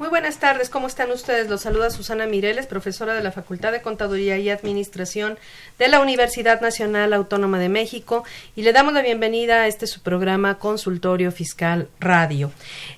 Muy 0.00 0.08
buenas 0.08 0.38
tardes, 0.38 0.70
¿cómo 0.70 0.86
están 0.86 1.10
ustedes? 1.10 1.50
Los 1.50 1.60
saluda 1.60 1.90
Susana 1.90 2.24
Mireles, 2.24 2.66
profesora 2.66 3.12
de 3.12 3.22
la 3.22 3.32
Facultad 3.32 3.70
de 3.70 3.82
Contaduría 3.82 4.38
y 4.38 4.48
Administración 4.48 5.38
de 5.78 5.88
la 5.88 6.00
Universidad 6.00 6.62
Nacional 6.62 7.12
Autónoma 7.12 7.58
de 7.58 7.68
México 7.68 8.24
y 8.56 8.62
le 8.62 8.72
damos 8.72 8.94
la 8.94 9.02
bienvenida 9.02 9.60
a 9.60 9.66
este 9.66 9.86
su 9.86 10.00
programa 10.00 10.58
Consultorio 10.58 11.30
Fiscal 11.32 11.88
Radio. 12.00 12.50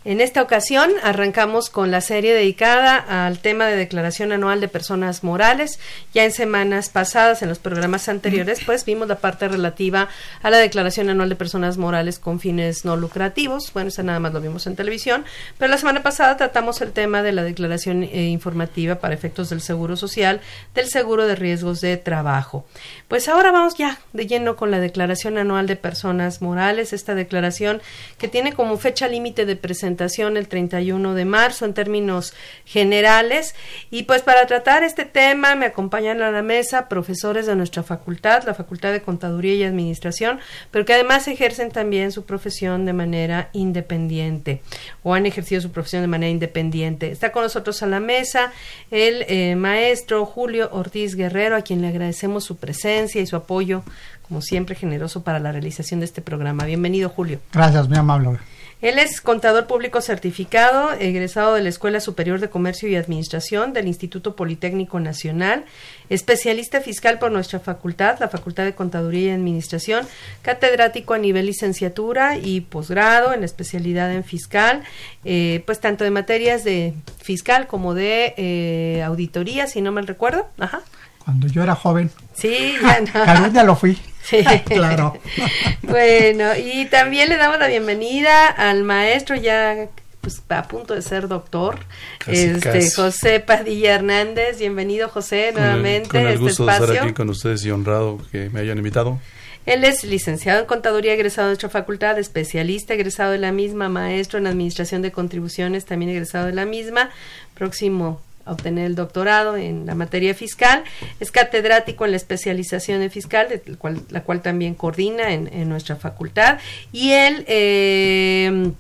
En 0.05 0.21
esta 0.21 0.43
ocasión 0.43 0.93
arrancamos 1.03 1.71
con 1.71 1.91
la 1.91 2.01
serie 2.03 2.35
dedicada 2.35 3.27
al 3.27 3.41
tema 3.41 3.67
de 3.67 3.75
declaración 3.75 4.31
anual 4.31 4.61
de 4.61 4.69
personas 4.69 5.25
morales. 5.25 5.81
Ya 6.15 6.23
en 6.23 6.31
semanas 6.31 6.89
pasadas, 6.89 7.43
en 7.43 7.49
los 7.49 7.59
programas 7.59 8.09
anteriores, 8.09 8.61
pues 8.65 8.85
vimos 8.85 9.09
la 9.09 9.19
parte 9.19 9.49
relativa 9.49 10.09
a 10.41 10.51
la 10.51 10.59
declaración 10.59 11.11
anual 11.11 11.31
de 11.31 11.35
personas 11.35 11.79
morales 11.79 12.21
con 12.21 12.39
fines 12.39 12.85
no 12.85 12.97
lucrativos. 12.97 13.73
Bueno, 13.73 13.89
esa 13.89 14.05
nada 14.05 14.21
más 14.21 14.33
lo 14.33 14.41
vimos 14.41 14.69
en 14.69 14.77
televisión, 14.77 15.25
pero 15.59 15.69
la 15.69 15.79
semana 15.79 16.05
pasada 16.05 16.37
tratamos 16.37 16.81
el 16.81 16.92
tema 16.93 17.23
de 17.23 17.33
la 17.33 17.43
declaración 17.43 18.03
eh, 18.03 18.29
informativa 18.29 18.97
para 18.97 19.15
efectos 19.15 19.51
del 19.51 19.61
seguro 19.61 19.97
social, 19.97 20.41
del 20.75 20.89
seguro 20.89 21.27
de 21.27 21.35
riesgos 21.35 21.81
de 21.81 21.97
trabajo. 21.97 22.65
Pues 23.09 23.29
ahora 23.29 23.53
vamos 23.53 23.77
ya 23.77 23.99
de 24.13 24.27
lleno 24.27 24.57
con 24.57 24.71
la 24.71 24.81
declaración 24.81 25.39
anual 25.39 25.67
de 25.67 25.77
personas 25.77 26.43
morales, 26.43 26.93
esta 26.93 27.15
declaración 27.15 27.83
que 28.19 28.29
tiene 28.29 28.53
como 28.53 28.77
fecha 28.79 29.09
límite 29.09 29.47
de 29.47 29.57
presentación 29.57 30.37
el 30.37 30.49
31 30.49 31.15
de 31.15 31.25
marzo 31.25 31.65
en 31.65 31.75
términos 31.75 32.35
generales. 32.65 33.55
Y 33.91 34.05
pues 34.05 34.23
para 34.23 34.47
tratar 34.47 34.85
este 34.85 35.05
tema 35.05 35.55
me 35.55 35.67
acompañan 35.67 36.23
a 36.23 36.31
la 36.31 36.43
mesa 36.43 36.89
profesores 36.89 37.47
de 37.47 37.57
nuestra 37.57 37.83
facultad, 37.83 38.45
la 38.45 38.55
Facultad 38.55 38.93
de 38.93 39.03
Contaduría 39.03 39.55
y 39.55 39.65
Administración, 39.65 40.41
pero 40.71 40.85
que 40.85 40.95
además 40.95 41.29
ejercen 41.29 41.71
también 41.71 42.13
su 42.13 42.25
profesión 42.25 42.85
de 42.85 42.93
manera 42.93 43.51
independiente 43.53 44.63
o 45.03 45.15
han 45.15 45.27
ejercido 45.27 45.61
su 45.61 45.71
profesión 45.71 46.03
de 46.03 46.09
manera 46.09 46.31
independiente. 46.31 46.82
Está 46.87 47.33
con 47.33 47.43
nosotros 47.43 47.83
a 47.83 47.87
la 47.87 48.01
mesa 48.01 48.53
el 48.91 49.25
eh, 49.29 49.57
maestro 49.57 50.25
Julio 50.27 50.69
Ortiz 50.73 51.15
Guerrero, 51.15 51.57
a 51.57 51.63
quien 51.63 51.81
le 51.81 51.89
agradecemos 51.89 52.45
su 52.45 52.57
presencia 52.57 53.21
y 53.21 53.27
su 53.27 53.37
apoyo, 53.37 53.83
como 54.29 54.43
siempre 54.43 54.75
generoso 54.75 55.23
para 55.23 55.39
la 55.39 55.53
realización 55.53 56.01
de 56.01 56.07
este 56.07 56.23
programa. 56.23 56.65
Bienvenido, 56.65 57.09
Julio. 57.09 57.41
Gracias, 57.53 57.89
muy 57.89 57.99
amable. 57.99 58.39
Él 58.83 58.99
es 58.99 59.21
contador 59.21 59.69
público 59.69 60.01
certificado, 60.01 60.93
egresado 60.93 61.55
de 61.55 61.63
la 61.63 61.69
Escuela 61.69 62.01
Superior 62.01 62.41
de 62.41 62.51
Comercio 62.51 62.89
y 62.89 62.97
Administración 62.97 63.73
del 63.73 63.87
Instituto 63.87 64.35
Politécnico 64.35 64.99
Nacional, 64.99 65.65
especialista 66.09 66.81
fiscal 66.81 67.21
por 67.21 67.31
nuestra 67.31 67.61
facultad, 67.61 68.19
la 68.19 68.29
Facultad 68.29 68.65
de 68.65 68.75
Contaduría 68.75 69.29
y 69.29 69.31
Administración, 69.31 70.05
catedrático 70.43 71.15
a 71.15 71.19
nivel 71.19 71.47
licenciatura 71.47 72.37
y 72.37 72.63
posgrado 72.63 73.33
en 73.33 73.41
la 73.41 73.47
especialidad 73.47 74.13
en 74.13 74.25
fiscal, 74.25 74.83
eh, 75.25 75.63
pues 75.65 75.79
tanto 75.79 76.03
de 76.03 76.11
materias 76.11 76.65
de 76.65 76.95
fiscal 77.23 77.69
como 77.69 77.95
de 77.95 78.35
eh, 78.37 79.03
auditoría, 79.05 79.69
si 79.69 79.81
no 79.81 79.93
mal 79.93 80.09
recuerdo. 80.09 80.49
Ajá. 80.59 80.81
Cuando 81.25 81.47
yo 81.47 81.63
era 81.63 81.77
joven, 81.77 82.11
Sí, 82.35 82.75
ya 82.83 83.01
no. 83.01 83.23
algún 83.31 83.53
día 83.53 83.63
lo 83.63 83.77
fui. 83.77 83.97
Sí. 84.23 84.45
claro. 84.67 85.19
Bueno, 85.83 86.57
y 86.57 86.87
también 86.87 87.29
le 87.29 87.37
damos 87.37 87.59
la 87.59 87.67
bienvenida 87.67 88.47
al 88.47 88.83
maestro 88.83 89.37
ya 89.37 89.89
pues 90.23 90.41
a 90.49 90.63
punto 90.63 90.95
de 90.95 91.03
ser 91.03 91.27
doctor, 91.29 91.81
Casi, 92.19 92.45
este 92.45 92.61
casi. 92.61 92.91
José 92.93 93.41
Padilla 93.41 93.97
Hernández. 93.97 94.59
Bienvenido 94.59 95.09
José 95.09 95.51
nuevamente 95.53 96.09
Con 96.09 96.21
el, 96.21 96.29
este 96.29 96.39
gusto 96.39 96.65
de 96.65 96.73
espacio. 96.73 96.93
estar 96.95 97.07
aquí 97.07 97.15
con 97.15 97.29
ustedes 97.29 97.65
y 97.65 97.71
honrado 97.73 98.19
que 98.31 98.49
me 98.49 98.61
hayan 98.61 98.79
invitado. 98.79 99.19
Él 99.67 99.85
es 99.85 100.05
licenciado 100.05 100.61
en 100.61 100.67
Contaduría, 100.67 101.13
egresado 101.13 101.49
de 101.49 101.51
nuestra 101.53 101.69
facultad, 101.69 102.19
especialista, 102.19 102.95
egresado 102.95 103.33
de 103.33 103.39
la 103.39 103.53
misma, 103.53 103.89
maestro 103.89 104.39
en 104.39 104.47
Administración 104.47 105.03
de 105.03 105.13
Contribuciones, 105.13 105.85
también 105.85 106.11
egresado 106.11 106.47
de 106.47 106.53
la 106.53 106.67
misma, 106.67 107.11
próximo 107.55 108.21
obtener 108.47 108.87
el 108.87 108.95
doctorado 108.95 109.57
en 109.57 109.87
la 109.87 109.95
materia 109.95 110.35
fiscal, 110.35 110.85
es 111.21 111.31
catedrático 111.31 112.05
en 112.05 112.11
la 112.13 112.17
especialización 112.17 113.03
en 113.03 113.11
fiscal, 113.11 113.49
de 113.49 113.63
la 113.67 113.77
cual, 113.77 114.01
la 114.11 114.23
cual 114.23 114.43
también 114.43 114.75
coordina 114.75 115.33
en, 115.33 115.49
en 115.53 115.69
nuestra 115.69 115.97
facultad, 115.97 116.59
y 116.93 117.13
él... 117.13 117.45
eh, 117.49 118.73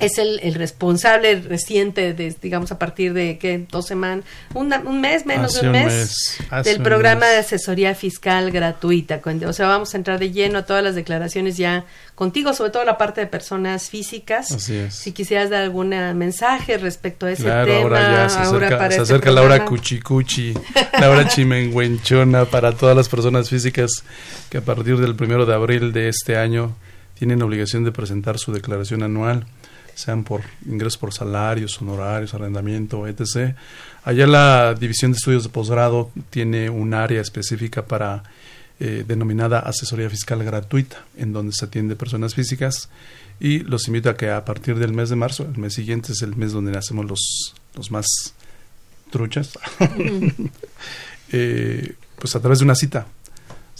es 0.00 0.18
el, 0.18 0.40
el 0.42 0.54
responsable 0.54 1.40
reciente, 1.40 2.12
de, 2.14 2.34
digamos, 2.42 2.72
a 2.72 2.78
partir 2.78 3.12
de 3.12 3.38
¿qué? 3.38 3.66
dos 3.70 3.86
semanas, 3.86 4.24
una- 4.54 4.80
un 4.80 5.00
mes, 5.00 5.26
menos 5.26 5.54
de 5.54 5.60
un 5.60 5.66
un 5.66 5.72
mes, 5.72 6.38
mes, 6.50 6.64
del 6.64 6.78
un 6.78 6.82
programa 6.84 7.20
mes. 7.20 7.30
de 7.30 7.36
asesoría 7.38 7.94
fiscal 7.94 8.50
gratuita. 8.50 9.20
O 9.46 9.52
sea, 9.52 9.66
vamos 9.68 9.94
a 9.94 9.96
entrar 9.98 10.18
de 10.18 10.30
lleno 10.32 10.58
a 10.58 10.64
todas 10.64 10.82
las 10.82 10.94
declaraciones 10.94 11.56
ya 11.56 11.84
contigo, 12.14 12.52
sobre 12.52 12.70
todo 12.70 12.84
la 12.84 12.98
parte 12.98 13.20
de 13.20 13.26
personas 13.26 13.88
físicas. 13.88 14.50
Así 14.52 14.76
es. 14.76 14.94
Si 14.94 15.12
quisieras 15.12 15.50
dar 15.50 15.62
algún 15.62 15.88
mensaje 16.16 16.76
respecto 16.78 17.26
a 17.26 17.32
ese 17.32 17.44
Claro, 17.44 17.66
tema, 17.66 17.80
ahora 17.82 18.00
ya 18.00 18.28
se 18.28 18.38
ahora 18.38 18.66
acerca, 18.66 18.78
para 18.78 18.90
se 18.90 18.96
este 19.02 19.02
acerca 19.14 19.30
la 19.30 19.40
hora 19.42 19.56
programa. 19.56 19.70
cuchicuchi, 19.70 20.54
la 21.00 21.10
hora 21.10 21.28
chimenguenchona 21.28 22.44
para 22.46 22.72
todas 22.72 22.96
las 22.96 23.08
personas 23.08 23.48
físicas 23.48 23.90
que 24.50 24.58
a 24.58 24.60
partir 24.62 24.96
del 24.98 25.14
primero 25.14 25.46
de 25.46 25.54
abril 25.54 25.92
de 25.92 26.08
este 26.08 26.36
año 26.36 26.74
tienen 27.18 27.42
obligación 27.42 27.84
de 27.84 27.92
presentar 27.92 28.38
su 28.38 28.52
declaración 28.52 29.02
anual, 29.02 29.46
sean 30.00 30.24
por 30.24 30.42
ingresos 30.66 30.98
por 30.98 31.12
salarios, 31.12 31.80
honorarios, 31.80 32.34
arrendamiento, 32.34 33.06
etc. 33.06 33.54
Allá 34.04 34.26
la 34.26 34.74
División 34.74 35.12
de 35.12 35.16
Estudios 35.16 35.44
de 35.44 35.48
Posgrado 35.50 36.10
tiene 36.30 36.70
un 36.70 36.94
área 36.94 37.20
específica 37.20 37.84
para 37.84 38.22
eh, 38.78 39.04
denominada 39.06 39.58
asesoría 39.58 40.08
fiscal 40.08 40.42
gratuita, 40.42 41.04
en 41.16 41.32
donde 41.32 41.52
se 41.52 41.66
atiende 41.66 41.96
personas 41.96 42.34
físicas 42.34 42.88
y 43.38 43.60
los 43.60 43.86
invito 43.88 44.10
a 44.10 44.16
que 44.16 44.30
a 44.30 44.44
partir 44.44 44.78
del 44.78 44.92
mes 44.92 45.10
de 45.10 45.16
marzo, 45.16 45.44
el 45.44 45.58
mes 45.58 45.74
siguiente 45.74 46.12
es 46.12 46.22
el 46.22 46.36
mes 46.36 46.52
donde 46.52 46.76
hacemos 46.76 47.04
los, 47.06 47.54
los 47.74 47.90
más 47.90 48.06
truchas, 49.10 49.58
eh, 51.32 51.94
pues 52.16 52.36
a 52.36 52.40
través 52.40 52.60
de 52.60 52.64
una 52.64 52.74
cita. 52.74 53.06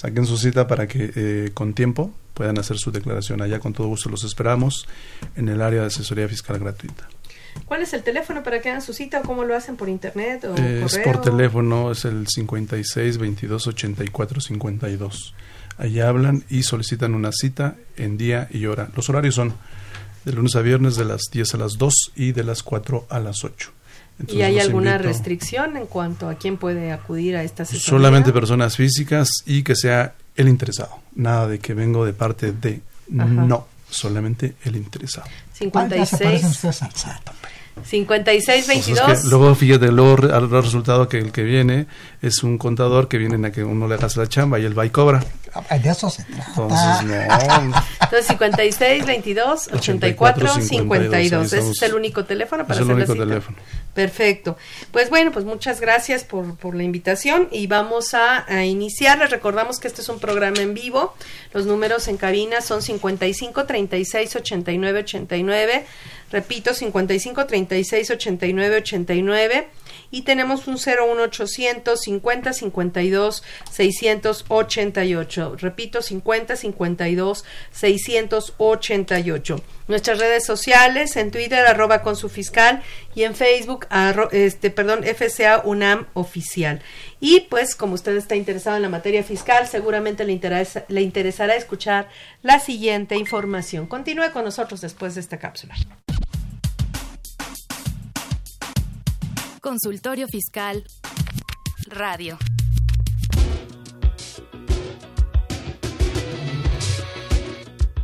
Saquen 0.00 0.24
su 0.24 0.38
cita 0.38 0.66
para 0.66 0.88
que 0.88 1.12
eh, 1.14 1.50
con 1.52 1.74
tiempo 1.74 2.10
puedan 2.32 2.58
hacer 2.58 2.78
su 2.78 2.90
declaración. 2.90 3.42
Allá 3.42 3.58
con 3.58 3.74
todo 3.74 3.86
gusto 3.88 4.08
los 4.08 4.24
esperamos 4.24 4.88
en 5.36 5.50
el 5.50 5.60
área 5.60 5.82
de 5.82 5.88
asesoría 5.88 6.26
fiscal 6.26 6.58
gratuita. 6.58 7.06
¿Cuál 7.66 7.82
es 7.82 7.92
el 7.92 8.02
teléfono 8.02 8.42
para 8.42 8.62
que 8.62 8.70
hagan 8.70 8.80
su 8.80 8.94
cita 8.94 9.20
o 9.20 9.22
cómo 9.24 9.44
lo 9.44 9.54
hacen 9.54 9.76
por 9.76 9.90
internet 9.90 10.46
o 10.46 10.56
Eh, 10.56 10.84
es 10.86 10.96
por 11.00 11.20
teléfono, 11.20 11.90
es 11.90 12.06
el 12.06 12.26
56 12.26 13.18
22 13.18 13.66
84 13.66 14.40
52. 14.40 15.34
Allá 15.76 16.08
hablan 16.08 16.44
y 16.48 16.62
solicitan 16.62 17.14
una 17.14 17.30
cita 17.30 17.76
en 17.98 18.16
día 18.16 18.48
y 18.50 18.64
hora. 18.64 18.88
Los 18.96 19.10
horarios 19.10 19.34
son 19.34 19.52
de 20.24 20.32
lunes 20.32 20.56
a 20.56 20.62
viernes 20.62 20.96
de 20.96 21.04
las 21.04 21.24
10 21.30 21.56
a 21.56 21.58
las 21.58 21.76
2 21.76 22.12
y 22.16 22.32
de 22.32 22.44
las 22.44 22.62
4 22.62 23.06
a 23.10 23.20
las 23.20 23.44
8. 23.44 23.70
¿Y 24.20 24.22
Entonces 24.22 24.44
hay 24.46 24.54
los 24.56 24.64
alguna 24.64 24.90
invito- 24.96 25.02
restricción 25.08 25.76
en 25.76 25.86
cuanto 25.86 26.28
a 26.28 26.34
quién 26.34 26.56
puede 26.58 26.92
acudir 26.92 27.36
a 27.36 27.42
esta 27.42 27.62
asesoría? 27.62 27.88
Solamente 27.88 28.32
personas 28.32 28.76
físicas 28.76 29.28
y 29.46 29.62
que 29.62 29.74
sea 29.74 30.14
el 30.36 30.48
interesado. 30.48 30.90
Nada 31.14 31.46
de 31.48 31.58
que 31.58 31.74
vengo 31.74 32.04
de 32.04 32.12
parte 32.12 32.52
de. 32.52 32.80
Ajá. 33.18 33.26
No, 33.26 33.66
solamente 33.88 34.54
el 34.64 34.76
interesado. 34.76 35.26
Ah, 35.74 35.86
ya 35.88 36.06
se 36.06 36.16
parecen 36.18 36.52
56 36.52 36.54
ustedes 36.54 36.82
al 36.82 36.92
SAT, 36.94 37.28
hombre. 37.28 37.50
56 37.84 38.44
Pues 38.46 38.58
es 38.58 38.86
22 38.86 39.22
que 39.22 39.28
luego 39.28 39.54
fíjate, 39.54 39.90
luego 39.92 40.32
al 40.34 40.50
resultado 40.50 41.08
que 41.08 41.18
el 41.18 41.32
que 41.32 41.42
viene 41.44 41.86
es 42.20 42.42
un 42.42 42.58
contador 42.58 43.08
que 43.08 43.16
viene 43.16 43.46
a 43.46 43.52
que 43.52 43.64
uno 43.64 43.88
le 43.88 43.94
haga 43.94 44.08
la 44.16 44.26
chamba 44.26 44.58
y 44.58 44.64
él 44.64 44.78
va 44.78 44.84
y 44.86 44.90
cobra. 44.90 45.24
Ah, 45.54 45.78
De 45.78 45.88
eso 45.90 46.10
se 46.10 46.24
trata. 46.24 46.46
Entonces, 46.48 47.04
no. 47.06 47.74
Entonces 48.02 48.26
56 48.28 49.06
22 49.06 49.68
84 49.72 50.48
52. 50.60 50.68
52, 50.68 51.52
Ese 51.52 51.70
es 51.70 51.82
el 51.82 51.94
único 51.94 52.24
teléfono 52.24 52.64
para 52.66 52.74
Es 52.74 52.80
el 52.80 52.84
hacer 52.92 52.94
único 52.96 53.14
la 53.14 53.22
cita. 53.24 53.26
teléfono. 53.28 53.56
Perfecto. 53.94 54.56
Pues 54.92 55.10
bueno, 55.10 55.32
pues 55.32 55.44
muchas 55.44 55.80
gracias 55.80 56.22
por, 56.24 56.56
por 56.56 56.76
la 56.76 56.84
invitación 56.84 57.48
y 57.50 57.66
vamos 57.66 58.14
a, 58.14 58.44
a, 58.46 58.64
iniciar. 58.64 59.18
Les 59.18 59.30
recordamos 59.30 59.80
que 59.80 59.88
este 59.88 60.00
es 60.00 60.08
un 60.08 60.20
programa 60.20 60.60
en 60.60 60.74
vivo. 60.74 61.14
Los 61.52 61.66
números 61.66 62.06
en 62.06 62.16
cabina 62.16 62.60
son 62.60 62.82
55 62.82 63.66
36 63.66 64.36
89 64.36 65.00
89. 65.00 65.86
Repito, 66.30 66.72
55 66.72 67.46
36 67.46 68.10
89 68.10 68.76
89 68.76 69.68
y 70.10 70.22
tenemos 70.22 70.66
un 70.66 70.74
01800 70.74 72.00
50 72.00 72.52
52 72.52 73.42
688. 73.70 75.56
Repito, 75.58 76.02
50 76.02 76.56
52 76.56 77.44
688. 77.72 79.62
Nuestras 79.88 80.18
redes 80.18 80.46
sociales 80.46 81.16
en 81.16 81.30
Twitter 81.32 81.66
arroba 81.66 82.02
con 82.02 82.14
su 82.14 82.28
fiscal 82.28 82.82
y 83.14 83.24
en 83.24 83.34
Facebook 83.34 83.86
arro, 83.90 84.30
este 84.30 84.70
perdón 84.70 85.02
FCA 85.02 85.62
UNAM 85.64 86.06
oficial. 86.14 86.80
Y 87.18 87.40
pues 87.50 87.74
como 87.74 87.94
usted 87.94 88.16
está 88.16 88.36
interesado 88.36 88.76
en 88.76 88.82
la 88.82 88.88
materia 88.88 89.24
fiscal, 89.24 89.66
seguramente 89.66 90.24
le 90.24 90.32
interesa, 90.32 90.84
le 90.88 91.02
interesará 91.02 91.56
escuchar 91.56 92.08
la 92.42 92.60
siguiente 92.60 93.16
información. 93.16 93.86
Continúe 93.86 94.30
con 94.32 94.44
nosotros 94.44 94.80
después 94.80 95.16
de 95.16 95.22
esta 95.22 95.38
cápsula. 95.38 95.74
Consultorio 99.60 100.26
Fiscal 100.26 100.84
Radio. 101.86 102.38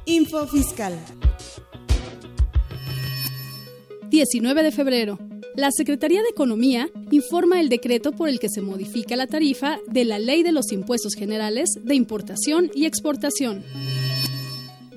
Info 0.05 0.47
Fiscal. 0.47 0.99
19 4.11 4.63
de 4.63 4.71
febrero. 4.71 5.19
La 5.55 5.71
Secretaría 5.71 6.21
de 6.21 6.29
Economía 6.29 6.91
informa 7.11 7.59
el 7.61 7.71
decreto 7.71 8.13
por 8.13 8.29
el 8.29 8.39
que 8.39 8.51
se 8.51 8.61
modifica 8.61 9.17
la 9.17 9.27
tarifa 9.27 9.79
de 9.89 10.05
la 10.05 10.19
Ley 10.19 10.43
de 10.43 10.53
los 10.53 10.71
Impuestos 10.73 11.15
Generales 11.15 11.71
de 11.83 11.95
Importación 11.95 12.71
y 12.75 12.85
Exportación. 12.85 13.65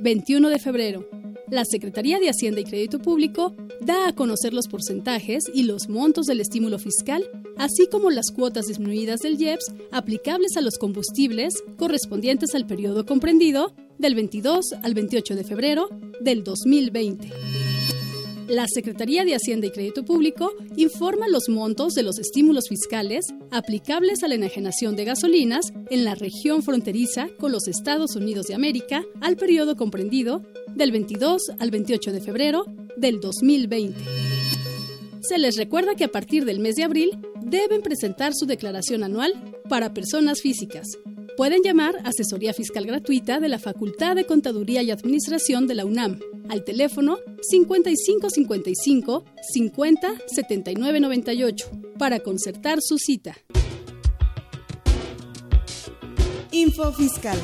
21 0.01 0.49
de 0.49 0.59
febrero. 0.59 1.18
La 1.51 1.65
Secretaría 1.65 2.19
de 2.19 2.29
Hacienda 2.29 2.61
y 2.61 2.63
Crédito 2.63 2.99
Público 2.99 3.55
da 3.81 4.07
a 4.07 4.13
conocer 4.13 4.53
los 4.53 4.67
porcentajes 4.67 5.43
y 5.53 5.63
los 5.63 5.89
montos 5.89 6.27
del 6.27 6.41
estímulo 6.41 6.77
fiscal, 6.77 7.27
así 7.57 7.87
como 7.87 8.11
las 8.11 8.31
cuotas 8.31 8.67
disminuidas 8.67 9.21
del 9.21 9.41
IEPS 9.41 9.73
aplicables 9.91 10.57
a 10.57 10.61
los 10.61 10.77
combustibles 10.77 11.53
correspondientes 11.77 12.53
al 12.53 12.67
periodo 12.67 13.05
comprendido 13.05 13.73
del 13.97 14.15
22 14.15 14.73
al 14.83 14.93
28 14.93 15.35
de 15.35 15.43
febrero 15.43 15.89
del 16.21 16.43
2020. 16.43 17.68
La 18.49 18.65
Secretaría 18.67 19.25
de 19.25 19.35
Hacienda 19.35 19.67
y 19.67 19.69
Crédito 19.69 20.03
Público 20.03 20.53
informa 20.75 21.27
los 21.27 21.49
montos 21.49 21.93
de 21.93 22.01
los 22.01 22.17
estímulos 22.17 22.67
fiscales 22.67 23.27
aplicables 23.51 24.23
a 24.23 24.27
la 24.27 24.33
enajenación 24.33 24.95
de 24.95 25.05
gasolinas 25.05 25.71
en 25.91 26.03
la 26.03 26.15
región 26.15 26.63
fronteriza 26.63 27.29
con 27.37 27.51
los 27.51 27.67
Estados 27.67 28.15
Unidos 28.15 28.47
de 28.47 28.55
América 28.55 29.03
al 29.21 29.37
periodo 29.37 29.75
comprendido 29.75 30.41
del 30.73 30.91
22 30.91 31.43
al 31.59 31.69
28 31.69 32.11
de 32.11 32.21
febrero 32.21 32.65
del 32.97 33.19
2020. 33.19 33.95
Se 35.21 35.37
les 35.37 35.55
recuerda 35.55 35.93
que 35.93 36.05
a 36.05 36.11
partir 36.11 36.43
del 36.43 36.57
mes 36.57 36.75
de 36.75 36.85
abril 36.85 37.19
deben 37.43 37.83
presentar 37.83 38.33
su 38.33 38.47
declaración 38.47 39.03
anual 39.03 39.31
para 39.69 39.93
personas 39.93 40.41
físicas. 40.41 40.87
Pueden 41.39 41.63
llamar 41.63 41.95
a 42.03 42.09
asesoría 42.09 42.53
fiscal 42.53 42.85
gratuita 42.85 43.39
de 43.39 43.47
la 43.47 43.59
Facultad 43.59 44.13
de 44.13 44.25
Contaduría 44.25 44.81
y 44.81 44.91
Administración 44.91 45.67
de 45.67 45.75
la 45.75 45.85
UNAM 45.85 46.19
al 46.49 46.65
teléfono 46.65 47.17
5555 47.41 49.23
50 49.53 50.09
79 50.27 50.99
98 50.99 51.71
para 51.97 52.19
concertar 52.19 52.79
su 52.81 52.97
cita. 52.97 53.37
Info 56.51 56.91
Fiscal. 56.91 57.39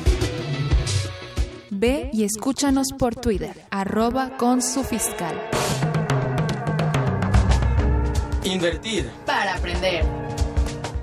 Ve 1.70 2.10
y 2.12 2.24
escúchanos 2.24 2.88
por 2.98 3.16
Twitter, 3.16 3.64
arroba 3.70 4.36
con 4.36 4.60
su 4.60 4.84
fiscal. 4.84 5.40
Invertir. 8.44 9.08
Para 9.24 9.54
aprender. 9.54 10.25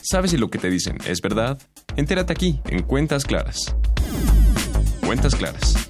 ¿Sabes 0.07 0.30
si 0.30 0.38
lo 0.38 0.52
que 0.52 0.60
te 0.60 0.69
dicen 0.69 1.00
es 1.07 1.19
verdad? 1.19 1.60
Entérate 1.96 2.31
aquí, 2.31 2.62
en 2.66 2.84
Cuentas 2.84 3.25
Claras. 3.25 3.75
Cuentas 5.04 5.34
Claras. 5.34 5.90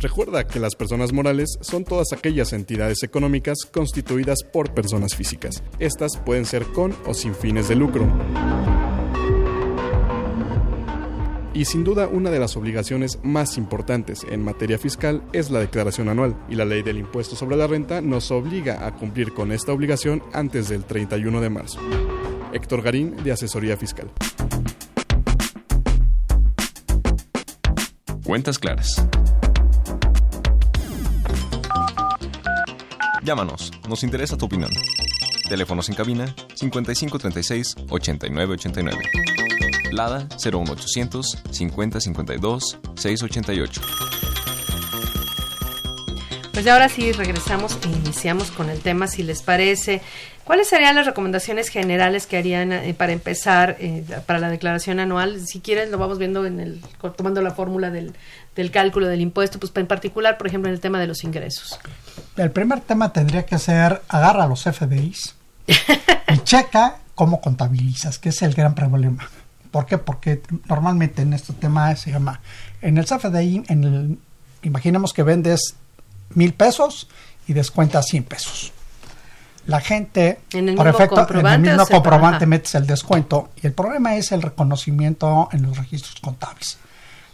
Recuerda 0.00 0.44
que 0.48 0.58
las 0.58 0.74
personas 0.74 1.12
morales 1.12 1.56
son 1.60 1.84
todas 1.84 2.12
aquellas 2.12 2.52
entidades 2.52 3.04
económicas 3.04 3.58
constituidas 3.72 4.42
por 4.42 4.74
personas 4.74 5.14
físicas. 5.14 5.62
Estas 5.78 6.16
pueden 6.16 6.44
ser 6.44 6.64
con 6.72 6.96
o 7.06 7.14
sin 7.14 7.32
fines 7.32 7.68
de 7.68 7.76
lucro. 7.76 8.12
Y 11.54 11.66
sin 11.66 11.84
duda 11.84 12.08
una 12.08 12.30
de 12.30 12.40
las 12.40 12.56
obligaciones 12.56 13.20
más 13.22 13.56
importantes 13.56 14.26
en 14.28 14.42
materia 14.42 14.78
fiscal 14.78 15.22
es 15.32 15.50
la 15.50 15.60
declaración 15.60 16.08
anual, 16.08 16.36
y 16.48 16.56
la 16.56 16.64
ley 16.64 16.82
del 16.82 16.98
impuesto 16.98 17.36
sobre 17.36 17.54
la 17.54 17.68
renta 17.68 18.00
nos 18.00 18.32
obliga 18.32 18.84
a 18.84 18.96
cumplir 18.96 19.32
con 19.32 19.52
esta 19.52 19.70
obligación 19.70 20.24
antes 20.32 20.68
del 20.68 20.82
31 20.82 21.40
de 21.40 21.50
marzo. 21.50 21.78
Héctor 22.52 22.82
Garín, 22.82 23.16
de 23.22 23.32
Asesoría 23.32 23.76
Fiscal. 23.76 24.10
Cuentas 28.24 28.58
claras. 28.58 29.04
Llámanos, 33.24 33.70
nos 33.88 34.02
interesa 34.02 34.36
tu 34.36 34.46
opinión. 34.46 34.70
Teléfonos 35.48 35.88
en 35.88 35.94
cabina 35.94 36.34
5536 36.54 37.76
8989. 37.88 39.02
Lada 39.92 40.26
01800 40.42 41.38
5052 41.50 42.78
688. 42.96 43.80
Pues 46.62 46.72
ahora 46.72 46.88
sí 46.88 47.10
regresamos 47.10 47.76
e 47.84 47.88
iniciamos 47.88 48.52
con 48.52 48.70
el 48.70 48.78
tema, 48.78 49.08
si 49.08 49.24
les 49.24 49.42
parece. 49.42 50.00
¿Cuáles 50.44 50.68
serían 50.68 50.94
las 50.94 51.06
recomendaciones 51.06 51.70
generales 51.70 52.28
que 52.28 52.36
harían 52.36 52.70
eh, 52.70 52.94
para 52.94 53.10
empezar 53.10 53.76
eh, 53.80 54.04
para 54.26 54.38
la 54.38 54.48
declaración 54.48 55.00
anual? 55.00 55.44
Si 55.44 55.58
quieres, 55.58 55.90
lo 55.90 55.98
vamos 55.98 56.18
viendo 56.18 56.46
en 56.46 56.60
el 56.60 56.80
tomando 57.16 57.42
la 57.42 57.50
fórmula 57.50 57.90
del, 57.90 58.14
del 58.54 58.70
cálculo 58.70 59.08
del 59.08 59.20
impuesto, 59.20 59.58
pues 59.58 59.72
en 59.74 59.88
particular, 59.88 60.38
por 60.38 60.46
ejemplo, 60.46 60.68
en 60.68 60.74
el 60.74 60.80
tema 60.80 61.00
de 61.00 61.08
los 61.08 61.24
ingresos. 61.24 61.80
El 62.36 62.52
primer 62.52 62.80
tema 62.80 63.12
tendría 63.12 63.44
que 63.44 63.58
ser 63.58 64.00
agarra 64.06 64.46
los 64.46 64.62
FDIs 64.62 65.34
y 65.66 66.38
checa 66.44 66.98
cómo 67.16 67.40
contabilizas, 67.40 68.20
que 68.20 68.28
es 68.28 68.40
el 68.42 68.54
gran 68.54 68.76
problema. 68.76 69.28
¿Por 69.72 69.84
qué? 69.84 69.98
Porque 69.98 70.40
normalmente 70.68 71.22
en 71.22 71.32
este 71.32 71.54
tema 71.54 71.96
se 71.96 72.12
llama, 72.12 72.40
en 72.82 72.98
el 72.98 73.04
CFDI, 73.04 73.64
en 73.66 73.82
el, 73.82 74.18
imaginemos 74.62 75.12
que 75.12 75.24
vendes 75.24 75.74
mil 76.36 76.54
pesos 76.54 77.08
y 77.46 77.52
descuentas 77.52 78.06
100 78.06 78.24
pesos. 78.24 78.72
La 79.66 79.80
gente, 79.80 80.40
¿En 80.52 80.68
el 80.68 80.74
por 80.74 80.88
efecto, 80.88 81.26
en 81.34 81.46
el 81.46 81.58
mismo 81.60 81.86
comprobante 81.86 82.46
metes 82.46 82.74
el 82.74 82.86
descuento 82.86 83.50
y 83.62 83.66
el 83.66 83.72
problema 83.72 84.16
es 84.16 84.32
el 84.32 84.42
reconocimiento 84.42 85.48
en 85.52 85.62
los 85.62 85.78
registros 85.78 86.16
contables. 86.20 86.78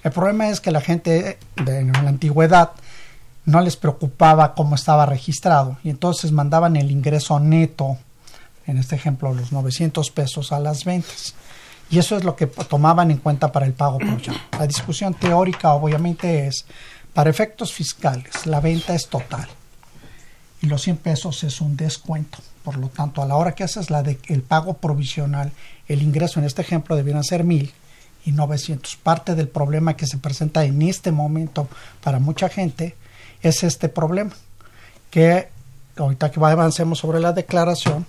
El 0.04 0.12
problema 0.12 0.48
es 0.48 0.60
que 0.60 0.70
la 0.70 0.80
gente 0.80 1.38
de 1.56 1.78
en 1.78 1.92
la 1.92 2.00
antigüedad 2.00 2.72
no 3.46 3.62
les 3.62 3.76
preocupaba 3.76 4.54
cómo 4.54 4.74
estaba 4.74 5.06
registrado 5.06 5.78
y 5.82 5.88
entonces 5.88 6.30
mandaban 6.30 6.76
el 6.76 6.90
ingreso 6.90 7.40
neto, 7.40 7.96
en 8.66 8.76
este 8.76 8.94
ejemplo 8.94 9.32
los 9.32 9.50
900 9.50 10.10
pesos 10.10 10.52
a 10.52 10.60
las 10.60 10.84
ventas. 10.84 11.34
Y 11.90 11.98
eso 11.98 12.16
es 12.18 12.24
lo 12.24 12.36
que 12.36 12.46
tomaban 12.46 13.10
en 13.10 13.16
cuenta 13.16 13.50
para 13.50 13.64
el 13.64 13.72
pago 13.72 13.96
provisional. 13.96 14.42
La 14.58 14.66
discusión 14.66 15.14
teórica 15.14 15.72
obviamente 15.72 16.46
es, 16.46 16.66
para 17.14 17.30
efectos 17.30 17.72
fiscales, 17.72 18.46
la 18.46 18.60
venta 18.60 18.94
es 18.94 19.08
total 19.08 19.48
y 20.60 20.66
los 20.66 20.82
100 20.82 20.96
pesos 20.98 21.44
es 21.44 21.60
un 21.60 21.76
descuento. 21.76 22.38
Por 22.64 22.76
lo 22.76 22.88
tanto, 22.88 23.22
a 23.22 23.26
la 23.26 23.36
hora 23.36 23.54
que 23.54 23.64
haces 23.64 23.90
la 23.90 24.02
de, 24.02 24.18
el 24.26 24.42
pago 24.42 24.74
provisional, 24.74 25.52
el 25.86 26.02
ingreso 26.02 26.40
en 26.40 26.46
este 26.46 26.62
ejemplo 26.62 26.96
debieran 26.96 27.24
ser 27.24 27.44
1000 27.44 27.72
y 28.24 28.32
900. 28.32 28.96
Parte 28.96 29.34
del 29.34 29.48
problema 29.48 29.96
que 29.96 30.06
se 30.06 30.18
presenta 30.18 30.64
en 30.64 30.82
este 30.82 31.12
momento 31.12 31.68
para 32.02 32.18
mucha 32.18 32.48
gente 32.48 32.96
es 33.42 33.62
este 33.62 33.88
problema, 33.88 34.32
que 35.10 35.48
ahorita 35.96 36.30
que 36.30 36.40
avancemos 36.40 36.98
sobre 36.98 37.20
la 37.20 37.32
declaración, 37.32 38.06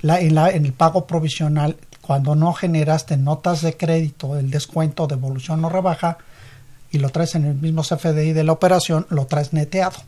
la, 0.00 0.20
en, 0.20 0.34
la, 0.34 0.50
en 0.50 0.64
el 0.64 0.72
pago 0.72 1.06
provisional, 1.06 1.76
cuando 2.00 2.36
no 2.36 2.52
generaste 2.52 3.16
notas 3.16 3.60
de 3.62 3.76
crédito, 3.76 4.38
el 4.38 4.50
descuento, 4.50 5.06
devolución 5.06 5.64
o 5.64 5.68
rebaja, 5.68 6.18
y 6.90 6.98
lo 6.98 7.10
traes 7.10 7.34
en 7.34 7.44
el 7.44 7.54
mismo 7.54 7.82
CFDI 7.82 8.32
de 8.32 8.44
la 8.44 8.52
operación, 8.52 9.06
lo 9.10 9.26
traes 9.26 9.52
neteado. 9.52 9.98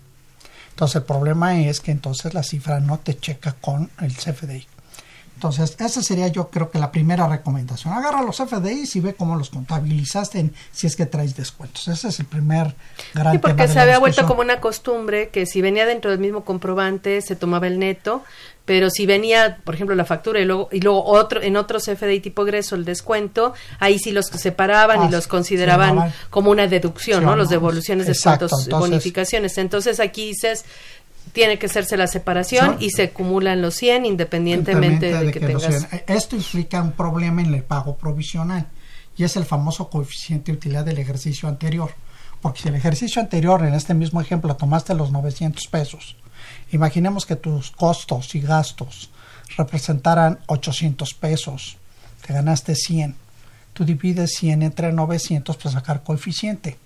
Entonces 0.71 0.97
el 0.97 1.03
problema 1.03 1.61
es 1.61 1.81
que 1.81 1.91
entonces 1.91 2.33
la 2.33 2.43
cifra 2.43 2.81
no 2.81 2.99
te 2.99 3.19
checa 3.19 3.55
con 3.61 3.91
el 4.01 4.15
CFDI. 4.15 4.67
Entonces, 5.41 5.75
esa 5.79 6.03
sería 6.03 6.29
yo 6.29 6.51
creo 6.51 6.71
que 6.71 6.79
la 6.79 6.93
primera 6.93 7.27
recomendación. 7.27 7.95
Agarra 7.95 8.21
los 8.21 8.37
FDIs 8.37 8.95
y 8.97 9.01
ve 9.01 9.15
cómo 9.15 9.37
los 9.37 9.49
contabilizaste 9.49 10.39
en, 10.39 10.53
si 10.71 10.87
es 10.87 10.97
que 10.97 11.07
traes 11.07 11.35
descuentos. 11.35 11.89
Ese 11.89 12.09
es 12.09 12.21
el 12.21 12.27
primer 12.27 12.75
gran 13.15 13.33
sí, 13.33 13.39
porque 13.39 13.67
se 13.67 13.81
había 13.81 13.99
vuelto 13.99 14.27
como 14.27 14.43
una 14.43 14.61
costumbre 14.61 15.31
que 15.31 15.47
si 15.47 15.63
venía 15.63 15.87
dentro 15.87 16.11
del 16.11 16.21
mismo 16.21 16.45
comprobante 16.45 17.23
se 17.23 17.37
tomaba 17.37 17.69
el 17.69 17.79
neto, 17.79 18.23
pero 18.67 18.91
si 18.91 19.07
venía, 19.07 19.59
por 19.65 19.75
ejemplo, 19.75 19.97
la 19.97 20.05
factura 20.05 20.41
y 20.41 20.45
luego, 20.45 20.69
y 20.71 20.81
luego 20.81 21.05
otro, 21.05 21.41
en 21.41 21.57
otros 21.57 21.87
FDI 21.87 22.21
tipo 22.21 22.43
egreso 22.43 22.77
el 22.77 22.85
descuento, 22.85 23.55
ahí 23.79 23.99
sí 23.99 24.13
los 24.13 24.27
separaban 24.27 25.05
y 25.05 25.07
ah, 25.07 25.11
los 25.11 25.27
consideraban 25.27 26.13
como 26.29 26.51
una 26.51 26.67
deducción, 26.67 27.25
¿no? 27.25 27.35
Los 27.35 27.49
devoluciones, 27.49 28.07
descuentos, 28.07 28.69
bonificaciones. 28.69 29.57
Entonces 29.57 30.01
aquí 30.01 30.29
dices, 30.29 30.67
tiene 31.33 31.59
que 31.59 31.67
hacerse 31.67 31.97
la 31.97 32.07
separación 32.07 32.77
y 32.81 32.91
se 32.91 33.05
acumulan 33.05 33.63
los 33.63 33.75
100 33.75 34.07
independientemente 34.07 35.13
de, 35.13 35.33
que, 35.33 35.41
tengas. 35.41 35.87
Esto 36.07 36.37
implica 36.37 36.83
un 36.83 36.93
problema 36.93 37.43
en 37.43 37.55
el 37.55 37.63
pago 37.63 37.97
provisional 37.97 38.67
y 39.17 39.25
es 39.25 39.37
el 39.37 39.45
famoso 39.45 39.91
coeficiente 39.91 40.51
de 40.51 40.59
utilidad 40.59 40.85
del 40.85 40.99
ejercicio 40.99 41.49
anterior. 41.49 41.93
Porque 42.41 42.63
si 42.63 42.69
el 42.69 42.75
ejercicio 42.75 43.21
anterior, 43.21 43.65
en 43.65 43.75
este 43.75 43.93
mismo 43.93 44.21
ejemplo, 44.21 44.57
tomaste 44.57 44.95
los 44.95 45.13
900 45.13 45.67
pesos, 45.69 46.17
imaginemos 46.73 47.27
que 47.27 47.37
tus 47.37 47.71
costos 47.71 48.35
y 48.35 48.41
gastos 48.41 49.11
representaran 49.59 50.39
800 50.47 51.13
pesos, 51.15 51.77
te 52.27 52.33
ganaste 52.33 52.75
100. 52.75 53.15
Tú 53.73 53.85
divides 53.85 54.35
100 54.35 54.63
entre 54.63 54.93
900 54.93 55.57
para 55.57 55.71
sacar 55.71 56.03
coeficiente 56.03 56.79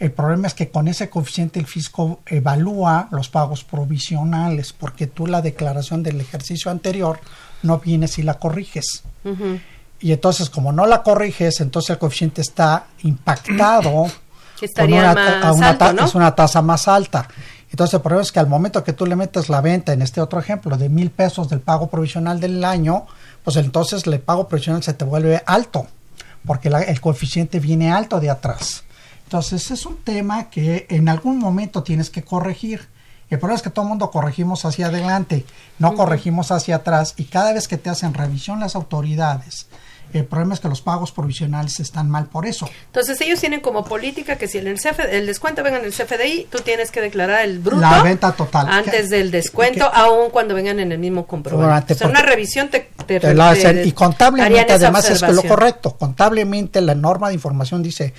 el 0.00 0.12
problema 0.12 0.46
es 0.46 0.54
que 0.54 0.70
con 0.70 0.88
ese 0.88 1.10
coeficiente 1.10 1.60
el 1.60 1.66
fisco 1.66 2.20
evalúa 2.24 3.08
los 3.10 3.28
pagos 3.28 3.64
provisionales, 3.64 4.72
porque 4.72 5.06
tú 5.06 5.26
la 5.26 5.42
declaración 5.42 6.02
del 6.02 6.18
ejercicio 6.18 6.70
anterior 6.70 7.20
no 7.62 7.78
vienes 7.80 8.18
y 8.18 8.22
la 8.22 8.38
corriges. 8.38 9.02
Y 10.00 10.12
entonces, 10.12 10.48
como 10.48 10.72
no 10.72 10.86
la 10.86 11.02
corriges, 11.02 11.60
entonces 11.60 11.90
el 11.90 11.98
coeficiente 11.98 12.40
está 12.40 12.86
impactado. 13.02 14.06
Estaría 14.62 15.02
más 15.02 16.04
Es 16.04 16.14
una 16.14 16.34
tasa 16.34 16.62
más 16.62 16.88
alta. 16.88 17.28
Entonces, 17.70 17.94
el 17.94 18.00
problema 18.00 18.22
es 18.22 18.32
que 18.32 18.40
al 18.40 18.46
momento 18.46 18.82
que 18.82 18.94
tú 18.94 19.04
le 19.04 19.16
metes 19.16 19.50
la 19.50 19.60
venta, 19.60 19.92
en 19.92 20.00
este 20.00 20.22
otro 20.22 20.40
ejemplo, 20.40 20.78
de 20.78 20.88
mil 20.88 21.10
pesos 21.10 21.50
del 21.50 21.60
pago 21.60 21.88
provisional 21.88 22.40
del 22.40 22.64
año, 22.64 23.06
pues 23.44 23.56
entonces 23.56 24.06
el 24.06 24.20
pago 24.20 24.48
provisional 24.48 24.82
se 24.82 24.94
te 24.94 25.04
vuelve 25.04 25.42
alto, 25.44 25.86
porque 26.46 26.68
el 26.68 27.00
coeficiente 27.02 27.60
viene 27.60 27.92
alto 27.92 28.18
de 28.18 28.30
atrás. 28.30 28.84
Entonces 29.30 29.70
es 29.70 29.86
un 29.86 29.96
tema 29.98 30.50
que 30.50 30.86
en 30.90 31.08
algún 31.08 31.38
momento 31.38 31.84
tienes 31.84 32.10
que 32.10 32.24
corregir. 32.24 32.88
El 33.30 33.38
problema 33.38 33.58
es 33.58 33.62
que 33.62 33.70
todo 33.70 33.84
el 33.84 33.90
mundo 33.90 34.10
corregimos 34.10 34.64
hacia 34.64 34.88
adelante, 34.88 35.46
no 35.78 35.94
corregimos 35.94 36.50
hacia 36.50 36.74
atrás 36.74 37.14
y 37.16 37.26
cada 37.26 37.52
vez 37.52 37.68
que 37.68 37.78
te 37.78 37.90
hacen 37.90 38.12
revisión 38.12 38.58
las 38.58 38.74
autoridades, 38.74 39.68
el 40.12 40.24
problema 40.24 40.54
es 40.54 40.58
que 40.58 40.68
los 40.68 40.82
pagos 40.82 41.12
provisionales 41.12 41.78
están 41.78 42.10
mal 42.10 42.26
por 42.26 42.44
eso. 42.44 42.68
Entonces 42.86 43.20
ellos 43.20 43.38
tienen 43.38 43.60
como 43.60 43.84
política 43.84 44.36
que 44.36 44.48
si 44.48 44.58
el, 44.58 44.66
el 44.66 45.26
descuento 45.26 45.62
venga 45.62 45.78
en 45.78 45.84
el 45.84 45.92
CFDI, 45.92 46.48
tú 46.50 46.58
tienes 46.58 46.90
que 46.90 47.00
declarar 47.00 47.44
el 47.44 47.60
bruto. 47.60 47.82
La 47.82 48.02
venta 48.02 48.32
total. 48.32 48.66
Antes 48.68 49.10
del 49.10 49.30
descuento, 49.30 49.88
aun 49.94 50.30
cuando 50.30 50.54
vengan 50.54 50.80
en 50.80 50.90
el 50.90 50.98
mismo 50.98 51.24
comprobante. 51.24 51.94
O 51.94 51.96
sea, 51.96 52.08
una 52.08 52.22
revisión 52.22 52.68
te, 52.68 52.90
te, 53.06 53.84
Y 53.84 53.92
contablemente 53.92 54.72
además 54.72 55.08
es 55.08 55.22
que 55.22 55.32
lo 55.32 55.44
correcto. 55.44 55.96
Contablemente 55.96 56.80
la 56.80 56.96
norma 56.96 57.28
de 57.28 57.34
información 57.34 57.80
dice 57.80 58.12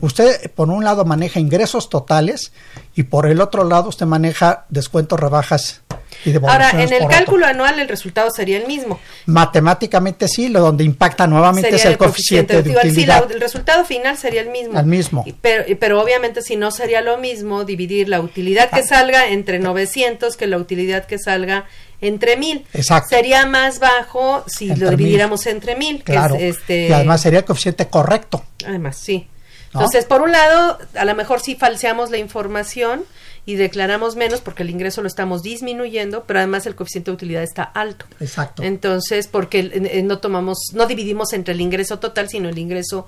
Usted, 0.00 0.50
por 0.52 0.68
un 0.68 0.84
lado, 0.84 1.04
maneja 1.04 1.40
ingresos 1.40 1.88
totales 1.88 2.52
y 2.94 3.04
por 3.04 3.26
el 3.26 3.40
otro 3.40 3.64
lado, 3.64 3.88
usted 3.88 4.06
maneja 4.06 4.66
descuentos, 4.68 5.18
rebajas 5.18 5.82
y 6.24 6.34
Ahora, 6.36 6.70
en 6.70 6.92
el 6.92 7.06
cálculo 7.06 7.46
anual 7.46 7.78
el 7.78 7.88
resultado 7.88 8.30
sería 8.30 8.58
el 8.58 8.66
mismo. 8.66 8.98
Matemáticamente 9.26 10.26
sí, 10.26 10.48
lo 10.48 10.60
donde 10.60 10.82
impacta 10.84 11.26
nuevamente 11.26 11.76
es 11.76 11.84
el, 11.84 11.96
coeficiente, 11.96 12.62
de 12.62 12.76
utilidad. 12.76 13.24
Sí, 13.28 13.34
el 13.34 13.40
resultado 13.40 13.84
final 13.84 14.16
sería 14.16 14.40
el 14.40 14.50
mismo. 14.50 14.78
El 14.78 14.86
mismo. 14.86 15.24
pero, 15.40 15.64
pero 15.78 16.00
obviamente 16.02 16.42
si 16.42 16.56
no 16.56 16.70
sería 16.70 17.02
lo 17.02 17.18
mismo 17.18 17.64
dividir 17.64 18.08
la 18.08 18.20
utilidad 18.20 18.70
que 18.70 18.80
ah. 18.80 18.86
salga 18.86 19.28
entre 19.28 19.58
900 19.58 20.36
que 20.36 20.46
la 20.46 20.58
utilidad 20.58 21.04
que 21.04 21.18
salga 21.18 21.66
entre 22.00 22.36
mil. 22.36 22.66
Exacto. 22.72 23.10
Sería 23.10 23.46
más 23.46 23.78
bajo 23.78 24.44
si 24.46 24.74
lo 24.74 24.90
dividiéramos 24.90 25.46
entre 25.46 25.76
mil. 25.76 26.02
Claro. 26.02 26.36
este... 26.36 26.88
Y 26.88 26.92
además 26.92 27.20
sería 27.20 27.40
el 27.40 27.44
coeficiente 27.44 27.86
correcto. 27.86 28.42
Además, 28.66 28.96
sí. 28.96 29.28
Entonces, 29.72 30.04
por 30.04 30.22
un 30.22 30.32
lado, 30.32 30.78
a 30.94 31.04
lo 31.04 31.14
mejor 31.14 31.40
sí 31.40 31.54
falseamos 31.54 32.10
la 32.10 32.18
información 32.18 33.04
y 33.48 33.56
declaramos 33.56 34.14
menos 34.14 34.42
porque 34.42 34.62
el 34.62 34.68
ingreso 34.68 35.00
lo 35.00 35.08
estamos 35.08 35.42
disminuyendo, 35.42 36.24
pero 36.26 36.40
además 36.40 36.66
el 36.66 36.74
coeficiente 36.74 37.10
de 37.10 37.14
utilidad 37.14 37.42
está 37.42 37.62
alto. 37.62 38.04
Exacto. 38.20 38.62
Entonces, 38.62 39.26
porque 39.26 40.02
no 40.04 40.18
tomamos, 40.18 40.58
no 40.74 40.86
dividimos 40.86 41.32
entre 41.32 41.54
el 41.54 41.62
ingreso 41.62 41.98
total, 41.98 42.28
sino 42.28 42.50
el 42.50 42.58
ingreso 42.58 43.06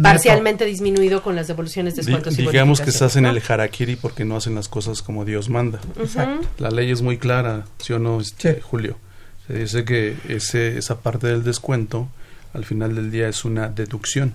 parcialmente 0.00 0.66
disminuido 0.66 1.22
con 1.22 1.34
las 1.36 1.48
devoluciones, 1.48 1.96
descuentos 1.96 2.36
Di, 2.36 2.46
Digamos 2.46 2.82
que 2.82 2.90
estás 2.90 3.16
en 3.16 3.24
el 3.24 3.42
harakiri 3.46 3.96
porque 3.96 4.26
no 4.26 4.36
hacen 4.36 4.54
las 4.54 4.68
cosas 4.68 5.00
como 5.00 5.24
Dios 5.24 5.48
manda. 5.48 5.80
Exacto. 5.98 6.46
La 6.58 6.70
ley 6.70 6.90
es 6.90 7.00
muy 7.00 7.16
clara, 7.16 7.64
¿sí 7.78 7.94
o 7.94 7.98
no, 7.98 8.20
este, 8.20 8.60
Julio? 8.60 8.98
Se 9.46 9.54
dice 9.54 9.84
que 9.86 10.16
ese, 10.28 10.76
esa 10.76 11.00
parte 11.00 11.28
del 11.28 11.44
descuento 11.44 12.08
al 12.54 12.64
final 12.64 12.94
del 12.94 13.10
día 13.10 13.28
es 13.28 13.44
una 13.44 13.68
deducción. 13.68 14.32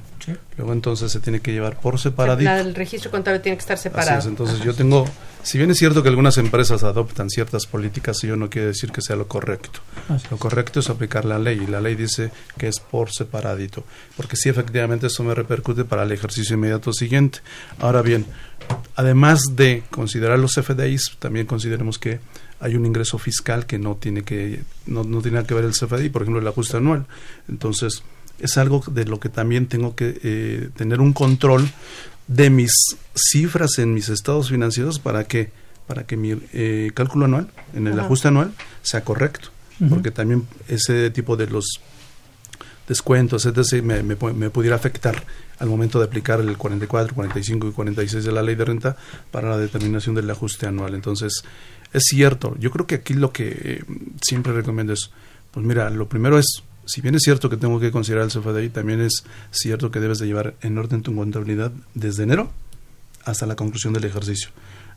Luego 0.58 0.72
entonces 0.72 1.12
se 1.12 1.20
tiene 1.20 1.42
que 1.42 1.52
llevar 1.52 1.80
por 1.80 2.00
separado. 2.00 2.40
El 2.40 2.76
registro 2.76 3.12
contable 3.12 3.40
tiene 3.40 3.58
que 3.58 3.62
estar 3.62 3.78
separado. 3.78 4.30
entonces 4.30 4.60
yo 4.62 4.74
tengo, 4.74 5.06
si 5.42 5.58
bien 5.58 5.72
es 5.72 5.78
cierto 5.78 6.04
que 6.04 6.10
algunas 6.10 6.38
empresas 6.38 6.84
adoptan 6.84 7.30
ciertas 7.30 7.66
políticas, 7.66 8.22
yo 8.22 8.36
no 8.36 8.50
quiero 8.50 8.68
decir 8.68 8.92
que 8.92 9.02
sea 9.02 9.16
lo 9.16 9.28
correcto. 9.28 9.80
Lo 10.30 10.38
correcto 10.38 10.80
es 10.80 10.90
aplicar 10.90 11.26
la 11.26 11.40
ley 11.40 11.62
y 11.64 11.68
la 11.68 11.82
ley 11.82 11.96
dice 11.96 12.32
que 12.58 12.68
es 12.68 12.80
por 12.80 13.12
separadito, 13.12 13.84
porque 14.16 14.36
sí 14.36 14.50
efectivamente 14.50 15.08
eso 15.08 15.24
me 15.24 15.34
repercute 15.34 15.84
para 15.84 16.04
el 16.04 16.12
ejercicio 16.12 16.56
inmediato 16.56 16.94
siguiente. 16.94 17.40
Ahora 17.80 18.02
bien, 18.02 18.26
además 18.96 19.42
de 19.56 19.84
considerar 19.90 20.40
los 20.40 20.54
FDIs, 20.54 21.18
también 21.20 21.46
consideremos 21.46 22.00
que 22.00 22.20
hay 22.64 22.76
un 22.76 22.86
ingreso 22.86 23.18
fiscal 23.18 23.66
que 23.66 23.78
no 23.78 23.96
tiene 23.96 24.24
que 24.24 24.64
no, 24.86 25.04
no 25.04 25.22
tiene 25.22 25.44
que 25.44 25.54
ver 25.54 25.66
el 25.66 25.74
CFDI, 25.74 26.10
por 26.10 26.22
ejemplo, 26.22 26.42
el 26.42 26.48
ajuste 26.48 26.78
anual. 26.78 27.06
Entonces, 27.50 28.04
es 28.40 28.58
algo 28.58 28.82
de 28.90 29.04
lo 29.04 29.20
que 29.20 29.28
también 29.28 29.68
tengo 29.68 29.96
que 29.96 30.18
eh, 30.24 30.70
tener 30.76 31.02
un 31.02 31.12
control 31.12 31.70
de 32.28 32.50
mis 32.50 32.72
cifras 33.16 33.80
en 33.80 33.94
mis 33.94 34.08
estados 34.08 34.50
financieros 34.50 35.00
para 35.00 35.26
que 35.26 35.52
para 35.88 36.06
que 36.06 36.16
mi 36.16 36.40
eh, 36.54 36.92
cálculo 36.94 37.26
anual 37.26 37.50
en 37.74 37.88
el 37.88 38.00
ajuste 38.00 38.30
anual 38.30 38.54
sea 38.82 39.04
correcto. 39.04 39.50
Porque 39.90 40.12
también 40.12 40.48
ese 40.70 41.10
tipo 41.10 41.36
de 41.36 41.48
los 41.48 41.82
descuentos 42.88 43.46
etc 43.46 43.82
me, 43.82 44.02
me, 44.04 44.16
me, 44.16 44.50
pudiera 44.50 44.78
afectar 44.78 45.24
al 45.60 45.68
momento 45.68 46.00
de 46.00 46.06
aplicar 46.06 46.40
el 46.40 46.58
44 46.58 47.14
45 47.16 47.68
y 47.68 47.72
46 47.72 48.24
de 48.24 48.32
la 48.32 48.42
ley 48.42 48.56
de 48.56 48.66
renta 48.66 48.96
para 49.32 49.50
la 49.50 49.58
determinación 49.58 50.16
del 50.16 50.30
ajuste 50.30 50.68
anual. 50.68 50.94
Entonces 50.94 51.44
es 51.94 52.04
cierto, 52.10 52.56
yo 52.60 52.72
creo 52.72 52.88
que 52.88 52.96
aquí 52.96 53.14
lo 53.14 53.32
que 53.32 53.50
eh, 53.50 53.84
siempre 54.22 54.52
recomiendo 54.52 54.94
es, 54.94 55.12
pues 55.52 55.66
mira, 55.66 55.90
lo 55.92 56.10
primero 56.10 56.40
es, 56.40 56.64
si 56.86 57.02
bien 57.02 57.16
es 57.16 57.22
cierto 57.22 57.50
que 57.50 57.58
tengo 57.58 57.80
que 57.80 57.92
considerar 57.92 58.26
el 58.26 58.32
CFDI, 58.32 58.70
también 58.70 59.00
es 59.00 59.24
cierto 59.52 59.92
que 59.92 60.00
debes 60.00 60.18
de 60.18 60.26
llevar 60.26 60.56
en 60.62 60.78
orden 60.78 61.04
tu 61.04 61.16
contabilidad 61.16 61.72
desde 61.94 62.24
enero 62.24 62.52
hasta 63.26 63.46
la 63.46 63.56
conclusión 63.56 63.94
del 63.94 64.06
ejercicio. 64.06 64.50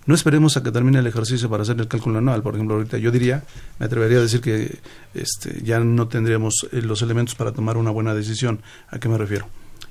No 0.07 0.15
esperemos 0.15 0.57
a 0.57 0.63
que 0.63 0.71
termine 0.71 1.01
el 1.01 1.07
ejercicio 1.07 1.51
para 1.51 1.65
hacer 1.65 1.79
el 1.81 1.89
cálculo 1.89 2.19
anual. 2.19 2.41
Por 2.41 2.55
ejemplo, 2.55 2.77
ahorita 2.77 2.97
yo 2.97 3.11
diría, 3.11 3.43
me 3.79 3.87
atrevería 3.87 4.19
a 4.19 4.23
decir 4.23 4.41
que 4.41 4.79
este, 5.15 5.61
ya 5.65 5.81
no 5.81 6.07
tendríamos 6.07 6.55
eh, 6.73 6.81
los 6.81 7.03
elementos 7.03 7.35
para 7.35 7.53
tomar 7.53 7.77
una 7.77 7.91
buena 7.91 8.15
decisión. 8.15 8.61
¿A 8.89 9.01
qué 9.01 9.09
me 9.09 9.19
refiero? 9.19 9.49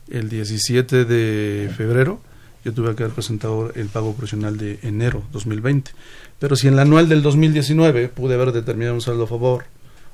El 0.09 0.29
17 0.29 1.03
de 1.03 1.69
febrero 1.75 2.21
yo 2.65 2.73
tuve 2.73 2.95
que 2.95 3.03
haber 3.03 3.13
presentado 3.13 3.71
el 3.75 3.87
pago 3.89 4.13
profesional 4.13 4.57
de 4.57 4.79
enero 4.81 5.23
2020. 5.31 5.91
Pero 6.39 6.55
si 6.55 6.67
en 6.67 6.75
la 6.75 6.81
anual 6.81 7.07
del 7.07 7.21
2019 7.21 8.09
pude 8.09 8.33
haber 8.33 8.51
determinado 8.51 8.95
un 8.95 9.01
saldo 9.01 9.25
a 9.25 9.27
favor 9.27 9.65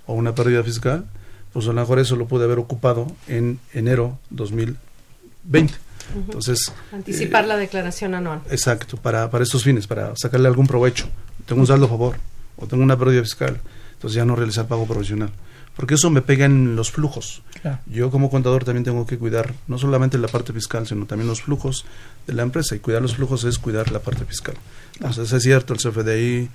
o 0.05 0.13
una 0.13 0.36
pérdida 0.36 0.62
fiscal, 0.62 1.05
pues 1.53 1.65
a 1.65 1.70
lo 1.70 1.75
mejor 1.75 2.00
eso 2.00 2.17
lo 2.17 2.27
pude 2.27 2.43
haber 2.43 2.60
ocupado 2.60 3.08
en 3.29 3.60
enero 3.74 4.20
2020. 4.31 5.74
Entonces... 6.13 6.74
Anticipar 6.91 7.48
la 7.48 7.55
declaración 7.55 8.15
anual. 8.15 8.41
Exacto, 8.50 8.98
para, 8.98 9.31
para 9.31 9.46
estos 9.46 9.63
fines, 9.63 9.88
para 9.88 10.13
sacarle 10.17 10.50
algún 10.50 10.67
provecho. 10.67 11.08
Tengo 11.46 11.62
un 11.62 11.67
saldo 11.67 11.86
a 11.86 11.89
favor 11.89 12.17
o 12.58 12.67
tengo 12.67 12.84
una 12.84 13.00
pérdida 13.00 13.22
fiscal, 13.22 13.62
entonces 13.93 14.17
ya 14.17 14.25
no 14.25 14.36
realizar 14.36 14.67
pago 14.67 14.86
profesional. 14.86 15.31
Porque 15.75 15.96
eso 15.96 16.10
me 16.10 16.22
pega 16.22 16.46
en 16.46 16.75
los 16.75 16.92
flujos. 16.92 17.42
Yo 17.86 18.12
como 18.12 18.30
contador 18.30 18.66
también 18.66 18.84
tengo 18.84 19.06
que 19.06 19.18
cuidar 19.18 19.54
no 19.68 19.78
solamente 19.78 20.18
la 20.18 20.28
parte 20.28 20.51
fiscal, 20.51 20.86
sino 20.86 21.06
también 21.06 21.28
los 21.28 21.42
flujos 21.42 21.86
de 22.28 22.34
la 22.34 22.44
empresa. 22.44 22.75
Y 22.75 22.80
cuidar 22.80 23.01
los 23.01 23.16
flujos 23.16 23.44
es 23.46 23.58
cuidar 23.58 23.92
la 23.92 24.00
parte 24.00 24.25
fiscal. 24.25 24.56
Entonces 24.96 25.32
es 25.32 25.44
cierto, 25.44 25.74
el 25.74 25.80
CFDI, 25.80 26.50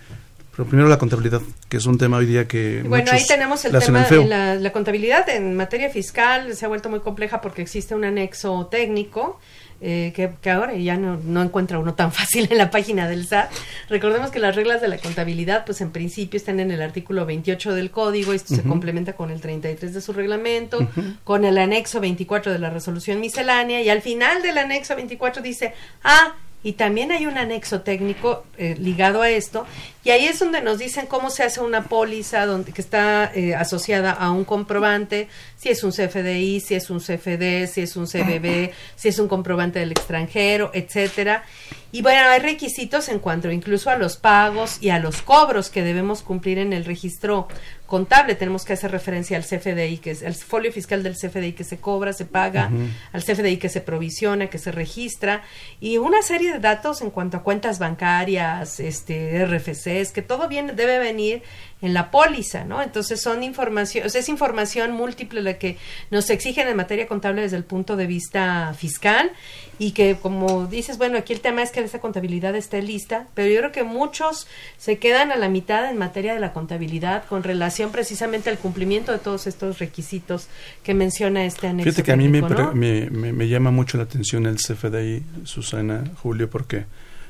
pero 0.57 0.69
primero 0.69 0.89
la 0.89 0.99
contabilidad, 0.99 1.41
que 1.69 1.77
es 1.77 1.87
un 1.87 1.99
tema 1.99 2.19
hoy 2.19 2.27
día 2.27 2.47
que... 2.47 2.83
Bueno, 2.87 3.11
ahí 3.13 3.27
tenemos 3.27 3.65
el 3.65 3.79
tema 3.79 4.05
de 4.05 4.25
la, 4.25 4.55
la, 4.55 4.73
contabilidad 4.73 5.29
en 5.29 5.57
materia 5.57 5.91
fiscal, 5.91 6.55
se 6.55 6.65
ha 6.65 6.69
vuelto 6.69 6.89
muy 6.89 7.01
compleja 7.01 7.41
porque 7.41 7.63
existe 7.63 7.95
un 7.95 8.05
anexo 8.05 8.67
técnico 8.71 9.39
eh, 9.81 10.13
que, 10.15 10.51
ahora 10.51 10.75
ya 10.75 10.97
no, 10.97 11.19
no, 11.23 11.43
encuentra 11.43 11.79
uno 11.79 11.95
tan 11.95 12.13
fácil 12.21 12.49
en 12.51 12.59
la 12.59 12.71
página 12.71 13.09
del 13.09 13.27
SAT. 13.27 13.51
Recordemos 13.89 14.31
que 14.31 14.39
las 14.39 14.57
reglas 14.57 14.81
de 14.81 14.89
la 14.89 14.99
contabilidad, 14.99 15.65
pues 15.65 15.81
en 15.81 15.91
principio 15.91 16.39
están 16.39 16.61
en 16.61 16.71
el 16.71 16.81
artículo 16.83 17.27
28 17.27 17.75
del 17.75 17.91
código, 17.91 18.33
esto 18.33 18.55
se 18.55 18.63
complementa 18.63 19.15
con 19.15 19.31
el 19.31 19.41
33 19.41 19.93
de 19.95 20.01
su 20.01 20.13
reglamento, 20.13 20.89
con 21.25 21.45
el 21.45 21.59
anexo 21.59 22.01
24 22.01 22.53
de 22.53 22.59
la 22.59 22.71
resolución 22.71 23.21
miscelánea, 23.21 23.83
y 23.83 23.91
al 23.91 24.03
final 24.03 24.43
del 24.43 24.59
anexo 24.59 24.97
24 24.97 25.43
dice, 25.43 25.75
ah, 26.05 26.35
y 26.67 26.73
también 26.73 27.13
hay 27.13 27.27
un 27.27 27.39
anexo 27.39 27.83
técnico 27.83 28.45
eh, 28.59 28.75
ligado 28.77 29.23
a 29.23 29.31
esto 29.31 29.67
y 30.03 30.11
ahí 30.11 30.27
es 30.27 30.41
donde 30.41 30.63
nos 30.63 30.79
dicen 30.79 31.07
cómo 31.07 31.31
se 31.31 31.45
hace 31.45 31.61
una 31.61 31.85
póliza 31.85 32.45
donde, 32.45 32.73
que 32.73 32.81
está 32.81 33.31
eh, 33.35 33.55
asociada 33.55 34.11
a 34.11 34.33
un 34.33 34.45
comprobante, 34.45 35.29
si 35.57 35.69
es 35.69 35.85
un 35.85 35.93
CFDI, 35.93 36.59
si 36.59 36.75
es 36.75 36.91
un 36.91 36.99
CFD, 36.99 37.69
si 37.69 37.83
es 37.83 37.97
un 37.97 38.07
CBB, 38.07 38.73
si 38.97 39.09
es 39.09 39.19
un 39.21 39.29
comprobante 39.29 39.79
del 39.79 39.93
extranjero, 39.93 40.73
etcétera. 40.75 41.45
Y 41.93 42.03
bueno, 42.03 42.29
hay 42.29 42.41
requisitos 42.41 43.09
en 43.09 43.21
cuanto 43.21 43.51
incluso 43.51 43.91
a 43.91 43.97
los 43.97 44.17
pagos 44.17 44.79
y 44.81 44.91
a 44.91 44.99
los 44.99 45.23
cobros 45.23 45.71
que 45.71 45.83
debemos 45.83 46.23
cumplir 46.23 46.59
en 46.59 46.73
el 46.73 46.85
registro 46.85 47.49
contable. 47.87 48.35
Tenemos 48.35 48.65
que 48.65 48.73
hacer 48.73 48.91
referencia 48.91 49.37
al 49.37 49.45
CFDI, 49.45 49.99
que 49.99 50.11
es 50.11 50.23
el 50.23 50.35
folio 50.35 50.73
fiscal 50.73 51.03
del 51.03 51.15
CFDI 51.15 51.53
que 51.53 51.65
se 51.65 51.79
cobra, 51.79 52.13
se 52.13 52.25
paga, 52.25 52.71
al 53.13 53.23
CFDI 53.23 53.57
que 53.57 53.69
se 53.69 53.81
provisiona, 53.81 54.49
que 54.49 54.59
se 54.59 54.73
registra, 54.73 55.43
y 55.81 55.99
una 55.99 56.23
serie 56.23 56.53
de 56.53 56.59
datos 56.59 57.01
en 57.01 57.11
cuanto 57.11 57.39
a 57.39 57.43
cuentas 57.43 57.79
bancarias, 57.79 58.81
este, 58.81 59.47
RFCs, 59.47 60.13
que 60.13 60.23
todo 60.23 60.49
bien 60.49 60.73
debe 60.77 60.99
venir 60.99 61.43
en 61.83 61.93
la 61.93 62.11
póliza, 62.11 62.65
¿no? 62.65 62.83
Entonces 62.83 63.21
son 63.21 63.43
información, 63.43 64.07
es 64.07 64.29
información 64.29 64.93
múltiple 64.93 65.43
la 65.43 65.59
que 65.59 65.77
nos 66.11 66.31
exigen 66.31 66.69
en 66.69 66.77
materia 66.77 67.07
contable 67.07 67.43
desde 67.43 67.59
el 67.59 67.65
punto 67.65 67.97
de 67.97 68.07
vista 68.07 68.73
fiscal 68.75 69.31
y 69.79 69.91
que 69.91 70.17
como 70.17 70.67
dices, 70.67 70.97
bueno, 70.97 71.19
aquí 71.19 71.35
el 71.35 71.41
tema 71.41 71.63
es 71.63 71.73
que 71.73 71.81
esa 71.81 72.01
contabilidad 72.01 72.57
esté 72.57 72.81
lista, 72.81 73.27
pero 73.35 73.53
yo 73.53 73.59
creo 73.59 73.73
que 73.73 73.85
muchos 73.85 74.47
se 74.79 74.97
quedan 74.99 75.31
a 75.33 75.37
la 75.37 75.51
mitad 75.51 75.91
en 75.91 75.99
materia 75.99 76.33
de 76.33 76.41
la 76.41 76.55
contabilidad 76.55 77.27
con 77.27 77.43
relación 77.43 77.93
precisamente 77.93 78.49
al 78.49 78.59
cumplimiento 78.59 79.13
de 79.13 79.19
todos 79.19 79.47
estos 79.47 79.79
requisitos 79.79 80.49
que 80.83 80.95
menciona 80.95 81.45
este 81.45 81.67
anexo. 81.67 81.91
Fíjate 81.91 82.05
que 82.05 82.13
a 82.13 82.17
mí 82.17 82.29
me, 82.29 82.41
me, 82.41 83.33
me, 83.33 83.49
llama 83.49 83.71
mucho 83.71 83.99
la 83.99 84.05
atención 84.05 84.47
el 84.47 84.57
CFDI, 84.57 85.23
Susana, 85.45 86.05
Julio, 86.23 86.49
porque 86.49 86.87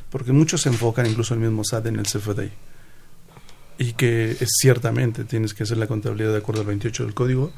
porque 0.08 0.30
muchos 0.30 0.62
se 0.62 0.68
enfocan, 0.68 1.04
incluso 1.04 1.34
el 1.34 1.40
mismo 1.40 1.64
SAT, 1.64 1.86
en 1.86 1.96
el 1.96 2.04
CFDI 2.04 2.50
y 3.78 3.92
que 3.92 4.32
es, 4.32 4.48
ciertamente 4.60 5.24
tienes 5.24 5.54
que 5.54 5.64
hacer 5.64 5.78
la 5.78 5.86
contabilidad 5.86 6.32
de 6.32 6.38
acuerdo 6.38 6.62
al 6.62 6.66
28 6.68 7.04
del 7.04 7.14
código, 7.14 7.52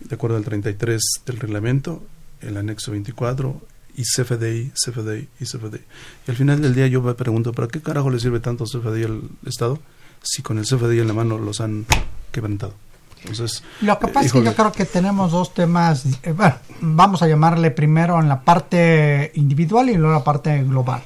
de 0.00 0.14
acuerdo 0.14 0.36
al 0.36 0.44
33 0.44 1.00
del 1.26 1.38
reglamento, 1.38 2.02
el 2.40 2.56
anexo 2.56 2.92
24 2.92 3.60
y 3.96 4.02
CFDI, 4.02 4.72
CFDI 4.74 5.28
y 5.40 5.44
CFDI. 5.44 5.80
Y 6.26 6.30
al 6.30 6.36
final 6.36 6.62
del 6.62 6.74
día 6.74 6.86
yo 6.86 7.02
me 7.02 7.14
pregunto, 7.14 7.52
¿para 7.52 7.68
qué 7.68 7.80
carajo 7.80 8.10
le 8.10 8.20
sirve 8.20 8.40
tanto 8.40 8.64
CFDI 8.64 9.04
al 9.04 9.22
Estado 9.46 9.78
si 10.22 10.42
con 10.42 10.58
el 10.58 10.64
CFDI 10.64 11.00
en 11.00 11.08
la 11.08 11.14
mano 11.14 11.38
los 11.38 11.60
han 11.60 11.86
quebrantado? 12.32 12.74
Entonces, 13.20 13.62
Lo 13.82 13.98
que 13.98 14.08
pasa 14.08 14.26
es 14.26 14.32
que 14.32 14.42
yo 14.42 14.54
creo 14.54 14.72
que 14.72 14.86
tenemos 14.86 15.32
dos 15.32 15.52
temas, 15.52 16.06
eh, 16.22 16.32
bueno, 16.32 16.54
vamos 16.80 17.22
a 17.22 17.28
llamarle 17.28 17.70
primero 17.70 18.18
en 18.18 18.28
la 18.28 18.40
parte 18.40 19.30
individual 19.34 19.90
y 19.90 19.94
luego 19.94 20.14
la 20.14 20.24
parte 20.24 20.62
global. 20.64 21.02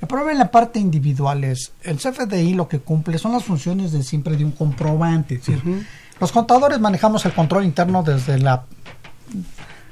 El 0.00 0.06
problema 0.06 0.32
en 0.32 0.38
la 0.38 0.50
parte 0.50 0.78
individual 0.78 1.42
es, 1.44 1.72
el 1.82 1.98
CFDI 1.98 2.54
lo 2.54 2.68
que 2.68 2.78
cumple 2.78 3.18
son 3.18 3.32
las 3.32 3.44
funciones 3.44 3.92
de 3.92 4.02
siempre 4.02 4.36
de 4.36 4.44
un 4.44 4.52
comprobante. 4.52 5.40
Los 6.20 6.32
contadores 6.32 6.78
manejamos 6.78 7.24
el 7.26 7.32
control 7.32 7.64
interno 7.64 8.02
desde 8.02 8.38
la 8.38 8.64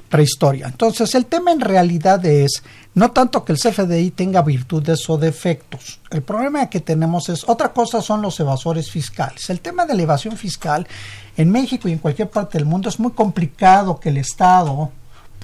prehistoria. 0.09 0.67
Entonces, 0.67 1.15
el 1.15 1.27
tema 1.27 1.53
en 1.53 1.61
realidad 1.61 2.25
es 2.25 2.63
no 2.95 3.11
tanto 3.11 3.45
que 3.45 3.53
el 3.53 3.59
CFDI 3.59 4.13
tenga 4.13 4.43
virtudes 4.43 5.09
o 5.11 5.19
defectos. 5.19 6.01
El 6.11 6.23
problema 6.23 6.71
que 6.71 6.81
tenemos 6.81 7.29
es, 7.29 7.47
otra 7.49 7.73
cosa 7.73 8.01
son 8.01 8.23
los 8.23 8.39
evasores 8.41 8.91
fiscales. 8.91 9.51
El 9.51 9.61
tema 9.61 9.85
de 9.87 9.95
la 9.95 10.03
evasión 10.03 10.37
fiscal 10.37 10.87
en 11.37 11.51
México 11.51 11.89
y 11.89 11.93
en 11.93 11.99
cualquier 11.99 12.31
parte 12.31 12.59
del 12.59 12.67
mundo 12.67 12.89
es 12.89 12.99
muy 12.99 13.13
complicado 13.13 13.99
que 13.99 14.09
el 14.11 14.19
Estado 14.19 14.91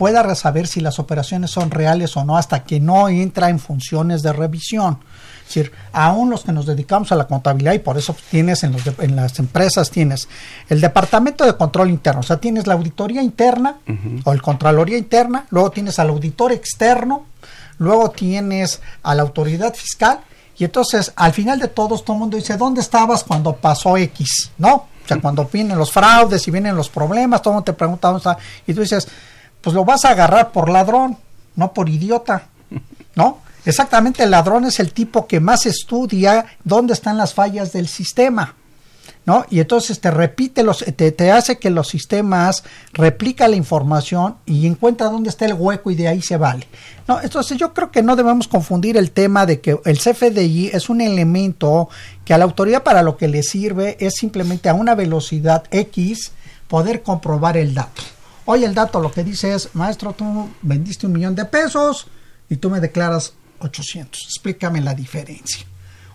pueda 0.02 0.34
saber 0.34 0.66
si 0.66 0.80
las 0.80 0.98
operaciones 0.98 1.52
son 1.52 1.70
reales 1.70 2.16
o 2.16 2.24
no 2.24 2.36
hasta 2.36 2.64
que 2.64 2.80
no 2.80 3.08
entra 3.08 3.50
en 3.50 3.60
funciones 3.60 4.20
de 4.22 4.32
revisión. 4.32 4.98
Es 5.42 5.54
decir, 5.54 5.70
aún 5.92 6.28
los 6.28 6.42
que 6.42 6.50
nos 6.50 6.66
dedicamos 6.66 7.12
a 7.12 7.14
la 7.14 7.28
contabilidad 7.28 7.72
y 7.74 7.78
por 7.78 7.96
eso 7.96 8.16
tienes 8.28 8.64
en, 8.64 8.72
los 8.72 8.82
en 8.98 9.14
las 9.14 9.38
empresas 9.38 9.92
tienes 9.92 10.28
el 10.68 10.80
departamento 10.80 11.46
de 11.46 11.56
control 11.56 11.90
interno, 11.90 12.18
o 12.18 12.24
sea, 12.24 12.38
tienes 12.38 12.66
la 12.66 12.74
auditoría 12.74 13.22
interna 13.22 13.76
o 14.24 14.32
el 14.32 14.42
contraloría 14.42 14.98
interna, 14.98 15.46
luego 15.50 15.70
tienes 15.70 16.00
al 16.00 16.08
auditor 16.08 16.50
externo, 16.50 17.26
luego 17.78 18.10
tienes 18.10 18.80
a 19.04 19.14
la 19.14 19.22
autoridad 19.22 19.72
fiscal 19.72 20.18
y 20.58 20.64
entonces 20.64 21.12
al 21.14 21.32
final 21.32 21.60
de 21.60 21.68
todos 21.68 22.04
todo 22.04 22.16
el 22.16 22.20
mundo 22.22 22.36
dice, 22.36 22.56
¿dónde 22.56 22.80
estabas 22.80 23.22
cuando 23.22 23.54
pasó 23.54 23.96
X? 23.96 24.50
¿No? 24.58 24.74
O 24.74 25.06
sea, 25.06 25.20
cuando 25.20 25.44
vienen 25.44 25.78
los 25.78 25.92
fraudes 25.92 26.48
y 26.48 26.50
vienen 26.50 26.74
los 26.74 26.88
problemas, 26.88 27.40
todo 27.40 27.52
el 27.52 27.54
mundo 27.54 27.66
te 27.66 27.72
pregunta 27.72 28.08
dónde 28.08 28.18
está 28.18 28.36
y 28.66 28.74
tú 28.74 28.80
dices, 28.80 29.06
pues 29.62 29.74
lo 29.74 29.84
vas 29.84 30.04
a 30.04 30.10
agarrar 30.10 30.52
por 30.52 30.68
ladrón, 30.68 31.16
no 31.56 31.72
por 31.72 31.88
idiota, 31.88 32.48
¿no? 33.14 33.38
Exactamente, 33.64 34.24
el 34.24 34.32
ladrón 34.32 34.64
es 34.64 34.80
el 34.80 34.92
tipo 34.92 35.26
que 35.26 35.38
más 35.38 35.66
estudia 35.66 36.46
dónde 36.64 36.94
están 36.94 37.16
las 37.16 37.32
fallas 37.32 37.72
del 37.72 37.86
sistema, 37.86 38.56
¿no? 39.24 39.46
Y 39.50 39.60
entonces 39.60 40.00
te 40.00 40.10
repite 40.10 40.64
los, 40.64 40.84
te, 40.84 41.12
te 41.12 41.30
hace 41.30 41.58
que 41.58 41.70
los 41.70 41.88
sistemas 41.88 42.64
replica 42.92 43.46
la 43.46 43.54
información 43.54 44.34
y 44.46 44.66
encuentra 44.66 45.10
dónde 45.10 45.30
está 45.30 45.44
el 45.44 45.54
hueco 45.54 45.92
y 45.92 45.94
de 45.94 46.08
ahí 46.08 46.22
se 46.22 46.36
vale. 46.36 46.66
No, 47.06 47.20
entonces 47.20 47.56
yo 47.56 47.72
creo 47.72 47.92
que 47.92 48.02
no 48.02 48.16
debemos 48.16 48.48
confundir 48.48 48.96
el 48.96 49.12
tema 49.12 49.46
de 49.46 49.60
que 49.60 49.78
el 49.84 49.98
CFDI 49.98 50.70
es 50.72 50.90
un 50.90 51.00
elemento 51.00 51.88
que 52.24 52.34
a 52.34 52.38
la 52.38 52.44
autoridad 52.44 52.82
para 52.82 53.02
lo 53.02 53.16
que 53.16 53.28
le 53.28 53.44
sirve 53.44 53.96
es 54.00 54.14
simplemente 54.14 54.70
a 54.70 54.74
una 54.74 54.96
velocidad 54.96 55.64
X 55.70 56.32
poder 56.66 57.02
comprobar 57.02 57.56
el 57.56 57.74
dato. 57.74 58.02
Hoy 58.44 58.64
el 58.64 58.74
dato 58.74 59.00
lo 59.00 59.12
que 59.12 59.24
dice 59.24 59.54
es, 59.54 59.74
maestro, 59.74 60.12
tú 60.12 60.50
vendiste 60.62 61.06
un 61.06 61.12
millón 61.12 61.34
de 61.34 61.44
pesos 61.44 62.06
y 62.48 62.56
tú 62.56 62.70
me 62.70 62.80
declaras 62.80 63.34
800. 63.60 64.20
Explícame 64.24 64.80
la 64.80 64.94
diferencia. 64.94 65.64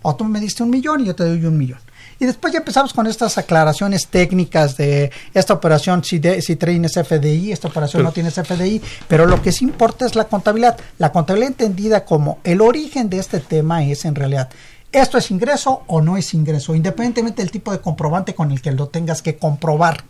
O 0.02 0.16
tú 0.16 0.24
me 0.26 0.40
diste 0.40 0.64
un 0.64 0.70
millón 0.70 1.02
y 1.02 1.06
yo 1.06 1.16
te 1.16 1.24
doy 1.24 1.46
un 1.46 1.58
millón. 1.58 1.80
Y 2.20 2.26
después 2.26 2.52
ya 2.52 2.60
empezamos 2.60 2.94
con 2.94 3.06
estas 3.06 3.38
aclaraciones 3.38 4.08
técnicas 4.08 4.76
de 4.76 5.12
esta 5.34 5.54
operación 5.54 6.04
si, 6.04 6.18
de, 6.18 6.42
si 6.42 6.56
FDI, 6.56 7.52
esta 7.52 7.68
operación 7.68 8.04
no 8.04 8.12
tiene 8.12 8.32
FDI, 8.32 8.82
pero 9.08 9.28
lo 9.28 9.42
que 9.42 9.52
sí 9.52 9.66
importa 9.66 10.06
es 10.06 10.16
la 10.16 10.26
contabilidad. 10.26 10.78
La 10.98 11.12
contabilidad 11.12 11.52
entendida 11.52 12.06
como 12.06 12.40
el 12.44 12.62
origen 12.62 13.10
de 13.10 13.20
este 13.20 13.40
tema 13.40 13.84
es 13.84 14.06
en 14.06 14.16
realidad 14.16 14.50
esto 14.92 15.18
es 15.18 15.32
ingreso 15.32 15.84
o 15.88 16.02
no 16.02 16.18
es 16.18 16.34
ingreso, 16.34 16.74
independientemente 16.74 17.42
del 17.42 17.52
tipo 17.52 17.72
de 17.72 17.82
comprobante 17.82 18.34
con 18.34 18.52
el 18.52 18.62
que 18.62 18.72
lo 18.72 18.88
tengas 18.88 19.22
que 19.22 19.38
comprobar. 19.38 20.04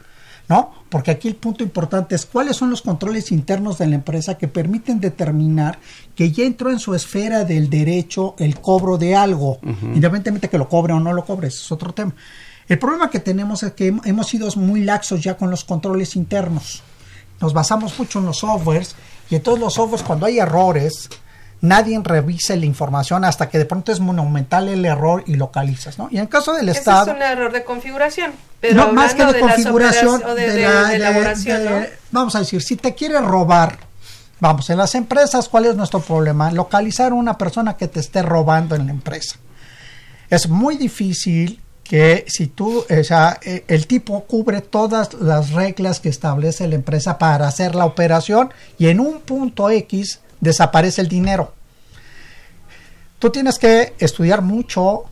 ¿No? 0.50 0.72
Porque 0.90 1.12
aquí 1.12 1.28
el 1.28 1.36
punto 1.36 1.64
importante 1.64 2.16
es 2.16 2.26
cuáles 2.26 2.56
son 2.56 2.70
los 2.70 2.82
controles 2.82 3.32
internos 3.32 3.78
de 3.78 3.88
la 3.88 3.96
empresa 3.96 4.38
que 4.38 4.48
permiten 4.48 5.00
determinar 5.00 5.80
que 6.16 6.32
ya 6.32 6.46
entró 6.46 6.72
en 6.72 6.80
su 6.80 6.96
esfera 6.96 7.44
del 7.44 7.70
derecho 7.70 8.36
el 8.40 8.60
cobro 8.60 8.98
de 8.98 9.16
algo, 9.16 9.60
independientemente 9.64 10.50
que 10.50 10.58
lo 10.58 10.70
cobre 10.70 10.94
o 10.94 11.00
no 11.00 11.14
lo 11.14 11.26
cobre, 11.26 11.48
ese 11.48 11.58
es 11.58 11.72
otro 11.72 11.94
tema. 11.94 12.14
El 12.68 12.80
problema 12.80 13.10
que 13.10 13.20
tenemos 13.20 13.64
es 13.64 13.74
que 13.74 13.94
hemos 14.04 14.28
sido 14.28 14.50
muy 14.56 14.84
laxos 14.84 15.22
ya 15.22 15.38
con 15.38 15.50
los 15.50 15.64
controles 15.64 16.16
internos. 16.16 16.84
Nos 17.40 17.54
basamos 17.54 17.98
mucho 17.98 18.20
en 18.20 18.26
los 18.26 18.40
softwares 18.40 18.96
y 19.30 19.36
en 19.36 19.44
todos 19.44 19.60
los 19.60 19.74
softwares 19.76 20.06
cuando 20.06 20.26
hay 20.26 20.40
errores, 20.40 21.10
nadie 21.62 22.00
revisa 22.04 22.56
la 22.56 22.66
información 22.66 23.26
hasta 23.26 23.50
que 23.50 23.58
de 23.58 23.66
pronto 23.66 23.92
es 23.92 24.00
monumental 24.00 24.68
el 24.70 24.86
error 24.86 25.24
y 25.28 25.36
localizas, 25.36 25.98
¿no? 25.98 26.10
Y 26.12 26.16
en 26.16 26.24
el 26.24 26.30
caso 26.30 26.54
del 26.54 26.70
Estado... 26.70 27.12
es 27.12 27.18
un 27.18 27.22
error 27.22 27.52
de 27.52 27.64
configuración. 27.64 28.32
Pero 28.60 28.88
no, 28.88 28.94
más 28.94 29.14
que 29.14 29.26
de, 29.26 29.40
configuración, 29.40 30.22
de, 30.36 30.62
la, 30.62 30.94
elaboración, 30.94 31.88
Vamos 32.12 32.36
a 32.36 32.40
decir, 32.40 32.62
si 32.62 32.76
te 32.76 32.96
quiere 32.96 33.20
robar 33.22 33.88
Vamos, 34.40 34.70
en 34.70 34.78
las 34.78 34.94
empresas, 34.94 35.50
¿cuál 35.50 35.66
es 35.66 35.76
nuestro 35.76 36.00
problema? 36.00 36.52
Localizar 36.52 37.12
una 37.12 37.38
persona 37.38 37.76
que 37.76 37.88
te 37.88 38.00
esté 38.00 38.22
robando 38.22 38.76
en 38.76 38.86
la 38.86 38.92
empresa. 38.92 39.38
Es 40.30 40.48
muy 40.48 40.78
difícil 40.78 41.60
que 41.84 42.24
si 42.28 42.48
tú, 42.48 42.86
o 42.88 43.04
sea, 43.04 43.40
eh, 43.42 43.64
el 43.68 43.88
tipo 43.88 44.26
cubre 44.26 44.62
todas 44.62 45.14
las 45.16 45.52
reglas 45.52 46.00
que 46.00 46.10
establece 46.10 46.68
la 46.68 46.76
empresa 46.76 47.18
para 47.18 47.48
hacer 47.48 47.74
la 47.74 47.86
operación 47.86 48.54
y 48.78 48.88
en 48.90 49.00
un 49.00 49.22
punto 49.22 49.70
X 49.72 50.20
desaparece 50.40 51.02
el 51.02 51.08
dinero. 51.08 51.54
Tú 53.18 53.32
tienes 53.32 53.58
que 53.58 53.96
estudiar 53.98 54.44
mucho, 54.44 55.06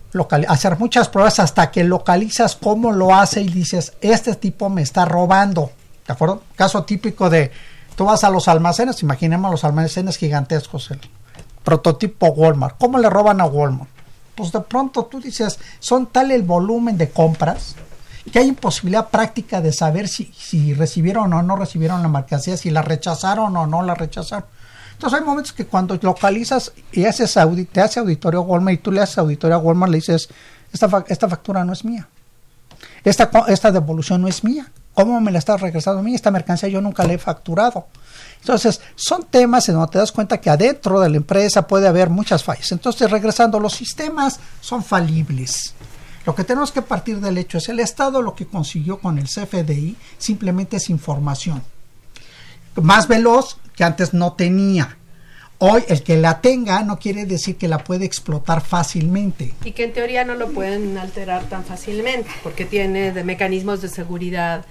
hacer 0.47 0.80
muchas 0.80 1.10
pruebas 1.10 1.39
hasta 1.39 1.71
que 1.71 1.84
localizas 1.84 2.56
cómo 2.56 2.91
lo 2.91 3.13
hace 3.13 3.41
y 3.41 3.49
dices, 3.49 3.93
este 4.01 4.36
tipo 4.36 4.69
me 4.69 4.82
está 4.82 5.06
robando. 5.06 5.71
¿De 6.08 6.13
acuerdo? 6.13 6.43
Caso 6.56 6.84
típico 6.84 7.30
de, 7.30 7.51
tú 7.95 8.06
vas 8.06 8.23
a 8.23 8.30
los 8.30 8.47
almacenes, 8.47 9.01
imaginemos 9.01 9.51
los 9.51 9.63
almacenes 9.63 10.17
gigantescos, 10.17 10.91
el 10.91 10.99
prototipo 11.63 12.28
Walmart. 12.28 12.78
¿Cómo 12.78 12.99
le 12.99 13.10
roban 13.10 13.41
a 13.41 13.45
Walmart? 13.45 13.89
Pues 14.36 14.51
de 14.51 14.62
pronto 14.62 15.06
tú 15.06 15.19
dices, 15.19 15.60
son 15.80 16.08
tal 16.08 16.32
el 16.32 16.43
volumen 16.43 16.97
de 16.97 17.10
compras 17.10 17.75
que 18.32 18.39
hay 18.39 18.47
imposibilidad 18.47 19.10
práctica 19.10 19.62
de 19.62 19.71
saber 19.71 20.08
si, 20.08 20.32
si 20.36 20.73
recibieron 20.73 21.32
o 21.34 21.41
no 21.43 21.56
recibieron 21.56 22.01
la 22.01 22.08
mercancía, 22.08 22.58
si 22.58 22.71
la 22.71 22.82
rechazaron 22.82 23.56
o 23.56 23.67
no 23.67 23.84
la 23.84 23.93
rechazaron. 23.93 24.45
Entonces 24.95 25.19
hay 25.19 25.25
momentos 25.25 25.51
que 25.51 25.65
cuando 25.65 25.99
localizas 26.01 26.71
y 26.93 27.03
haces 27.05 27.38
te 27.71 27.81
hace 27.81 27.99
auditorio 27.99 28.39
a 28.39 28.43
Walmart 28.43 28.79
y 28.79 28.81
tú 28.81 28.91
le 28.91 29.01
haces 29.01 29.17
auditorio 29.17 29.58
a 29.58 29.60
Walmart, 29.60 29.91
le 29.91 29.97
dices, 29.97 30.29
esta, 30.71 31.03
esta 31.10 31.27
factura 31.27 31.65
no 31.65 31.73
es 31.73 31.84
mía. 31.84 32.08
Esta, 33.03 33.29
esta 33.47 33.71
devolución 33.71 34.21
no 34.21 34.29
es 34.29 34.43
mía. 34.43 34.71
¿Cómo 34.93 35.19
me 35.19 35.31
la 35.31 35.39
estás 35.39 35.60
regresando 35.60 35.99
a 35.99 36.03
mí? 36.03 36.15
Esta 36.15 36.31
mercancía 36.31 36.69
yo 36.69 36.79
nunca 36.79 37.03
la 37.03 37.13
he 37.13 37.17
facturado. 37.17 37.88
Entonces, 38.39 38.79
son 38.95 39.25
temas 39.25 39.67
en 39.67 39.75
donde 39.75 39.91
te 39.91 39.97
das 39.97 40.13
cuenta 40.13 40.39
que 40.39 40.49
adentro 40.49 41.01
de 41.01 41.10
la 41.10 41.17
empresa 41.17 41.67
puede 41.67 41.88
haber 41.88 42.10
muchas 42.10 42.43
fallas. 42.43 42.71
Entonces, 42.71 43.12
regresando, 43.12 43.60
los 43.60 43.73
sistemas 43.73 44.39
son 44.62 44.84
falibles. 44.84 45.73
Lo 46.25 46.34
que 46.34 46.45
tenemos 46.45 46.71
que 46.71 46.81
partir 46.81 47.19
del 47.19 47.38
hecho 47.38 47.58
es 47.58 47.67
el 47.69 47.79
Estado 47.81 48.21
lo 48.21 48.34
que 48.34 48.47
consiguió 48.47 48.99
con 48.99 49.19
el 49.19 49.25
CFDI 49.25 49.97
simplemente 50.17 50.77
es 50.77 50.89
información. 50.89 51.62
Más 52.81 53.08
veloz 53.08 53.58
que 53.75 53.83
antes 53.83 54.13
no 54.13 54.33
tenía. 54.33 54.97
Hoy 55.57 55.83
el 55.88 56.03
que 56.03 56.17
la 56.17 56.41
tenga 56.41 56.83
no 56.83 56.99
quiere 56.99 57.25
decir 57.25 57.55
que 57.55 57.67
la 57.67 57.77
puede 57.77 58.05
explotar 58.05 58.61
fácilmente. 58.61 59.53
Y 59.63 59.71
que 59.71 59.85
en 59.85 59.93
teoría 59.93 60.25
no 60.25 60.35
lo 60.35 60.49
pueden 60.49 60.97
alterar 60.97 61.43
tan 61.45 61.63
fácilmente 61.63 62.29
porque 62.43 62.65
tiene 62.65 63.13
de 63.13 63.23
mecanismos 63.23 63.81
de 63.81 63.88
seguridad 63.88 64.65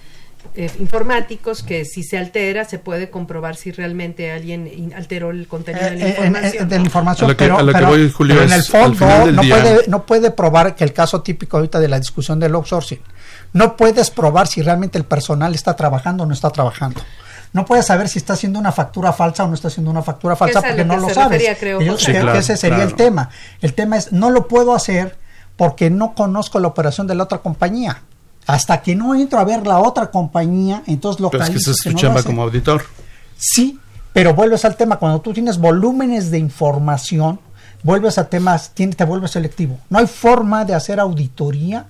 eh, 0.54 0.70
informáticos 0.78 1.62
que 1.62 1.86
si 1.86 2.02
se 2.02 2.18
altera 2.18 2.66
se 2.66 2.78
puede 2.78 3.08
comprobar 3.08 3.56
si 3.56 3.72
realmente 3.72 4.30
alguien 4.30 4.92
alteró 4.94 5.30
el 5.30 5.48
contenido 5.48 5.86
de 5.86 5.96
la 5.96 6.08
información. 6.10 6.68
de 6.68 6.78
la 6.78 6.84
información 6.84 7.34
pero, 7.38 7.60
en 7.60 8.52
el 8.52 8.62
fondo 8.62 9.32
no 9.32 9.42
puede, 9.42 9.88
no 9.88 10.04
puede 10.04 10.30
probar 10.32 10.76
que 10.76 10.84
el 10.84 10.92
caso 10.92 11.22
típico 11.22 11.56
ahorita 11.56 11.80
de 11.80 11.88
la 11.88 11.98
discusión 11.98 12.38
del 12.38 12.54
outsourcing, 12.54 13.00
no 13.54 13.74
puedes 13.74 14.10
probar 14.10 14.46
si 14.46 14.60
realmente 14.60 14.98
el 14.98 15.04
personal 15.04 15.54
está 15.54 15.74
trabajando 15.74 16.24
o 16.24 16.26
no 16.26 16.34
está 16.34 16.50
trabajando 16.50 17.00
no 17.54 17.64
puedes 17.64 17.86
saber 17.86 18.08
si 18.08 18.18
está 18.18 18.32
haciendo 18.32 18.58
una 18.58 18.72
factura 18.72 19.12
falsa 19.12 19.44
o 19.44 19.48
no 19.48 19.54
está 19.54 19.68
haciendo 19.68 19.88
una 19.88 20.02
factura 20.02 20.34
falsa 20.34 20.60
porque 20.60 20.84
no 20.84 20.96
lo 20.96 21.08
sabes. 21.08 21.40
creo, 21.56 21.78
que 21.78 22.38
ese 22.38 22.56
sería 22.56 22.82
el 22.82 22.94
tema. 22.94 23.30
El 23.62 23.74
tema 23.74 23.96
es, 23.96 24.12
no 24.12 24.30
lo 24.30 24.48
puedo 24.48 24.74
hacer 24.74 25.16
porque 25.56 25.88
no 25.88 26.16
conozco 26.16 26.58
la 26.58 26.66
operación 26.66 27.06
de 27.06 27.14
la 27.14 27.22
otra 27.22 27.38
compañía. 27.38 28.02
Hasta 28.46 28.82
que 28.82 28.96
no 28.96 29.14
entro 29.14 29.38
a 29.38 29.44
ver 29.44 29.68
la 29.68 29.78
otra 29.78 30.10
compañía, 30.10 30.82
entonces 30.88 31.20
lo 31.20 31.30
Pero 31.30 31.44
es 31.44 31.50
que 31.50 31.56
esa 31.58 31.70
es 31.70 31.76
tu 31.76 31.92
chamba 31.92 32.24
como 32.24 32.42
auditor. 32.42 32.84
Sí, 33.36 33.78
pero 34.12 34.34
vuelves 34.34 34.64
al 34.64 34.76
tema, 34.76 34.96
cuando 34.96 35.20
tú 35.20 35.32
tienes 35.32 35.58
volúmenes 35.58 36.32
de 36.32 36.38
información, 36.38 37.38
vuelves 37.84 38.18
a 38.18 38.28
temas, 38.28 38.72
te 38.74 39.04
vuelves 39.04 39.30
selectivo. 39.30 39.78
No 39.90 40.00
hay 40.00 40.08
forma 40.08 40.64
de 40.64 40.74
hacer 40.74 40.98
auditoría 40.98 41.86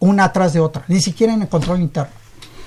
una 0.00 0.24
atrás 0.24 0.52
de 0.52 0.60
otra, 0.60 0.84
ni 0.86 1.00
siquiera 1.00 1.32
en 1.32 1.40
el 1.40 1.48
control 1.48 1.80
interno. 1.80 2.25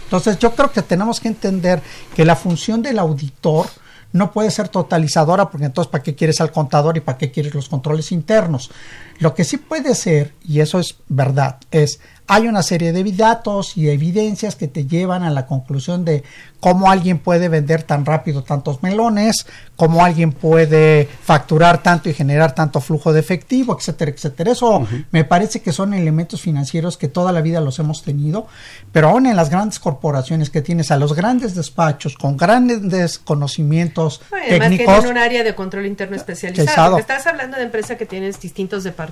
Entonces 0.10 0.40
yo 0.40 0.56
creo 0.56 0.72
que 0.72 0.82
tenemos 0.82 1.20
que 1.20 1.28
entender 1.28 1.84
que 2.16 2.26
la 2.26 2.36
función 2.36 2.82
del 2.82 2.98
auditor 2.98 3.68
no 4.12 4.32
puede 4.32 4.50
ser 4.50 4.68
totalizadora 4.68 5.52
porque 5.52 5.68
entonces 5.68 5.92
¿para 5.92 6.02
qué 6.02 6.16
quieres 6.16 6.42
al 6.42 6.52
contador 6.52 6.98
y 6.98 7.02
para 7.02 7.16
qué 7.16 7.30
quieres 7.30 7.54
los 7.54 7.70
controles 7.70 8.12
internos? 8.12 8.72
Lo 9.20 9.36
que 9.36 9.44
sí 9.44 9.58
puede 9.58 9.96
ser, 9.96 10.34
y 10.44 10.62
eso 10.62 10.80
es 10.80 10.96
verdad, 11.08 11.58
es 11.72 12.00
hay 12.32 12.48
una 12.48 12.62
serie 12.62 12.94
de 12.94 13.04
datos 13.12 13.76
y 13.76 13.90
evidencias 13.90 14.56
que 14.56 14.68
te 14.68 14.86
llevan 14.86 15.24
a 15.24 15.32
la 15.32 15.48
conclusión 15.48 16.06
de 16.06 16.24
cómo 16.60 16.92
alguien 16.92 17.18
puede 17.18 17.50
vender 17.50 17.82
tan 17.82 18.06
rápido 18.06 18.44
tantos 18.44 18.84
melones, 18.84 19.48
cómo 19.76 20.06
alguien 20.06 20.32
puede 20.32 21.08
facturar 21.24 21.82
tanto 21.82 22.08
y 22.08 22.14
generar 22.14 22.54
tanto 22.54 22.82
flujo 22.82 23.14
de 23.14 23.20
efectivo, 23.20 23.76
etcétera, 23.76 24.12
etcétera. 24.12 24.52
Eso 24.52 24.86
me 25.10 25.24
parece 25.24 25.62
que 25.62 25.72
son 25.72 25.96
elementos 25.96 26.42
financieros 26.42 26.98
que 26.98 27.08
toda 27.08 27.32
la 27.32 27.42
vida 27.42 27.62
los 27.62 27.80
hemos 27.80 28.04
tenido, 28.04 28.46
pero 28.92 29.10
aún 29.10 29.26
en 29.26 29.36
las 29.36 29.50
grandes 29.50 29.80
corporaciones 29.80 30.52
que 30.52 30.62
tienes 30.62 30.92
a 30.92 30.98
los 30.98 31.14
grandes 31.14 31.56
despachos 31.56 32.16
con 32.16 32.38
grandes 32.38 33.18
conocimientos 33.18 34.22
además 34.32 34.70
técnicos. 34.70 35.00
tienen 35.00 35.12
un 35.12 35.18
área 35.18 35.44
de 35.44 35.56
control 35.56 35.88
interno 35.88 36.16
especializado. 36.16 37.00
Estás 37.00 37.26
hablando 37.26 37.58
de 37.58 37.64
empresa 37.64 37.98
que 37.98 38.06
tienes 38.06 38.40
distintos 38.40 38.84
departamentos, 38.84 39.09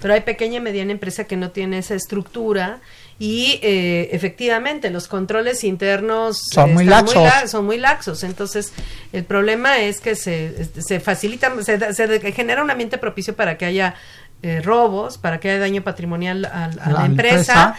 pero 0.00 0.14
hay 0.14 0.20
pequeña 0.20 0.56
y 0.56 0.60
mediana 0.60 0.92
empresa 0.92 1.24
que 1.24 1.36
no 1.36 1.50
tiene 1.50 1.78
esa 1.78 1.94
estructura 1.94 2.80
y 3.20 3.60
eh, 3.62 4.08
efectivamente 4.12 4.88
los 4.88 5.06
controles 5.06 5.62
internos 5.62 6.40
son 6.54 6.72
muy 6.72 6.86
laxos. 6.86 7.50
son 7.50 7.66
muy 7.66 7.76
laxos. 7.76 8.24
Entonces, 8.24 8.72
el 9.12 9.24
problema 9.24 9.78
es 9.78 10.00
que 10.00 10.14
se, 10.14 10.64
se 10.80 11.00
facilita, 11.00 11.52
se, 11.62 12.32
genera 12.32 12.62
un 12.62 12.70
ambiente 12.70 12.96
propicio 12.96 13.36
para 13.36 13.58
que 13.58 13.66
haya 13.66 13.94
eh, 14.42 14.62
robos, 14.62 15.18
para 15.18 15.38
que 15.38 15.50
haya 15.50 15.60
daño 15.60 15.82
patrimonial 15.82 16.46
a, 16.46 16.70
la, 16.90 17.04
empresa, 17.04 17.76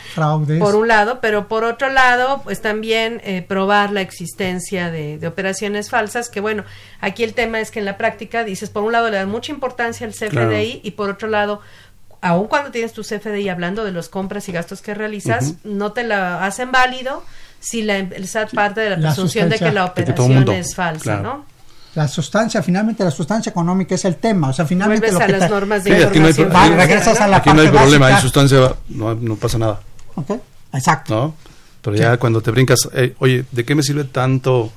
por 0.60 0.76
un 0.76 0.88
lado, 0.88 1.19
pero 1.19 1.47
por 1.47 1.63
otro 1.63 1.89
lado, 1.89 2.41
pues 2.43 2.62
también 2.62 3.19
eh, 3.24 3.41
probar 3.41 3.91
la 3.91 4.02
existencia 4.02 4.91
de, 4.91 5.17
de, 5.17 5.28
operaciones 5.28 5.89
falsas, 5.89 6.30
que 6.30 6.39
bueno, 6.39 6.63
aquí 7.00 7.24
el 7.24 7.34
tema 7.34 7.60
es 7.60 7.71
que 7.71 7.80
en 7.80 7.86
la 7.86 7.97
práctica 7.97 8.43
dices, 8.43 8.69
por 8.69 8.84
un 8.84 8.91
lado 8.91 9.10
le 9.10 9.17
dan 9.17 9.30
mucha 9.30 9.52
importancia 9.52 10.06
al 10.06 10.13
CFDI 10.13 10.82
y 10.84 10.91
por 10.91 11.10
otro 11.10 11.28
lado, 11.28 11.62
aun 12.21 12.47
cuando 12.47 12.69
tienes 12.69 12.93
tu 12.93 13.02
CFDI 13.02 13.50
hablando 13.50 13.84
de 13.84 13.91
los 13.91 14.10
compras 14.10 14.47
y 14.47 14.52
gastos 14.52 14.82
que 14.82 14.93
realizas, 14.93 15.56
no 15.63 15.93
te 15.93 16.04
la 16.04 16.45
hacen 16.45 16.71
válido 16.71 17.24
si 17.60 17.82
la, 17.82 17.97
el 17.97 18.28
SAT 18.28 18.54
parte 18.54 18.82
de 18.82 18.89
la, 18.91 18.97
presunción 18.97 19.50
de 19.50 19.58
que 19.58 19.71
la 19.71 19.86
operación 19.86 20.50
es 20.50 20.76
falsa, 20.76 21.17
¿no? 21.17 21.45
La 21.95 22.08
sustancia, 22.08 22.63
finalmente 22.63 23.04
la 23.04 23.12
sustancia 23.12 23.49
económica 23.49 23.95
es 23.95 24.06
el 24.06 24.15
tema, 24.15 24.49
o 24.49 24.54
sea, 24.54 24.65
finalmente 24.65 25.12
lo 25.12 25.19
que 25.19 25.27
las 25.27 25.49
normas 25.49 25.84
de 25.84 26.06
aquí 26.06 26.19
no 26.19 26.27
hay, 26.27 26.69
regresas 26.69 27.19
a 27.19 27.27
la 27.27 27.38
aquí 27.38 27.49
no 27.51 27.62
hay 27.62 27.67
problema, 27.67 28.08
hay 28.08 28.21
sustancia, 28.21 28.75
no, 28.89 29.13
no 29.13 29.36
pasa 29.36 29.58
nada. 29.58 29.82
Ok, 30.15 30.32
exacto. 30.71 31.13
¿No? 31.13 31.36
Pero 31.82 31.97
ya 31.97 32.17
cuando 32.17 32.41
te 32.41 32.51
brincas, 32.51 32.88
eh, 32.93 33.15
oye, 33.19 33.45
¿de 33.51 33.65
qué 33.65 33.75
me 33.75 33.84
sirve 33.84 34.06
tanto 34.06 34.71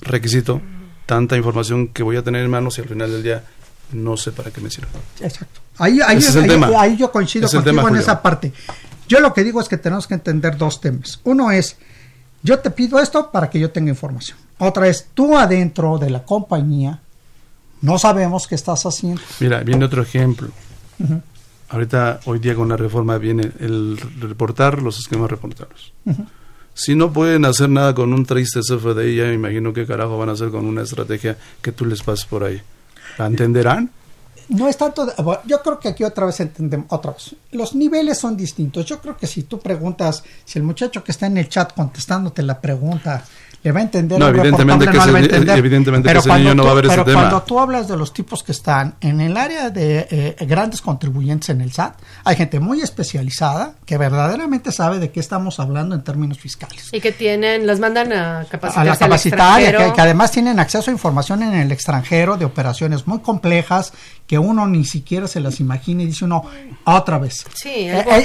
requisito, 0.00 0.60
tanta 1.04 1.36
información 1.36 1.88
que 1.88 2.02
voy 2.02 2.16
a 2.16 2.22
tener 2.22 2.42
en 2.44 2.50
manos 2.50 2.78
y 2.78 2.80
al 2.80 2.88
final 2.88 3.12
del 3.12 3.22
día 3.22 3.44
no 3.92 4.16
sé 4.16 4.32
para 4.32 4.50
qué 4.50 4.60
me 4.60 4.70
sirve? 4.70 4.88
Exacto. 5.20 5.60
Ahí, 5.78 6.00
ahí, 6.00 6.96
yo 6.96 7.12
coincido 7.12 7.48
contigo 7.48 7.88
en 7.88 7.96
esa 7.96 8.22
parte. 8.22 8.52
Yo 9.06 9.20
lo 9.20 9.32
que 9.32 9.44
digo 9.44 9.60
es 9.60 9.68
que 9.68 9.76
tenemos 9.76 10.06
que 10.06 10.14
entender 10.14 10.56
dos 10.56 10.80
temas. 10.80 11.20
Uno 11.24 11.50
es, 11.50 11.76
yo 12.42 12.58
te 12.58 12.70
pido 12.70 12.98
esto 12.98 13.30
para 13.30 13.50
que 13.50 13.60
yo 13.60 13.70
tenga 13.70 13.90
información. 13.90 14.38
Otra 14.58 14.88
es, 14.88 15.08
tú 15.14 15.36
adentro 15.36 15.98
de 15.98 16.10
la 16.10 16.22
compañía 16.24 17.00
no 17.82 17.98
sabemos 17.98 18.46
qué 18.46 18.54
estás 18.54 18.84
haciendo. 18.86 19.20
Mira, 19.40 19.60
viene 19.60 19.84
otro 19.84 20.02
ejemplo. 20.02 20.48
Ahorita, 21.68 22.20
hoy 22.24 22.38
día 22.38 22.54
con 22.54 22.68
la 22.68 22.76
reforma 22.76 23.18
viene 23.18 23.50
el 23.60 23.98
reportar 24.20 24.80
los 24.80 24.98
esquemas 24.98 25.30
reportados. 25.30 25.92
Si 26.74 26.94
no 26.94 27.12
pueden 27.12 27.44
hacer 27.44 27.68
nada 27.68 27.94
con 27.94 28.12
un 28.12 28.24
triste 28.24 28.60
CFDI, 28.60 29.16
ya 29.16 29.24
me 29.24 29.34
imagino 29.34 29.72
qué 29.72 29.86
carajo 29.86 30.16
van 30.18 30.30
a 30.30 30.32
hacer 30.32 30.50
con 30.50 30.64
una 30.64 30.82
estrategia 30.82 31.36
que 31.60 31.72
tú 31.72 31.84
les 31.84 32.02
pases 32.02 32.24
por 32.24 32.44
ahí. 32.44 32.60
¿La 33.18 33.26
entenderán? 33.26 33.90
no 34.48 34.68
es 34.68 34.76
tanto, 34.76 35.06
yo 35.44 35.62
creo 35.62 35.80
que 35.80 35.88
aquí 35.88 36.04
otra 36.04 36.26
vez 36.26 36.38
entendemos, 36.40 36.86
otra 36.90 37.12
vez, 37.12 37.34
los 37.52 37.74
niveles 37.74 38.18
son 38.18 38.36
distintos. 38.36 38.84
Yo 38.84 39.00
creo 39.00 39.16
que 39.16 39.26
si 39.26 39.42
tú 39.42 39.58
preguntas, 39.58 40.22
si 40.44 40.58
el 40.58 40.64
muchacho 40.64 41.02
que 41.02 41.12
está 41.12 41.26
en 41.26 41.38
el 41.38 41.48
chat 41.48 41.74
contestándote 41.74 42.42
la 42.42 42.60
pregunta 42.60 43.24
le 43.66 43.72
va 43.72 43.80
a 43.80 43.82
entender. 43.82 44.16
No, 44.16 44.28
evidentemente 44.28 44.86
que, 44.86 44.96
ese, 44.96 45.58
evidentemente 45.58 46.08
pero 46.08 46.36
niño 46.36 46.54
no 46.54 46.64
va 46.64 46.70
a 46.70 46.74
ver 46.74 46.86
ese 46.86 47.04
tema. 47.04 47.20
cuando 47.20 47.42
tú 47.42 47.58
hablas 47.58 47.88
de 47.88 47.96
los 47.96 48.12
tipos 48.12 48.44
que 48.44 48.52
están 48.52 48.94
en 49.00 49.20
el 49.20 49.36
área 49.36 49.70
de 49.70 50.06
eh, 50.08 50.36
grandes 50.46 50.80
contribuyentes 50.80 51.48
en 51.48 51.60
el 51.60 51.72
SAT, 51.72 51.98
hay 52.22 52.36
gente 52.36 52.60
muy 52.60 52.80
especializada 52.80 53.74
que 53.84 53.98
verdaderamente 53.98 54.70
sabe 54.70 55.00
de 55.00 55.10
qué 55.10 55.18
estamos 55.18 55.58
hablando 55.58 55.96
en 55.96 56.04
términos 56.04 56.38
fiscales. 56.38 56.90
Y 56.92 57.00
que 57.00 57.10
tienen, 57.10 57.66
los 57.66 57.80
mandan 57.80 58.12
a 58.12 58.46
capacitar. 58.48 58.86
A 58.86 58.90
la 58.90 58.96
capacitaria, 58.96 59.76
que, 59.76 59.92
que, 59.92 60.00
además 60.00 60.30
tienen 60.30 60.60
acceso 60.60 60.92
a 60.92 60.92
información 60.92 61.42
en 61.42 61.54
el 61.54 61.72
extranjero 61.72 62.36
de 62.36 62.44
operaciones 62.44 63.08
muy 63.08 63.18
complejas 63.18 63.92
que 64.26 64.38
uno 64.38 64.66
ni 64.66 64.84
siquiera 64.84 65.28
se 65.28 65.40
las 65.40 65.60
imagina 65.60 66.02
y 66.02 66.06
dice 66.06 66.24
uno 66.24 66.44
otra 66.84 67.18
vez. 67.18 67.46
Sí, 67.54 67.68
eh, 67.70 68.04
eh, 68.08 68.24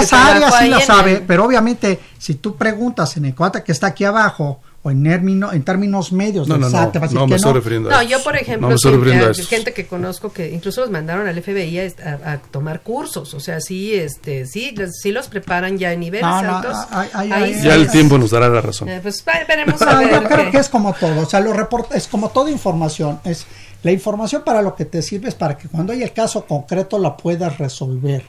esa 0.00 0.34
área 0.34 0.50
sí 0.50 0.68
la 0.68 0.80
sabe, 0.80 1.22
pero 1.26 1.44
obviamente 1.44 2.00
si 2.18 2.34
tú 2.34 2.56
preguntas 2.56 3.16
en 3.16 3.26
el 3.26 3.34
cuate 3.34 3.62
que 3.62 3.72
está 3.72 3.88
aquí 3.88 4.04
abajo 4.04 4.60
o 4.82 4.90
en, 4.92 5.02
término, 5.02 5.52
en 5.52 5.64
términos 5.64 6.12
medios 6.12 6.46
no, 6.46 6.58
no, 6.58 6.70
SAT. 6.70 6.94
No, 6.94 7.00
no, 7.00 7.12
no, 7.12 7.26
me 7.26 7.36
estoy 7.36 7.54
refiriendo 7.54 7.90
No, 7.90 8.02
yo 8.04 8.22
por 8.22 8.36
ejemplo, 8.36 8.68
no 8.68 8.76
que, 8.76 9.42
gente 9.42 9.72
que 9.72 9.86
conozco 9.86 10.32
que 10.32 10.52
incluso 10.52 10.82
los 10.82 10.90
mandaron 10.90 11.26
al 11.26 11.42
FBI 11.42 11.78
a, 11.78 12.32
a, 12.32 12.38
tomar 12.38 12.82
cursos, 12.82 13.34
o 13.34 13.40
sea, 13.40 13.60
sí, 13.60 13.94
este, 13.94 14.46
sí, 14.46 14.74
sí 14.92 15.10
los 15.10 15.26
preparan 15.26 15.76
ya 15.76 15.92
en 15.92 16.00
niveles 16.00 16.26
altos. 16.26 16.76
Ay, 16.90 17.60
ya 17.62 17.74
el 17.74 17.90
tiempo 17.90 18.16
nos 18.16 18.30
dará 18.30 18.48
la 18.48 18.60
razón. 18.60 18.88
Eh, 18.88 19.00
pues 19.02 19.24
veremos 19.48 19.82
a 19.82 19.98
ver. 19.98 20.22
Yo 20.22 20.28
creo 20.28 20.50
que 20.52 20.58
es 20.58 20.68
como 20.68 20.92
todo, 20.92 21.22
o 21.22 21.26
sea, 21.26 21.40
lo 21.40 21.52
reporta, 21.52 21.96
es 21.96 22.06
como 22.06 22.28
toda 22.28 22.50
información, 22.50 23.18
es 23.24 23.46
la 23.86 23.92
información 23.92 24.42
para 24.44 24.62
lo 24.62 24.74
que 24.74 24.84
te 24.84 25.00
sirve 25.00 25.28
es 25.28 25.36
para 25.36 25.56
que 25.56 25.68
cuando 25.68 25.92
hay 25.92 26.02
el 26.02 26.12
caso 26.12 26.44
concreto 26.44 26.98
la 26.98 27.16
puedas 27.16 27.56
resolver. 27.56 28.24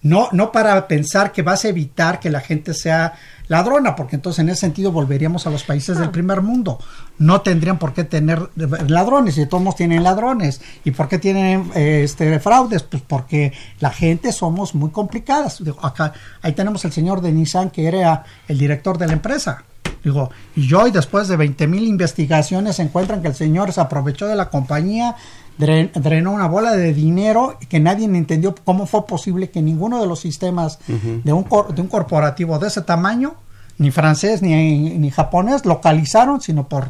No, 0.00 0.30
no 0.32 0.50
para 0.50 0.88
pensar 0.88 1.30
que 1.30 1.42
vas 1.42 1.66
a 1.66 1.68
evitar 1.68 2.20
que 2.20 2.30
la 2.30 2.40
gente 2.40 2.72
sea 2.72 3.12
ladrona, 3.48 3.96
porque 3.96 4.16
entonces 4.16 4.38
en 4.38 4.48
ese 4.48 4.62
sentido 4.62 4.92
volveríamos 4.92 5.46
a 5.46 5.50
los 5.50 5.62
países 5.62 5.98
del 5.98 6.08
primer 6.08 6.40
mundo. 6.40 6.78
No 7.18 7.42
tendrían 7.42 7.78
por 7.78 7.92
qué 7.92 8.04
tener 8.04 8.48
ladrones, 8.88 9.36
y 9.36 9.44
todos 9.44 9.76
tienen 9.76 10.02
ladrones. 10.02 10.62
¿Y 10.84 10.92
por 10.92 11.06
qué 11.06 11.18
tienen 11.18 11.70
este, 11.74 12.40
fraudes? 12.40 12.82
Pues 12.82 13.02
porque 13.06 13.52
la 13.80 13.90
gente 13.90 14.32
somos 14.32 14.74
muy 14.74 14.88
complicadas. 14.88 15.62
Acá, 15.82 16.14
ahí 16.40 16.54
tenemos 16.54 16.82
el 16.86 16.92
señor 16.92 17.20
de 17.20 17.30
Nissan, 17.30 17.68
que 17.68 17.86
era 17.86 18.24
el 18.48 18.56
director 18.56 18.96
de 18.96 19.06
la 19.06 19.12
empresa. 19.12 19.64
Digo, 20.04 20.30
y 20.54 20.72
hoy 20.74 20.90
después 20.90 21.28
de 21.28 21.36
20 21.36 21.66
mil 21.66 21.84
investigaciones 21.84 22.78
encuentran 22.78 23.22
que 23.22 23.28
el 23.28 23.34
señor 23.34 23.72
se 23.72 23.80
aprovechó 23.80 24.26
de 24.26 24.36
la 24.36 24.50
compañía, 24.50 25.16
drenó 25.56 26.32
una 26.32 26.46
bola 26.46 26.72
de 26.72 26.92
dinero 26.92 27.58
que 27.68 27.80
nadie 27.80 28.04
entendió 28.04 28.54
cómo 28.64 28.86
fue 28.86 29.06
posible 29.06 29.50
que 29.50 29.62
ninguno 29.62 30.00
de 30.00 30.06
los 30.06 30.20
sistemas 30.20 30.78
de, 30.86 31.32
un 31.32 31.46
de 31.74 31.80
un 31.80 31.88
corporativo 31.88 32.58
de 32.58 32.68
ese 32.68 32.82
tamaño, 32.82 33.34
ni 33.78 33.90
francés 33.90 34.42
ni, 34.42 34.98
ni 34.98 35.10
japonés, 35.10 35.64
localizaron, 35.64 36.40
sino 36.42 36.68
por 36.68 36.88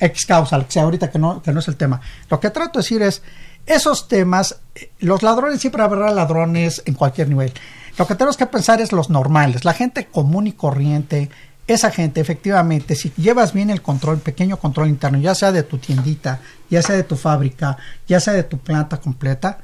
X 0.00 0.26
causa, 0.26 0.58
que 0.64 0.72
sea 0.72 0.82
ahorita 0.84 1.10
que 1.10 1.18
no, 1.18 1.40
que 1.40 1.52
no 1.52 1.60
es 1.60 1.68
el 1.68 1.76
tema. 1.76 2.00
Lo 2.30 2.40
que 2.40 2.50
trato 2.50 2.78
de 2.78 2.82
decir 2.82 3.02
es, 3.02 3.22
esos 3.66 4.08
temas, 4.08 4.60
los 4.98 5.22
ladrones 5.22 5.60
siempre 5.60 5.82
habrá 5.82 6.10
ladrones 6.10 6.82
en 6.86 6.94
cualquier 6.94 7.28
nivel. 7.28 7.52
Lo 7.98 8.06
que 8.06 8.14
tenemos 8.14 8.36
que 8.36 8.46
pensar 8.46 8.80
es 8.80 8.92
los 8.92 9.10
normales, 9.10 9.64
la 9.64 9.74
gente 9.74 10.06
común 10.06 10.46
y 10.46 10.52
corriente 10.52 11.30
esa 11.68 11.90
gente 11.90 12.20
efectivamente, 12.20 12.96
si 12.96 13.12
llevas 13.16 13.52
bien 13.52 13.70
el 13.70 13.82
control, 13.82 14.18
pequeño 14.18 14.58
control 14.58 14.88
interno, 14.88 15.18
ya 15.18 15.34
sea 15.34 15.52
de 15.52 15.62
tu 15.62 15.78
tiendita, 15.78 16.40
ya 16.70 16.82
sea 16.82 16.96
de 16.96 17.04
tu 17.04 17.14
fábrica, 17.14 17.76
ya 18.08 18.18
sea 18.18 18.32
de 18.32 18.42
tu 18.42 18.58
planta 18.58 18.96
completa, 18.96 19.58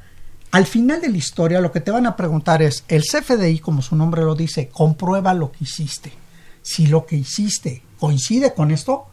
al 0.51 0.65
final 0.67 1.01
de 1.01 1.09
la 1.09 1.17
historia 1.17 1.59
lo 1.59 1.71
que 1.71 1.81
te 1.81 1.91
van 1.91 2.05
a 2.05 2.15
preguntar 2.15 2.61
es, 2.61 2.85
el 2.87 3.01
CFDI, 3.01 3.59
como 3.59 3.81
su 3.81 3.95
nombre 3.95 4.21
lo 4.21 4.35
dice, 4.35 4.69
comprueba 4.69 5.33
lo 5.33 5.51
que 5.51 5.65
hiciste. 5.65 6.13
Si 6.61 6.87
lo 6.87 7.05
que 7.05 7.17
hiciste 7.17 7.83
coincide 7.99 8.53
con 8.53 8.71
esto, 8.71 9.07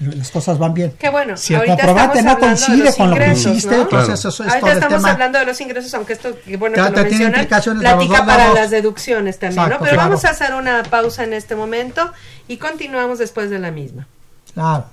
las 0.00 0.30
cosas 0.30 0.58
van 0.58 0.72
bien. 0.74 0.92
Qué 0.98 1.10
bueno. 1.10 1.36
Si 1.36 1.52
el 1.54 1.64
comprobante 1.66 2.22
no 2.22 2.38
coincide 2.38 2.94
con 2.96 3.10
lo 3.10 3.16
que 3.16 3.32
hiciste, 3.32 3.74
entonces 3.74 4.18
eso 4.24 4.28
es 4.28 4.40
Ahorita 4.40 4.60
todo 4.60 4.70
estamos 4.72 4.96
tema. 4.98 5.10
hablando 5.12 5.38
de 5.38 5.44
los 5.44 5.60
ingresos, 5.60 5.92
aunque 5.94 6.14
esto, 6.14 6.36
bueno, 6.58 6.76
Ya 6.76 6.86
que 6.88 6.90
te 6.94 6.96
lo 7.02 7.08
tiene 7.08 7.24
mencionan, 7.26 7.40
implicaciones 7.40 7.82
de 7.82 7.88
los 7.88 7.94
platica 8.06 8.26
para 8.26 8.38
lados. 8.44 8.54
las 8.58 8.70
deducciones 8.70 9.38
también, 9.38 9.58
Exacto, 9.62 9.74
¿no? 9.78 9.84
Pero 9.84 9.96
claro. 9.96 10.08
vamos 10.10 10.24
a 10.24 10.30
hacer 10.30 10.54
una 10.54 10.82
pausa 10.84 11.24
en 11.24 11.34
este 11.34 11.54
momento 11.54 12.12
y 12.48 12.56
continuamos 12.56 13.18
después 13.18 13.50
de 13.50 13.58
la 13.58 13.70
misma. 13.70 14.06
Claro. 14.54 14.86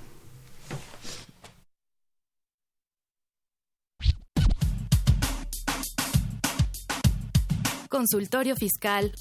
Consultorio 7.88 8.54
Fiscal 8.56 9.12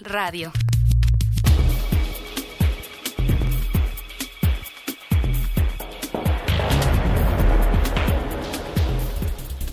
Radio. 0.00 0.52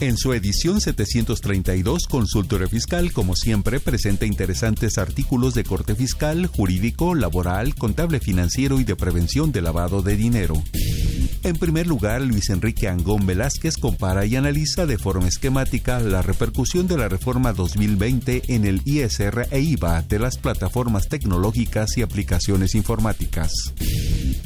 En 0.02 0.18
su 0.18 0.34
edición 0.34 0.82
732, 0.82 2.08
Consultorio 2.10 2.68
Fiscal, 2.68 3.14
como 3.14 3.36
siempre, 3.36 3.80
presenta 3.80 4.26
interesantes 4.26 4.98
artículos 4.98 5.54
de 5.54 5.64
corte 5.64 5.94
fiscal, 5.94 6.48
jurídico, 6.48 7.14
laboral, 7.14 7.76
contable 7.76 8.20
financiero 8.20 8.80
y 8.80 8.84
de 8.84 8.96
prevención 8.96 9.52
de 9.52 9.62
lavado 9.62 10.02
de 10.02 10.16
dinero. 10.16 10.56
En 11.44 11.56
primer 11.56 11.88
lugar, 11.88 12.22
Luis 12.22 12.52
Enrique 12.52 12.88
Angón 12.88 13.26
Velázquez 13.26 13.78
compara 13.78 14.28
y 14.28 14.36
analiza 14.36 14.86
de 14.86 15.00
forma 15.00 15.28
esquemática 15.28 16.00
la 16.00 16.22
repercusión 16.22 16.88
de 16.88 16.98
la 16.98 17.10
reforma 17.10 17.52
2020 17.52 18.44
en 18.54 18.66
el 18.66 18.82
ISR 18.86 19.48
e 19.50 19.60
IVA 19.60 20.04
de 20.04 20.20
las 20.20 20.38
plataformas 20.38 21.08
tecnológicas 21.08 21.98
y 21.98 22.04
aplicaciones 22.04 22.76
informáticas. 22.76 23.52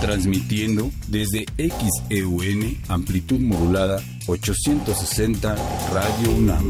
Transmitiendo 0.00 0.90
desde 1.06 1.44
XEUN, 1.58 2.78
amplitud 2.88 3.40
modulada 3.40 4.02
860 4.26 5.54
Radio 5.92 6.30
UNAM. 6.30 6.68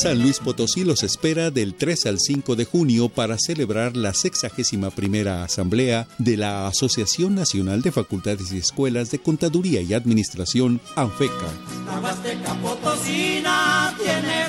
San 0.00 0.22
Luis 0.22 0.38
Potosí 0.38 0.82
los 0.82 1.02
espera 1.02 1.50
del 1.50 1.74
3 1.74 2.06
al 2.06 2.18
5 2.18 2.56
de 2.56 2.64
junio 2.64 3.10
para 3.10 3.36
celebrar 3.38 3.98
la 3.98 4.14
61 4.14 4.90
primera 4.92 5.44
Asamblea 5.44 6.08
de 6.16 6.38
la 6.38 6.66
Asociación 6.66 7.34
Nacional 7.34 7.82
de 7.82 7.92
Facultades 7.92 8.50
y 8.50 8.56
Escuelas 8.56 9.10
de 9.10 9.18
Contaduría 9.18 9.82
y 9.82 9.92
Administración, 9.92 10.80
ANFECA. 10.96 11.52
La 11.84 12.54
Potosina 12.62 13.94
tiene. 14.02 14.40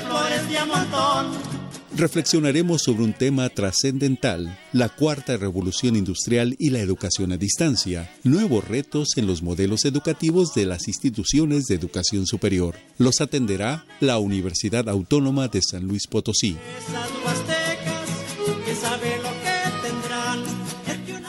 Reflexionaremos 1.95 2.82
sobre 2.84 3.04
un 3.04 3.13
tema 3.13 3.49
trascendental, 3.49 4.58
la 4.71 4.89
cuarta 4.89 5.36
revolución 5.36 5.97
industrial 5.97 6.56
y 6.58 6.69
la 6.69 6.80
educación 6.80 7.34
a 7.34 7.38
distancia, 7.38 8.10
nuevos 8.23 8.65
retos 8.65 9.17
en 9.17 9.27
los 9.27 9.43
modelos 9.43 9.84
educativos 9.84 10.54
de 10.54 10.65
las 10.65 10.88
instituciones 10.88 11.65
de 11.65 11.75
educación 11.75 12.25
superior. 12.25 12.77
Los 12.97 13.19
atenderá 13.19 13.84
la 13.99 14.19
Universidad 14.19 14.88
Autónoma 14.88 15.49
de 15.49 15.62
San 15.62 15.84
Luis 15.84 16.08
Potosí. 16.08 16.56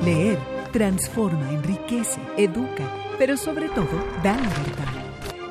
Leer 0.05 0.38
transforma, 0.73 1.53
enriquece, 1.53 2.19
educa, 2.37 2.91
pero 3.19 3.37
sobre 3.37 3.69
todo 3.69 3.87
da 4.25 4.35
libertad. 4.35 4.88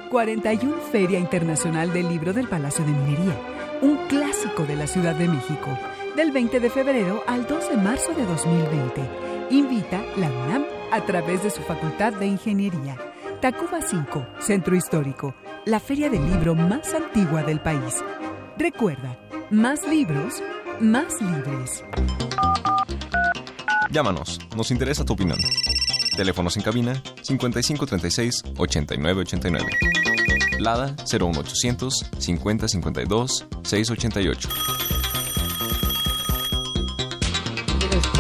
41 0.10 0.76
Feria 0.92 1.20
Internacional 1.20 1.94
del 1.94 2.10
Libro 2.10 2.34
del 2.34 2.50
Palacio 2.50 2.84
de 2.84 2.92
Minería, 2.92 3.40
un 3.82 3.96
clásico 4.08 4.66
de 4.66 4.76
la 4.76 4.88
Ciudad 4.88 5.16
de 5.16 5.30
México, 5.30 5.78
del 6.16 6.32
20 6.32 6.60
de 6.60 6.70
febrero 6.70 7.24
al 7.28 7.48
2 7.48 7.70
de 7.70 7.78
marzo 7.78 8.14
de 8.14 8.26
2020. 8.26 9.10
Invita 9.52 10.04
la 10.18 10.28
UNAM 10.28 10.66
a 10.92 11.02
través 11.06 11.44
de 11.44 11.50
su 11.50 11.62
Facultad 11.62 12.14
de 12.14 12.28
Ingeniería. 12.28 12.98
Tacuba 13.42 13.82
5, 13.82 14.28
Centro 14.40 14.76
Histórico, 14.76 15.34
la 15.66 15.80
feria 15.80 16.10
del 16.10 16.26
libro 16.30 16.54
más 16.56 16.94
antigua 16.94 17.44
del 17.44 17.60
país. 17.60 18.04
Recuerda, 18.58 19.18
más 19.50 19.88
libros, 19.88 20.42
más 20.80 21.22
libres. 21.22 21.84
Llámanos, 23.92 24.40
nos 24.56 24.72
interesa 24.72 25.04
tu 25.04 25.14
opinión. 25.14 25.40
Teléfonos 26.16 26.56
en 26.58 26.64
cabina 26.64 27.02
5536 27.22 28.44
8989. 28.58 29.66
Lada 30.60 30.96
01800 31.12 32.12
5052 32.18 33.48
688. 33.64 34.50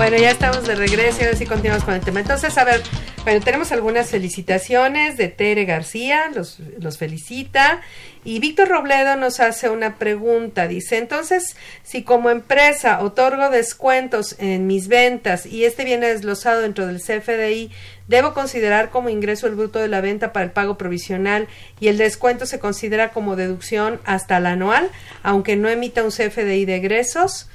Bueno, 0.02 0.18
ya 0.18 0.32
estamos 0.32 0.66
de 0.66 0.74
regreso 0.74 1.20
y 1.22 1.26
ahora 1.26 1.38
sí 1.38 1.46
continuamos 1.46 1.84
con 1.84 1.94
el 1.94 2.02
tema. 2.02 2.22
Entonces, 2.22 2.58
a 2.58 2.64
ver, 2.64 2.82
bueno, 3.24 3.40
tenemos 3.46 3.72
algunas 3.72 4.10
felicitaciones 4.10 5.16
de 5.16 5.28
Tere 5.28 5.66
García, 5.66 6.24
los, 6.34 6.58
los 6.80 6.98
felicita. 6.98 7.82
Y 8.24 8.40
Víctor 8.40 8.70
Robledo 8.70 9.16
nos 9.16 9.40
hace 9.40 9.70
una 9.70 9.98
pregunta. 10.00 10.68
Dice, 10.68 10.98
entonces, 10.98 11.56
si 11.84 12.02
como 12.02 12.32
empresa 12.32 13.00
otorgo 13.02 13.52
descuentos 13.52 14.38
en 14.40 14.66
mis 14.66 14.88
ventas 14.88 15.46
y 15.46 15.66
este 15.66 15.84
viene 15.84 16.08
desglosado 16.08 16.62
dentro 16.62 16.88
del 16.88 17.00
CFDI, 17.00 17.70
¿debo 18.08 18.34
considerar 18.34 18.90
como 18.90 19.10
ingreso 19.10 19.46
el 19.46 19.54
bruto 19.54 19.78
de 19.78 19.88
la 19.88 20.02
venta 20.02 20.34
para 20.34 20.46
el 20.46 20.52
pago 20.52 20.80
provisional 20.80 21.48
y 21.80 21.90
el 21.90 22.00
descuento 22.00 22.48
se 22.48 22.58
considera 22.58 23.12
como 23.12 23.36
deducción 23.36 24.02
hasta 24.06 24.38
el 24.38 24.48
anual, 24.48 24.90
aunque 25.22 25.58
no 25.58 25.70
emita 25.70 26.04
un 26.04 26.10
CFDI 26.10 26.66
de 26.66 26.78
egresos? 26.78 27.51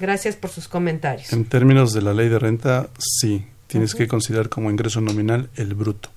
Gracias 0.00 0.36
por 0.36 0.50
sus 0.50 0.68
comentarios. 0.68 1.32
En 1.32 1.44
términos 1.44 1.92
de 1.92 2.02
la 2.02 2.14
ley 2.14 2.28
de 2.28 2.38
renta, 2.38 2.88
sí 2.98 3.46
tienes 3.66 3.94
que 3.94 4.08
considerar 4.08 4.48
como 4.48 4.70
ingreso 4.70 5.00
nominal 5.00 5.50
el 5.56 5.74
bruto, 5.74 6.10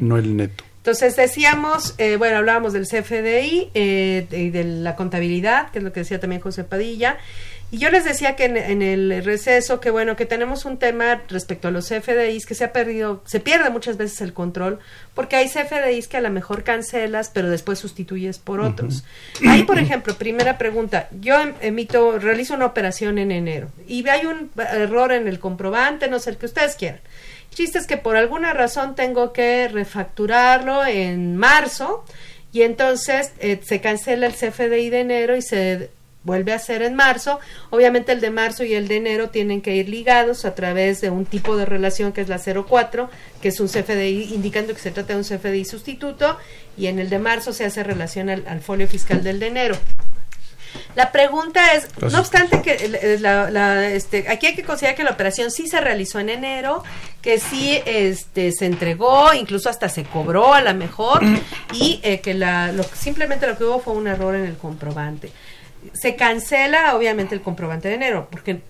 no 0.00 0.18
el 0.18 0.36
neto. 0.36 0.64
Entonces 0.78 1.14
decíamos, 1.14 1.94
eh, 1.98 2.16
bueno, 2.16 2.38
hablábamos 2.38 2.72
del 2.72 2.86
CFDI 2.86 3.70
eh, 3.74 4.26
y 4.30 4.48
de, 4.48 4.64
la 4.64 4.96
contabilidad, 4.96 5.70
que 5.70 5.78
es 5.78 5.84
lo 5.84 5.92
que 5.92 6.00
decía 6.00 6.20
también 6.20 6.40
José 6.40 6.64
Padilla, 6.64 7.18
y 7.72 7.78
yo 7.78 7.90
les 7.90 8.04
decía 8.04 8.34
que 8.34 8.46
en, 8.46 8.82
el 8.82 9.24
receso 9.24 9.80
que 9.80 9.90
bueno, 9.90 10.16
que 10.16 10.26
tenemos 10.26 10.64
un 10.64 10.76
tema 10.76 11.22
respecto 11.28 11.68
a 11.68 11.70
los 11.70 11.88
CFDIs 11.88 12.44
que 12.44 12.56
se 12.56 12.64
ha 12.64 12.72
perdido, 12.72 13.22
se 13.26 13.38
pierde 13.38 13.70
muchas 13.70 13.96
veces 13.96 14.20
el 14.22 14.32
control, 14.32 14.80
porque 15.14 15.36
hay 15.36 15.48
CFDIs 15.48 16.08
que 16.08 16.16
a 16.16 16.20
lo 16.20 16.30
mejor 16.30 16.64
cancelas, 16.64 17.30
pero 17.32 17.48
después 17.48 17.78
sustituyes 17.78 18.38
por 18.38 18.60
otros. 18.60 19.04
Ahí, 19.46 19.62
por 19.62 19.78
ejemplo, 19.78 20.14
primera 20.14 20.58
pregunta, 20.58 21.08
yo 21.20 21.38
em, 21.40 21.54
emito, 21.60 22.18
realizo 22.18 22.54
una 22.54 22.66
operación 22.66 23.18
en 23.18 23.30
enero 23.30 23.68
y 23.86 24.08
hay 24.08 24.26
un 24.26 24.50
error 24.56 25.12
en 25.12 25.28
el 25.28 25.38
comprobante, 25.38 26.08
no 26.08 26.18
sé 26.18 26.30
el 26.30 26.38
que 26.38 26.46
ustedes 26.46 26.74
quieran. 26.74 27.00
chiste 27.54 27.78
es 27.78 27.86
que 27.86 27.96
por 27.96 28.16
alguna 28.16 28.52
razón 28.52 28.96
tengo 28.96 29.32
que 29.32 29.68
refacturarlo 29.68 30.84
en 30.84 31.36
marzo 31.36 32.04
y 32.52 32.62
entonces 32.62 33.32
eh, 33.38 33.60
se 33.62 33.80
cancela 33.80 34.26
el 34.26 34.34
CFDI 34.34 34.90
de 34.90 35.00
enero 35.00 35.36
y 35.36 35.42
se 35.42 35.90
vuelve 36.22 36.52
a 36.52 36.58
ser 36.58 36.82
en 36.82 36.94
marzo. 36.94 37.40
Obviamente 37.70 38.12
el 38.12 38.20
de 38.20 38.30
marzo 38.30 38.64
y 38.64 38.74
el 38.74 38.88
de 38.88 38.96
enero 38.96 39.30
tienen 39.30 39.60
que 39.60 39.74
ir 39.74 39.88
ligados 39.88 40.44
a 40.44 40.54
través 40.54 41.00
de 41.00 41.10
un 41.10 41.26
tipo 41.26 41.56
de 41.56 41.64
relación 41.64 42.12
que 42.12 42.20
es 42.20 42.28
la 42.28 42.38
04, 42.38 43.10
que 43.40 43.48
es 43.48 43.60
un 43.60 43.68
CFDI 43.68 44.34
indicando 44.34 44.74
que 44.74 44.80
se 44.80 44.90
trata 44.90 45.14
de 45.14 45.18
un 45.18 45.24
CFDI 45.24 45.64
sustituto, 45.64 46.38
y 46.76 46.86
en 46.86 46.98
el 46.98 47.10
de 47.10 47.18
marzo 47.18 47.52
se 47.52 47.64
hace 47.64 47.82
relación 47.82 48.28
al, 48.30 48.60
folio 48.60 48.88
fiscal 48.88 49.22
del 49.22 49.40
de 49.40 49.46
enero. 49.46 49.76
La 50.94 51.10
pregunta 51.10 51.74
es, 51.74 51.88
no 52.00 52.20
obstante 52.20 52.62
que 52.62 52.74
este, 53.94 54.28
aquí 54.28 54.46
hay 54.46 54.54
que 54.54 54.62
considerar 54.62 54.96
que 54.96 55.02
la 55.02 55.10
operación 55.10 55.50
sí 55.50 55.66
se 55.66 55.80
realizó 55.80 56.20
en 56.20 56.28
enero, 56.28 56.84
que 57.22 57.40
sí 57.40 57.80
este, 57.86 58.52
se 58.52 58.66
entregó, 58.66 59.32
incluso 59.34 59.68
hasta 59.68 59.88
se 59.88 60.04
cobró 60.04 60.54
a 60.54 60.60
la 60.60 60.72
mejor, 60.72 61.22
y 61.72 61.98
eh, 62.04 62.20
que 62.20 62.34
la, 62.34 62.72
simplemente 62.94 63.48
lo 63.48 63.58
que 63.58 63.64
hubo 63.64 63.80
fue 63.80 63.94
un 63.94 64.06
error 64.06 64.36
en 64.36 64.44
el 64.44 64.56
comprobante 64.56 65.32
se 65.92 66.14
cancela 66.16 66.94
obviamente 66.94 67.34
el 67.34 67.40
comprobante 67.40 67.88
de 67.88 67.94
enero, 67.94 68.28
porque 68.30 68.60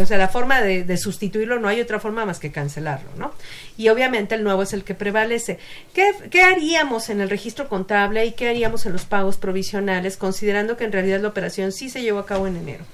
o 0.00 0.06
sea, 0.06 0.18
la 0.18 0.28
forma 0.28 0.60
de, 0.60 0.96
sustituirlo 0.96 1.58
no 1.58 1.68
hay 1.68 1.80
otra 1.80 2.00
forma 2.00 2.24
más 2.24 2.38
que 2.38 2.50
cancelarlo, 2.50 3.08
¿no? 3.16 3.32
Y 3.76 3.88
obviamente 3.88 4.34
el 4.34 4.42
nuevo 4.42 4.62
es 4.62 4.72
el 4.72 4.82
que 4.82 4.94
prevalece. 4.94 5.58
¿Qué, 5.94 6.10
¿Qué, 6.30 6.42
haríamos 6.42 7.08
en 7.10 7.20
el 7.20 7.30
registro 7.30 7.68
contable 7.68 8.26
y 8.26 8.32
qué 8.32 8.48
haríamos 8.48 8.86
en 8.86 8.92
los 8.92 9.04
pagos 9.04 9.36
provisionales, 9.36 10.16
considerando 10.16 10.76
que 10.76 10.84
en 10.84 10.92
realidad 10.92 11.20
la 11.20 11.28
operación 11.28 11.72
sí 11.72 11.88
se 11.88 12.02
llevó 12.02 12.18
a 12.18 12.26
cabo 12.26 12.46
en 12.46 12.56
enero? 12.56 12.84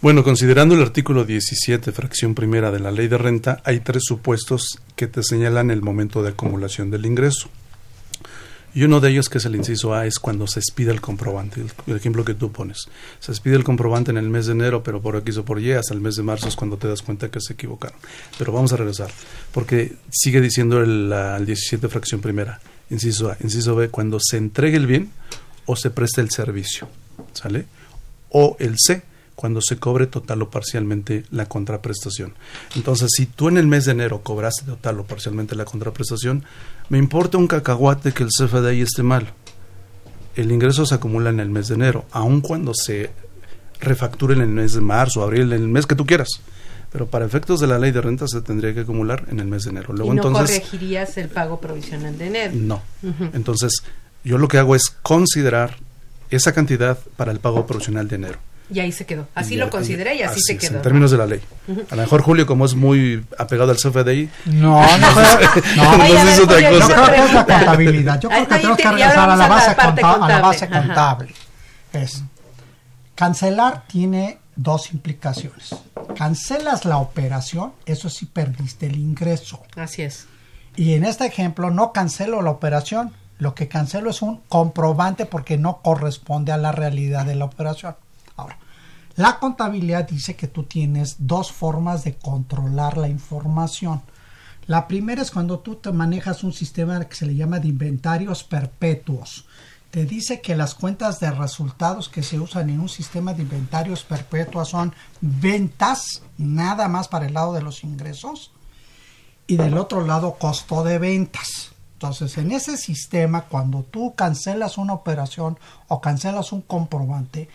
Bueno, 0.00 0.24
considerando 0.24 0.74
el 0.74 0.82
artículo 0.82 1.24
17, 1.24 1.92
fracción 1.92 2.34
primera 2.34 2.70
de 2.70 2.80
la 2.80 2.90
ley 2.90 3.08
de 3.08 3.18
renta, 3.18 3.60
hay 3.64 3.80
tres 3.80 4.02
supuestos 4.06 4.80
que 4.96 5.06
te 5.06 5.22
señalan 5.22 5.70
el 5.70 5.82
momento 5.82 6.22
de 6.22 6.30
acumulación 6.30 6.90
del 6.90 7.06
ingreso. 7.06 7.48
Y 8.72 8.84
uno 8.84 9.00
de 9.00 9.10
ellos, 9.10 9.28
que 9.28 9.38
es 9.38 9.44
el 9.44 9.56
inciso 9.56 9.94
A, 9.94 10.06
es 10.06 10.18
cuando 10.18 10.46
se 10.46 10.60
expide 10.60 10.92
el 10.92 11.00
comprobante, 11.00 11.64
el, 11.86 11.96
ejemplo 11.96 12.24
que 12.24 12.34
tú 12.34 12.52
pones. 12.52 12.88
Se 13.18 13.32
expide 13.32 13.56
el 13.56 13.64
comprobante 13.64 14.10
en 14.10 14.16
el 14.16 14.28
mes 14.28 14.46
de 14.46 14.52
enero, 14.52 14.82
pero 14.82 15.02
por 15.02 15.16
X 15.16 15.38
o 15.38 15.44
por 15.44 15.60
Y, 15.60 15.72
hasta 15.72 15.92
el 15.94 16.00
mes 16.00 16.16
de 16.16 16.22
marzo 16.22 16.48
es 16.48 16.54
cuando 16.54 16.76
te 16.76 16.86
das 16.86 17.02
cuenta 17.02 17.30
que 17.30 17.40
se 17.40 17.54
equivocaron. 17.54 17.98
Pero 18.38 18.52
vamos 18.52 18.72
a 18.72 18.76
regresar, 18.76 19.10
porque 19.52 19.96
sigue 20.10 20.40
diciendo 20.40 20.80
el, 20.80 21.44
17 21.44 21.88
fracción 21.88 22.20
primera, 22.20 22.60
inciso 22.90 23.30
A. 23.30 23.36
Inciso 23.40 23.74
B, 23.74 23.88
cuando 23.88 24.18
se 24.20 24.36
entregue 24.36 24.76
el 24.76 24.86
bien 24.86 25.10
o 25.66 25.74
se 25.74 25.90
preste 25.90 26.20
el 26.20 26.30
servicio, 26.30 26.88
¿sale? 27.32 27.66
O 28.28 28.56
el 28.60 28.76
C, 28.78 29.02
cuando 29.34 29.62
se 29.62 29.78
cobre 29.78 30.06
total 30.06 30.42
o 30.42 30.50
parcialmente 30.50 31.24
la 31.30 31.46
contraprestación. 31.46 32.34
Entonces, 32.76 33.08
si 33.16 33.24
tú 33.24 33.48
en 33.48 33.56
el 33.56 33.66
mes 33.66 33.86
de 33.86 33.92
enero 33.92 34.22
cobraste 34.22 34.64
total 34.64 35.00
o 35.00 35.04
parcialmente 35.04 35.56
la 35.56 35.64
contraprestación, 35.64 36.44
me 36.90 36.98
importa 36.98 37.38
un 37.38 37.46
cacahuate 37.46 38.12
que 38.12 38.24
el 38.24 38.28
CFDI 38.28 38.82
esté 38.82 39.02
mal. 39.02 39.32
El 40.34 40.50
ingreso 40.50 40.84
se 40.84 40.96
acumula 40.96 41.30
en 41.30 41.38
el 41.40 41.48
mes 41.48 41.68
de 41.68 41.76
enero, 41.76 42.04
aun 42.10 42.40
cuando 42.40 42.74
se 42.74 43.10
refacture 43.80 44.34
en 44.34 44.42
el 44.42 44.48
mes 44.48 44.72
de 44.72 44.80
marzo, 44.80 45.22
abril, 45.22 45.52
en 45.52 45.62
el 45.62 45.68
mes 45.68 45.86
que 45.86 45.94
tú 45.94 46.04
quieras. 46.04 46.28
Pero 46.90 47.06
para 47.06 47.24
efectos 47.24 47.60
de 47.60 47.68
la 47.68 47.78
ley 47.78 47.92
de 47.92 48.00
renta 48.00 48.26
se 48.26 48.40
tendría 48.42 48.74
que 48.74 48.80
acumular 48.80 49.24
en 49.30 49.38
el 49.38 49.46
mes 49.46 49.62
de 49.64 49.70
enero. 49.70 49.92
Luego, 49.92 50.12
¿Y 50.12 50.16
no 50.16 50.26
entonces, 50.26 50.58
corregirías 50.58 51.16
el 51.16 51.28
pago 51.28 51.60
provisional 51.60 52.18
de 52.18 52.26
enero? 52.26 52.52
No. 52.56 52.82
Entonces, 53.32 53.84
yo 54.24 54.38
lo 54.38 54.48
que 54.48 54.58
hago 54.58 54.74
es 54.74 54.90
considerar 55.02 55.76
esa 56.30 56.52
cantidad 56.52 56.98
para 57.16 57.30
el 57.30 57.38
pago 57.38 57.66
provisional 57.66 58.08
de 58.08 58.16
enero. 58.16 58.38
Y 58.72 58.80
ahí 58.80 58.92
se 58.92 59.06
quedó. 59.06 59.26
Así 59.34 59.56
lo 59.56 59.68
consideré 59.68 60.16
y 60.16 60.22
así, 60.22 60.40
se 60.40 60.56
quedó. 60.56 60.76
en 60.76 60.82
términos 60.82 61.10
de 61.10 61.18
la 61.18 61.26
ley. 61.26 61.40
A 61.90 61.96
lo 61.96 62.02
mejor 62.02 62.22
Julio, 62.22 62.46
como 62.46 62.64
es 62.64 62.74
muy 62.74 63.24
apegado 63.38 63.70
al 63.70 63.76
CFDI. 63.76 64.28
No, 64.46 64.80
no, 64.98 65.14
no, 65.14 65.98
no, 65.98 66.04
es 66.04 66.40
otra 66.40 66.70
cosa. 66.70 66.88
Yo 66.88 66.94
creo 66.94 67.06
que 67.06 67.24
es 67.24 67.34
la 67.34 67.46
contabilidad. 67.46 68.20
Yo 68.20 68.28
creo 68.28 68.46
que 68.46 68.54
tenemos 68.54 68.76
que 68.76 68.90
regresar 68.90 69.30
a 69.30 69.36
la 69.36 69.48
base, 69.48 69.76
contable. 69.76 70.24
A 70.24 70.28
la 70.28 70.40
base 70.40 70.68
contable. 70.68 71.34
Es 71.92 72.22
cancelar 73.14 73.84
tiene 73.86 74.38
dos 74.56 74.92
implicaciones. 74.92 75.74
Cancelas 76.16 76.84
la 76.84 76.98
operación, 76.98 77.72
eso 77.86 78.08
sí 78.08 78.26
perdiste 78.26 78.86
el 78.86 78.96
ingreso. 78.96 79.62
Así 79.76 80.02
es. 80.02 80.26
Y 80.76 80.94
en 80.94 81.04
este 81.04 81.26
ejemplo 81.26 81.70
no 81.70 81.92
cancelo 81.92 82.42
la 82.42 82.50
operación, 82.50 83.12
lo 83.38 83.54
que 83.54 83.68
cancelo 83.68 84.10
es 84.10 84.22
un 84.22 84.40
comprobante 84.48 85.26
porque 85.26 85.56
no 85.56 85.80
corresponde 85.82 86.52
a 86.52 86.56
la 86.56 86.72
realidad 86.72 87.26
de 87.26 87.34
la 87.34 87.46
operación. 87.46 87.96
La 89.20 89.38
contabilidad 89.38 90.08
dice 90.08 90.34
que 90.34 90.48
tú 90.48 90.62
tienes 90.62 91.16
dos 91.18 91.52
formas 91.52 92.04
de 92.04 92.14
controlar 92.14 92.96
la 92.96 93.06
información. 93.06 94.00
La 94.66 94.88
primera 94.88 95.20
es 95.20 95.30
cuando 95.30 95.58
tú 95.58 95.74
te 95.74 95.92
manejas 95.92 96.42
un 96.42 96.54
sistema 96.54 97.04
que 97.04 97.14
se 97.14 97.26
le 97.26 97.34
llama 97.34 97.58
de 97.58 97.68
inventarios 97.68 98.44
perpetuos. 98.44 99.44
Te 99.90 100.06
dice 100.06 100.40
que 100.40 100.56
las 100.56 100.74
cuentas 100.74 101.20
de 101.20 101.30
resultados 101.32 102.08
que 102.08 102.22
se 102.22 102.40
usan 102.40 102.70
en 102.70 102.80
un 102.80 102.88
sistema 102.88 103.34
de 103.34 103.42
inventarios 103.42 104.04
perpetuos 104.04 104.70
son 104.70 104.94
ventas, 105.20 106.22
nada 106.38 106.88
más 106.88 107.06
para 107.06 107.26
el 107.26 107.34
lado 107.34 107.52
de 107.52 107.60
los 107.60 107.84
ingresos, 107.84 108.52
y 109.46 109.58
del 109.58 109.76
otro 109.76 110.06
lado 110.06 110.36
costo 110.38 110.82
de 110.82 110.98
ventas. 110.98 111.72
Entonces, 111.92 112.38
en 112.38 112.52
ese 112.52 112.78
sistema, 112.78 113.42
cuando 113.42 113.82
tú 113.82 114.14
cancelas 114.14 114.78
una 114.78 114.94
operación 114.94 115.58
o 115.88 116.00
cancelas 116.00 116.52
un 116.52 116.62
comprobante, 116.62 117.50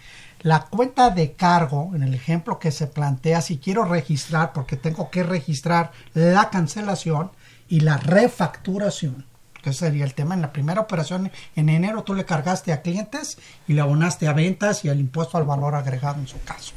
la 0.45 0.59
cuenta 0.59 1.09
de 1.09 1.33
cargo, 1.33 1.93
en 1.95 2.03
el 2.03 2.13
ejemplo 2.13 2.59
que 2.59 2.69
se 2.69 2.85
plantea, 2.85 3.41
si 3.41 3.57
quiero 3.57 3.83
registrar, 3.83 4.53
porque 4.53 4.77
tengo 4.77 5.09
que 5.09 5.23
registrar 5.23 5.91
la 6.13 6.51
cancelación 6.51 7.31
y 7.67 7.79
la 7.79 7.97
refacturación, 7.97 9.25
que 9.63 9.73
sería 9.73 10.05
el 10.05 10.13
tema. 10.13 10.35
En 10.35 10.43
la 10.43 10.53
primera 10.53 10.81
operación, 10.81 11.31
en 11.55 11.69
enero, 11.69 12.03
tú 12.03 12.13
le 12.13 12.25
cargaste 12.25 12.71
a 12.73 12.83
clientes 12.83 13.39
y 13.67 13.73
le 13.73 13.81
abonaste 13.81 14.27
a 14.27 14.33
ventas 14.33 14.85
y 14.85 14.89
al 14.89 14.99
impuesto 14.99 15.39
al 15.39 15.45
valor 15.45 15.73
agregado 15.73 16.19
en 16.19 16.27
su 16.27 16.39
caso. 16.43 16.73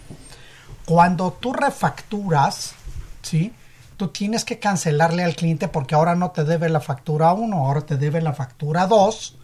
Cuando 0.86 1.34
tú 1.34 1.52
refacturas, 1.52 2.72
¿sí? 3.20 3.52
tú 3.98 4.08
tienes 4.08 4.46
que 4.46 4.58
cancelarle 4.58 5.24
al 5.24 5.36
cliente 5.36 5.68
porque 5.68 5.94
ahora 5.94 6.14
no 6.14 6.30
te 6.30 6.44
debe 6.44 6.70
la 6.70 6.80
factura 6.80 7.34
1, 7.34 7.54
ahora 7.54 7.82
te 7.82 7.98
debe 7.98 8.22
la 8.22 8.32
factura 8.32 8.86
2, 8.86 9.36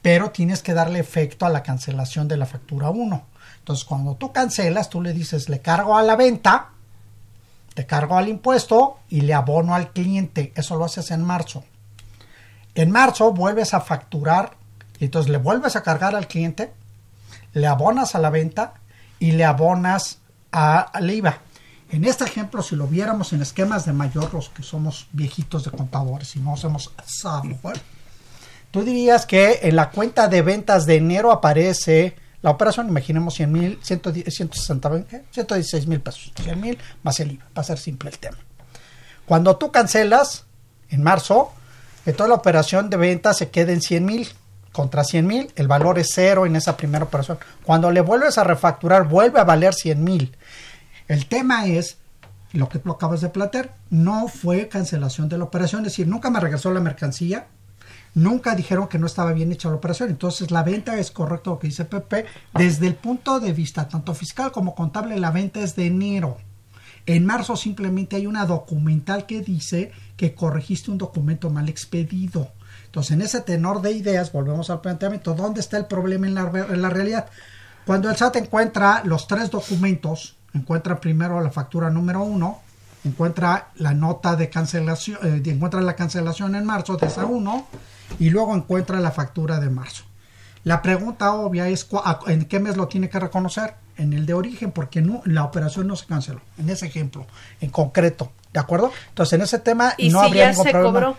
pero 0.00 0.30
tienes 0.30 0.62
que 0.62 0.74
darle 0.74 1.00
efecto 1.00 1.44
a 1.44 1.50
la 1.50 1.64
cancelación 1.64 2.28
de 2.28 2.36
la 2.36 2.46
factura 2.46 2.90
1. 2.90 3.33
Entonces, 3.64 3.86
cuando 3.86 4.14
tú 4.16 4.30
cancelas, 4.30 4.90
tú 4.90 5.00
le 5.00 5.14
dices, 5.14 5.48
le 5.48 5.60
cargo 5.60 5.96
a 5.96 6.02
la 6.02 6.16
venta, 6.16 6.72
te 7.72 7.86
cargo 7.86 8.18
al 8.18 8.28
impuesto 8.28 8.98
y 9.08 9.22
le 9.22 9.32
abono 9.32 9.74
al 9.74 9.90
cliente. 9.90 10.52
Eso 10.54 10.76
lo 10.76 10.84
haces 10.84 11.10
en 11.12 11.24
marzo. 11.24 11.64
En 12.74 12.90
marzo 12.90 13.32
vuelves 13.32 13.72
a 13.72 13.80
facturar 13.80 14.58
y 15.00 15.06
entonces 15.06 15.32
le 15.32 15.38
vuelves 15.38 15.76
a 15.76 15.82
cargar 15.82 16.14
al 16.14 16.28
cliente, 16.28 16.74
le 17.54 17.66
abonas 17.66 18.14
a 18.14 18.18
la 18.18 18.28
venta 18.28 18.74
y 19.18 19.32
le 19.32 19.46
abonas 19.46 20.18
al 20.50 21.10
IVA. 21.10 21.38
En 21.88 22.04
este 22.04 22.24
ejemplo, 22.24 22.62
si 22.62 22.76
lo 22.76 22.86
viéramos 22.86 23.32
en 23.32 23.40
esquemas 23.40 23.86
de 23.86 23.94
mayor, 23.94 24.34
los 24.34 24.50
que 24.50 24.62
somos 24.62 25.06
viejitos 25.12 25.64
de 25.64 25.70
contadores 25.70 26.36
y 26.36 26.40
no 26.40 26.52
hacemos 26.52 26.92
software, 27.06 27.80
tú 28.70 28.84
dirías 28.84 29.24
que 29.24 29.60
en 29.62 29.76
la 29.76 29.88
cuenta 29.88 30.28
de 30.28 30.42
ventas 30.42 30.84
de 30.84 30.96
enero 30.96 31.32
aparece 31.32 32.22
la 32.44 32.50
operación, 32.50 32.90
imaginemos 32.90 33.32
100 33.36 33.50
mil, 33.50 33.78
160, 33.80 34.90
116 35.30 35.86
mil 35.86 36.02
pesos, 36.02 36.30
100 36.42 36.60
mil 36.60 36.78
más 37.02 37.18
el 37.20 37.32
IVA, 37.32 37.44
va 37.56 37.62
a 37.62 37.64
ser 37.64 37.78
simple 37.78 38.10
el 38.10 38.18
tema. 38.18 38.36
Cuando 39.24 39.56
tú 39.56 39.72
cancelas 39.72 40.44
en 40.90 41.02
marzo, 41.02 41.54
que 42.04 42.12
toda 42.12 42.28
la 42.28 42.34
operación 42.34 42.90
de 42.90 42.98
venta 42.98 43.32
se 43.32 43.48
quede 43.48 43.72
en 43.72 43.80
100 43.80 44.04
mil 44.04 44.28
contra 44.72 45.04
100 45.04 45.26
mil, 45.26 45.52
el 45.56 45.68
valor 45.68 45.98
es 45.98 46.10
cero 46.12 46.44
en 46.44 46.54
esa 46.54 46.76
primera 46.76 47.06
operación. 47.06 47.38
Cuando 47.62 47.90
le 47.90 48.02
vuelves 48.02 48.36
a 48.36 48.44
refacturar, 48.44 49.08
vuelve 49.08 49.40
a 49.40 49.44
valer 49.44 49.72
100 49.72 50.04
mil. 50.04 50.36
El 51.08 51.24
tema 51.24 51.64
es, 51.64 51.96
lo 52.52 52.68
que 52.68 52.78
tú 52.78 52.92
acabas 52.92 53.22
de 53.22 53.30
plantear, 53.30 53.74
no 53.88 54.28
fue 54.28 54.68
cancelación 54.68 55.30
de 55.30 55.38
la 55.38 55.44
operación, 55.44 55.80
es 55.80 55.92
decir, 55.92 56.06
nunca 56.06 56.28
me 56.28 56.40
regresó 56.40 56.70
la 56.74 56.80
mercancía, 56.80 57.46
nunca 58.14 58.54
dijeron 58.54 58.88
que 58.88 58.98
no 58.98 59.06
estaba 59.06 59.32
bien 59.32 59.52
hecha 59.52 59.68
la 59.68 59.76
operación. 59.76 60.10
Entonces, 60.10 60.50
la 60.50 60.62
venta 60.62 60.98
es 60.98 61.10
correcto 61.10 61.50
lo 61.50 61.58
que 61.58 61.68
dice 61.68 61.84
Pepe. 61.84 62.26
Desde 62.54 62.86
el 62.86 62.94
punto 62.94 63.40
de 63.40 63.52
vista 63.52 63.88
tanto 63.88 64.14
fiscal 64.14 64.52
como 64.52 64.74
contable, 64.74 65.18
la 65.18 65.30
venta 65.30 65.60
es 65.60 65.76
de 65.76 65.86
enero. 65.86 66.38
En 67.06 67.26
marzo 67.26 67.56
simplemente 67.56 68.16
hay 68.16 68.26
una 68.26 68.46
documental 68.46 69.26
que 69.26 69.42
dice 69.42 69.92
que 70.16 70.34
corregiste 70.34 70.90
un 70.90 70.98
documento 70.98 71.50
mal 71.50 71.68
expedido. 71.68 72.52
Entonces, 72.86 73.12
en 73.12 73.22
ese 73.22 73.40
tenor 73.40 73.82
de 73.82 73.92
ideas, 73.92 74.32
volvemos 74.32 74.70
al 74.70 74.80
planteamiento, 74.80 75.34
¿dónde 75.34 75.60
está 75.60 75.76
el 75.76 75.86
problema 75.86 76.26
en 76.26 76.34
la, 76.34 76.90
realidad? 76.90 77.26
Cuando 77.84 78.08
el 78.08 78.16
SAT 78.16 78.36
encuentra 78.36 79.02
los 79.04 79.26
tres 79.26 79.50
documentos, 79.50 80.36
encuentra 80.54 81.00
primero 81.00 81.40
la 81.40 81.50
factura 81.50 81.90
número 81.90 82.22
uno, 82.22 82.60
encuentra 83.04 83.68
la 83.76 83.92
nota 83.92 84.36
de 84.36 84.48
cancelación, 84.48 85.18
eh, 85.22 85.42
encuentra 85.44 85.82
la 85.82 85.96
cancelación 85.96 86.54
en 86.54 86.64
marzo 86.64 86.96
de 86.96 87.08
esa 87.08 87.26
uno 87.26 87.66
y 88.18 88.30
luego 88.30 88.54
encuentra 88.54 89.00
la 89.00 89.10
factura 89.10 89.60
de 89.60 89.70
marzo. 89.70 90.04
La 90.62 90.80
pregunta 90.80 91.34
obvia 91.34 91.68
es 91.68 91.86
en 92.26 92.46
qué 92.46 92.58
mes 92.58 92.76
lo 92.76 92.88
tiene 92.88 93.08
que 93.10 93.20
reconocer, 93.20 93.74
en 93.96 94.12
el 94.12 94.24
de 94.26 94.34
origen, 94.34 94.72
porque 94.72 95.02
no, 95.02 95.20
la 95.24 95.44
operación 95.44 95.86
no 95.86 95.94
se 95.96 96.06
canceló, 96.06 96.40
en 96.58 96.70
ese 96.70 96.86
ejemplo, 96.86 97.26
en 97.60 97.70
concreto, 97.70 98.32
¿de 98.52 98.60
acuerdo? 98.60 98.90
Entonces 99.10 99.34
en 99.34 99.42
ese 99.42 99.58
tema 99.58 99.94
¿Y 99.98 100.08
no 100.08 100.20
si 100.20 100.26
habría 100.26 100.44
ya 100.44 100.50
ningún 100.50 100.64
se 100.64 100.70
problema. 100.70 100.92
cobró? 101.06 101.16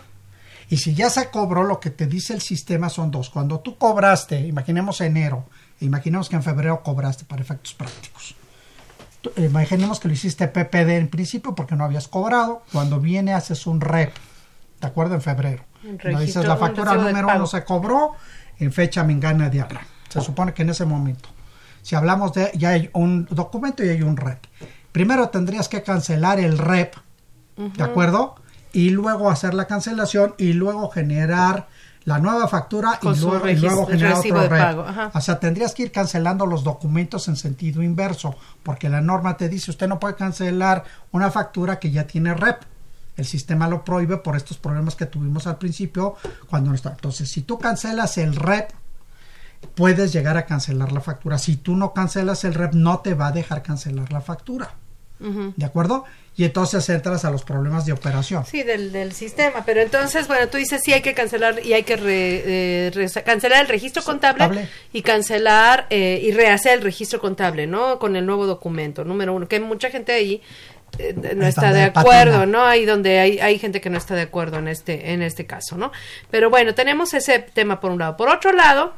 Y 0.68 0.78
si 0.78 0.94
ya 0.94 1.10
se 1.10 1.30
cobró, 1.30 1.62
lo 1.62 1.78
que 1.78 1.90
te 1.90 2.06
dice 2.08 2.34
el 2.34 2.40
sistema 2.40 2.88
son 2.88 3.12
dos. 3.12 3.30
Cuando 3.30 3.60
tú 3.60 3.78
cobraste, 3.78 4.40
imaginemos 4.40 5.00
enero, 5.00 5.46
imaginemos 5.80 6.28
que 6.28 6.34
en 6.34 6.42
febrero 6.42 6.82
cobraste 6.82 7.24
para 7.24 7.40
efectos 7.42 7.72
prácticos. 7.74 8.34
Eh, 9.36 9.44
Imaginemos 9.44 10.00
que 10.00 10.08
lo 10.08 10.14
hiciste 10.14 10.48
PPD 10.48 10.90
en 10.98 11.08
principio 11.08 11.54
porque 11.54 11.76
no 11.76 11.84
habías 11.84 12.08
cobrado. 12.08 12.64
Cuando 12.72 12.98
viene 13.00 13.32
haces 13.32 13.66
un 13.68 13.80
REP, 13.80 14.12
¿de 14.80 14.86
acuerdo? 14.86 15.14
En 15.14 15.22
febrero. 15.22 15.64
No 15.86 16.20
dices 16.20 16.44
la 16.44 16.56
factura 16.56 16.94
número 16.94 17.28
uno 17.34 17.46
se 17.46 17.64
cobró 17.64 18.12
en 18.58 18.72
fecha 18.72 19.04
mengana 19.04 19.48
de 19.48 19.60
habla. 19.60 19.80
Se 20.08 20.20
supone 20.20 20.54
que 20.54 20.62
en 20.62 20.70
ese 20.70 20.84
momento. 20.84 21.28
Si 21.82 21.94
hablamos 21.94 22.32
de, 22.32 22.50
ya 22.54 22.70
hay 22.70 22.90
un 22.94 23.26
documento 23.30 23.84
y 23.84 23.88
hay 23.90 24.02
un 24.02 24.16
REP. 24.16 24.44
Primero 24.90 25.28
tendrías 25.28 25.68
que 25.68 25.82
cancelar 25.82 26.40
el 26.40 26.58
REP, 26.58 26.94
¿de 27.56 27.84
acuerdo? 27.84 28.36
Y 28.72 28.90
luego 28.90 29.30
hacer 29.30 29.54
la 29.54 29.66
cancelación 29.66 30.34
y 30.38 30.52
luego 30.52 30.90
generar 30.90 31.68
la 32.04 32.18
nueva 32.18 32.48
factura 32.48 32.98
y 33.02 33.16
luego, 33.18 33.48
y 33.48 33.56
luego 33.56 33.86
generar 33.86 34.14
otro 34.14 34.48
REP. 34.48 35.14
O 35.14 35.20
sea, 35.20 35.38
tendrías 35.38 35.74
que 35.74 35.84
ir 35.84 35.92
cancelando 35.92 36.46
los 36.46 36.64
documentos 36.64 37.28
en 37.28 37.36
sentido 37.36 37.82
inverso, 37.82 38.34
porque 38.62 38.88
la 38.88 39.00
norma 39.00 39.36
te 39.36 39.48
dice 39.48 39.70
usted 39.70 39.86
no 39.88 40.00
puede 40.00 40.14
cancelar 40.14 40.84
una 41.12 41.30
factura 41.30 41.78
que 41.78 41.90
ya 41.90 42.06
tiene 42.06 42.32
REP. 42.34 42.62
El 43.16 43.24
sistema 43.24 43.66
lo 43.68 43.84
prohíbe 43.84 44.18
por 44.18 44.36
estos 44.36 44.58
problemas 44.58 44.94
que 44.94 45.06
tuvimos 45.06 45.46
al 45.46 45.56
principio 45.58 46.16
cuando 46.48 46.70
no 46.70 46.74
está. 46.76 46.90
Entonces, 46.90 47.30
si 47.30 47.42
tú 47.42 47.58
cancelas 47.58 48.18
el 48.18 48.36
REP, 48.36 48.70
puedes 49.74 50.12
llegar 50.12 50.36
a 50.36 50.46
cancelar 50.46 50.92
la 50.92 51.00
factura. 51.00 51.38
Si 51.38 51.56
tú 51.56 51.76
no 51.76 51.92
cancelas 51.92 52.44
el 52.44 52.54
REP, 52.54 52.74
no 52.74 53.00
te 53.00 53.14
va 53.14 53.28
a 53.28 53.32
dejar 53.32 53.62
cancelar 53.62 54.12
la 54.12 54.20
factura. 54.20 54.74
¿De 55.18 55.64
acuerdo? 55.64 56.04
Y 56.36 56.44
entonces 56.44 56.86
entras 56.90 57.24
a 57.24 57.30
los 57.30 57.42
problemas 57.42 57.86
de 57.86 57.92
operación. 57.92 58.44
Sí, 58.44 58.62
del, 58.62 58.92
del 58.92 59.12
sistema. 59.14 59.64
Pero 59.64 59.80
entonces, 59.80 60.28
bueno, 60.28 60.48
tú 60.48 60.58
dices 60.58 60.82
sí 60.84 60.92
hay 60.92 61.00
que 61.00 61.14
cancelar 61.14 61.64
y 61.64 61.72
hay 61.72 61.84
que 61.84 61.96
re- 61.96 62.42
eh, 62.88 62.90
re- 62.92 63.22
cancelar 63.22 63.62
el 63.62 63.68
registro 63.68 64.02
contable 64.04 64.44
Contable. 64.44 64.68
y 64.92 65.00
cancelar 65.00 65.86
eh, 65.88 66.20
y 66.22 66.32
rehacer 66.32 66.74
el 66.74 66.82
registro 66.82 67.18
contable, 67.18 67.66
¿no? 67.66 67.98
Con 67.98 68.14
el 68.14 68.26
nuevo 68.26 68.44
documento, 68.44 69.04
número 69.06 69.32
uno, 69.32 69.48
que 69.48 69.58
mucha 69.58 69.88
gente 69.88 70.12
ahí 70.12 70.42
eh, 70.98 71.14
no 71.34 71.46
está 71.46 71.72
de 71.72 71.90
patina. 71.90 72.00
acuerdo, 72.00 72.46
¿no? 72.46 72.64
Ahí 72.64 72.84
donde 72.84 73.18
hay, 73.18 73.38
hay 73.38 73.58
gente 73.58 73.80
que 73.80 73.90
no 73.90 73.98
está 73.98 74.14
de 74.14 74.22
acuerdo 74.22 74.58
en 74.58 74.68
este, 74.68 75.12
en 75.12 75.22
este 75.22 75.46
caso, 75.46 75.76
¿no? 75.76 75.92
Pero 76.30 76.50
bueno, 76.50 76.74
tenemos 76.74 77.12
ese 77.14 77.38
tema 77.38 77.80
por 77.80 77.90
un 77.90 77.98
lado. 77.98 78.16
Por 78.16 78.28
otro 78.28 78.52
lado, 78.52 78.94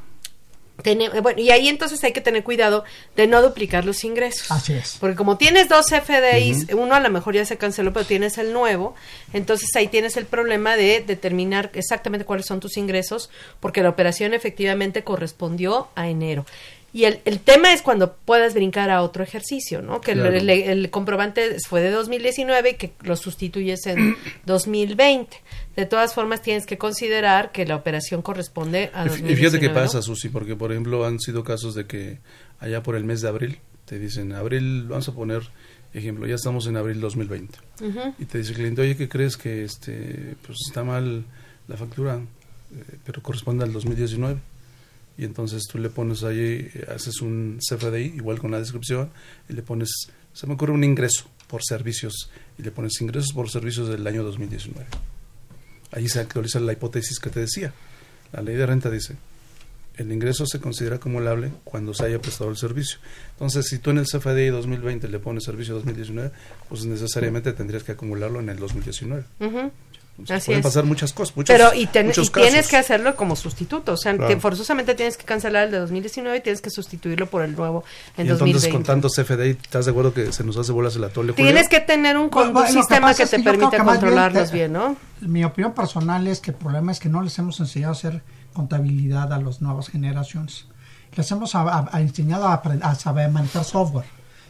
eh, 0.85 1.21
bueno, 1.21 1.41
y 1.41 1.51
ahí 1.51 1.69
entonces 1.69 2.03
hay 2.05 2.13
que 2.13 2.21
tener 2.21 2.45
cuidado 2.45 2.85
de 3.17 3.27
no 3.27 3.43
duplicar 3.43 3.85
los 3.85 4.05
ingresos. 4.05 4.51
Así 4.51 4.75
es. 4.75 4.97
Porque 5.01 5.17
como 5.17 5.37
tienes 5.37 5.69
dos 5.69 5.87
FDIs, 5.89 6.69
uno 6.73 6.95
a 6.95 7.01
lo 7.01 7.11
mejor 7.11 7.35
ya 7.35 7.45
se 7.45 7.57
canceló, 7.57 7.93
pero 7.93 8.07
tienes 8.07 8.39
el 8.39 8.53
nuevo, 8.53 8.95
entonces 9.33 9.75
ahí 9.75 9.89
tienes 9.89 10.17
el 10.17 10.27
problema 10.27 10.77
de 10.77 11.03
determinar 11.05 11.71
exactamente 11.75 12.25
cuáles 12.25 12.47
son 12.47 12.61
tus 12.61 12.77
ingresos, 12.77 13.29
porque 13.59 13.83
la 13.83 13.89
operación 13.89 14.35
efectivamente 14.35 15.03
correspondió 15.03 15.89
a 15.97 16.09
enero. 16.09 16.47
Y 16.93 17.05
el, 17.05 17.21
el 17.27 17.39
tema 17.41 17.73
es 17.75 17.83
cuando 17.83 18.15
puedas 18.17 18.55
brincar 18.55 18.89
a 18.91 19.03
otro 19.03 19.23
ejercicio, 19.23 19.83
¿no? 19.83 20.01
Que 20.01 20.13
el- 20.13 20.21
Claro. 20.21 20.37
el, 20.37 20.49
el 20.49 20.91
comprobante 20.91 21.57
fue 21.69 21.83
de 21.83 21.91
2019 21.91 22.71
y 22.71 22.75
que 22.75 22.93
lo 23.03 23.15
sustituyes 23.17 23.87
en 23.87 24.17
2020. 24.47 25.37
De 25.77 25.87
todas 25.87 26.15
formas, 26.15 26.43
tienes 26.43 26.67
que 26.67 26.79
considerar 26.79 27.53
que 27.53 27.67
la 27.67 27.77
operación 27.77 28.23
corresponde 28.23 28.91
a 28.95 29.05
Y 29.05 29.09
fí- 29.09 29.11
2019. 29.21 29.33
Y 29.33 29.37
fíjate 29.37 29.61
qué 29.61 29.71
pasa, 29.71 30.03
Susi, 30.03 30.29
porque 30.31 30.57
por 30.57 30.73
ejemplo 30.73 31.05
han 31.07 31.21
sido 31.21 31.45
casos 31.45 31.75
de 31.75 31.87
que 31.87 32.19
allá 32.59 32.83
por 32.83 32.97
el 32.97 33.05
mes 33.05 33.21
de 33.21 33.29
abril 33.29 33.59
te 33.85 33.99
dicen, 33.99 34.33
abril, 34.33 34.85
vamos 34.89 35.09
a 35.09 35.13
poner 35.15 35.43
ejemplo, 35.95 36.27
ya 36.27 36.35
estamos 36.35 36.67
en 36.67 36.77
abril 36.77 37.01
2020. 37.01 37.59
Ujú. 37.83 38.15
Y 38.19 38.25
te 38.27 38.39
dice 38.39 38.51
el 38.51 38.57
cliente, 38.57 38.83
oye, 38.83 38.97
¿qué 38.97 39.09
crees 39.09 39.37
que 39.37 39.65
este 39.65 40.37
pues 40.47 40.59
está 40.67 40.85
mal 40.85 41.25
la 41.69 41.77
factura? 41.77 42.17
Eh, 42.17 42.83
pero 43.05 43.23
corresponde 43.23 43.65
al 43.65 43.73
2019. 43.73 44.39
Y 45.19 45.25
entonces 45.25 45.65
tú 45.65 45.79
le 45.79 45.91
pones 45.91 46.23
ahí, 46.23 46.71
haces 46.95 47.21
un 47.21 47.59
CFDI, 47.59 48.15
igual 48.17 48.39
con 48.39 48.53
la 48.53 48.61
descripción, 48.61 49.11
y 49.49 49.53
le 49.53 49.63
pones, 49.63 49.91
se 50.33 50.47
me 50.47 50.55
ocurre 50.55 50.73
un 50.73 50.85
ingreso 50.85 51.29
por 51.49 51.65
servicios, 51.65 52.31
y 52.57 52.63
le 52.63 52.71
pones 52.71 53.01
ingresos 53.01 53.33
por 53.33 53.51
servicios 53.51 53.89
del 53.89 54.07
año 54.07 54.23
2019. 54.23 54.87
Ahí 55.91 56.09
se 56.09 56.21
actualiza 56.21 56.61
la 56.61 56.73
hipótesis 56.73 57.19
que 57.19 57.31
te 57.31 57.41
decía. 57.41 57.75
La 58.33 58.43
ley 58.43 58.55
de 58.55 58.65
renta 58.65 58.91
dice, 58.91 59.17
el 59.99 60.13
ingreso 60.13 60.47
se 60.47 60.61
considera 60.61 60.97
acumulable 60.97 61.51
cuando 61.65 61.93
se 61.93 62.05
haya 62.05 62.21
prestado 62.21 62.51
el 62.51 62.57
servicio. 62.57 62.99
Entonces, 63.33 63.67
si 63.67 63.79
tú 63.81 63.91
en 63.91 63.99
el 63.99 64.07
CFDI 64.07 64.49
2020 64.51 65.09
le 65.09 65.19
pones 65.19 65.43
servicio 65.43 65.75
2019, 65.75 66.31
pues 66.69 66.85
necesariamente 66.85 67.53
tendrías 67.53 67.83
que 67.83 67.93
acumularlo 67.93 68.39
en 68.39 68.49
el 68.51 68.59
2019. 68.59 69.25
Entonces, 70.19 70.37
Así 70.39 70.47
pueden 70.47 70.61
es. 70.61 70.65
pasar 70.67 70.85
muchas 70.85 71.13
cosas, 71.13 71.37
muchos, 71.37 71.57
Pero 71.57 71.73
y, 71.75 71.87
ten- 71.87 72.07
muchos 72.09 72.27
y 72.27 72.31
tienes 72.33 72.53
casos. 72.55 72.71
que 72.71 72.77
hacerlo 72.77 73.15
como 73.15 73.37
sustituto, 73.37 73.93
o 73.93 73.97
sea, 73.97 74.17
Claro. 74.17 74.35
te- 74.35 74.41
forzosamente 74.41 74.97
tienes 74.97 75.17
que 75.17 75.25
cancelar 75.25 75.67
el 75.67 75.71
de 75.71 75.79
2019 75.79 76.39
y 76.39 76.41
tienes 76.41 76.61
que 76.61 76.71
sustituirlo 76.71 77.27
por 77.27 77.43
el 77.43 77.55
nuevo 77.55 77.85
en 78.17 78.27
y 78.27 78.31
entonces 78.31 78.39
2020. 78.41 78.71
con 78.73 78.83
tanto 78.83 79.09
CFDI, 79.09 79.51
¿estás 79.51 79.85
de 79.85 79.93
acuerdo 79.93 80.13
que 80.13 80.33
se 80.33 80.43
nos 80.43 80.57
hace 80.57 80.73
bolas 80.73 80.97
el 80.97 81.05
atole? 81.05 81.33
Julio? 81.35 81.47
Tienes 81.47 81.69
que 81.69 81.79
tener 81.81 82.17
un, 82.19 82.31
Bueno, 82.31 82.63
que 82.65 82.73
sistema 82.73 83.15
que 83.15 83.23
es 83.23 83.31
te 83.31 83.39
permita 83.39 83.71
que 83.71 83.77
bien 83.77 83.87
controlarlos 83.87 84.51
te- 84.51 84.55
bien, 84.57 84.73
¿no? 84.73 84.97
Mi 85.21 85.45
opinión 85.45 85.73
personal 85.73 86.27
es 86.27 86.41
que 86.41 86.51
el 86.51 86.57
problema 86.57 86.91
es 86.91 86.99
que 86.99 87.09
no 87.09 87.23
les 87.23 87.39
hemos 87.39 87.61
enseñado 87.61 87.93
a 87.93 87.97
hacer 87.97 88.23
contabilidad 88.53 89.33
a 89.33 89.39
las 89.41 89.61
nuevas 89.63 89.89
generaciones. 89.89 90.67
Les 91.15 91.31
hemos 91.31 91.55
a- 91.55 91.61
a- 91.63 91.89
a 91.93 92.01
enseñado 92.01 92.49
a 92.49 92.95
saber 92.97 93.31
manejar 93.31 93.65
software. 93.65 94.05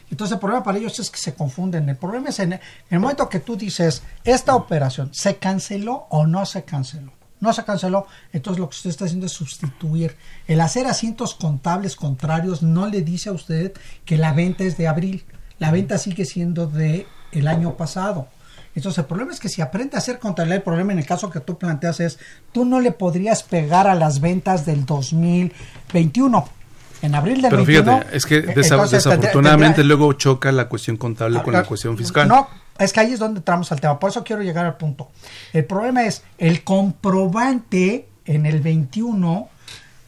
Entonces 0.09 0.33
el 0.33 0.39
problema 0.39 0.63
para 0.63 0.77
ellos 0.77 0.99
es 0.99 1.09
que 1.09 1.19
se 1.19 1.33
confunden. 1.33 1.87
El 1.89 1.97
problema 1.97 2.29
es 2.29 2.39
en 2.39 2.53
el, 2.53 2.59
en 2.59 2.95
el 2.95 2.99
momento 2.99 3.29
que 3.29 3.39
tú 3.39 3.55
dices, 3.55 4.01
esta 4.23 4.55
operación 4.55 5.09
se 5.13 5.37
canceló 5.37 6.07
o 6.09 6.25
no 6.25 6.45
se 6.45 6.63
canceló. 6.63 7.11
No 7.39 7.53
se 7.53 7.63
canceló, 7.63 8.05
entonces 8.33 8.59
lo 8.59 8.69
que 8.69 8.75
usted 8.75 8.89
está 8.89 9.05
haciendo 9.05 9.25
es 9.25 9.31
sustituir. 9.31 10.17
El 10.45 10.59
hacer 10.59 10.87
asientos 10.87 11.35
contables 11.35 11.95
contrarios 11.95 12.61
no 12.61 12.87
le 12.87 13.01
dice 13.01 13.29
a 13.29 13.31
usted 13.31 13.73
que 14.03 14.17
la 14.17 14.33
venta 14.33 14.65
es 14.65 14.77
de 14.77 14.89
abril. 14.89 15.23
La 15.57 15.71
venta 15.71 15.97
sigue 15.97 16.25
siendo 16.25 16.67
de 16.67 17.07
el 17.31 17.47
año 17.47 17.77
pasado. 17.77 18.27
Entonces 18.75 18.99
el 18.99 19.05
problema 19.05 19.31
es 19.31 19.39
que 19.39 19.49
si 19.49 19.61
aprende 19.61 19.95
a 19.95 19.99
hacer 19.99 20.19
contabilidad, 20.19 20.57
el 20.57 20.63
problema 20.63 20.91
en 20.91 20.99
el 20.99 21.05
caso 21.05 21.29
que 21.29 21.39
tú 21.39 21.57
planteas 21.57 21.99
es, 21.99 22.19
tú 22.51 22.65
no 22.65 22.79
le 22.79 22.91
podrías 22.91 23.43
pegar 23.43 23.87
a 23.87 23.95
las 23.95 24.19
ventas 24.19 24.65
del 24.65 24.85
2021. 24.85 26.58
En 27.01 27.15
abril 27.15 27.41
del 27.41 27.49
Pero 27.49 27.63
21, 27.65 27.97
fíjate, 27.99 28.17
es 28.17 28.25
que 28.25 28.35
eh, 28.37 28.41
desa- 28.41 28.47
entonces 28.73 29.03
tendría- 29.03 29.19
desafortunadamente 29.19 29.83
luego 29.83 30.13
choca 30.13 30.51
la 30.51 30.67
cuestión 30.67 30.97
contable 30.97 31.41
con 31.41 31.53
la 31.53 31.63
cuestión 31.63 31.97
fiscal. 31.97 32.27
no, 32.27 32.47
es 32.77 32.91
que 32.93 32.99
ahí 32.99 33.13
es 33.13 33.19
donde 33.19 33.39
entramos 33.39 33.71
al 33.71 33.79
tema. 33.81 33.99
Por 33.99 34.09
eso 34.09 34.23
quiero 34.23 34.41
llegar 34.41 34.65
al 34.65 34.77
punto. 34.77 35.09
El 35.53 35.65
problema 35.65 36.03
es 36.05 36.23
el 36.37 36.63
comprobante 36.63 38.07
en 38.25 38.45
el 38.45 38.61
21. 38.61 39.49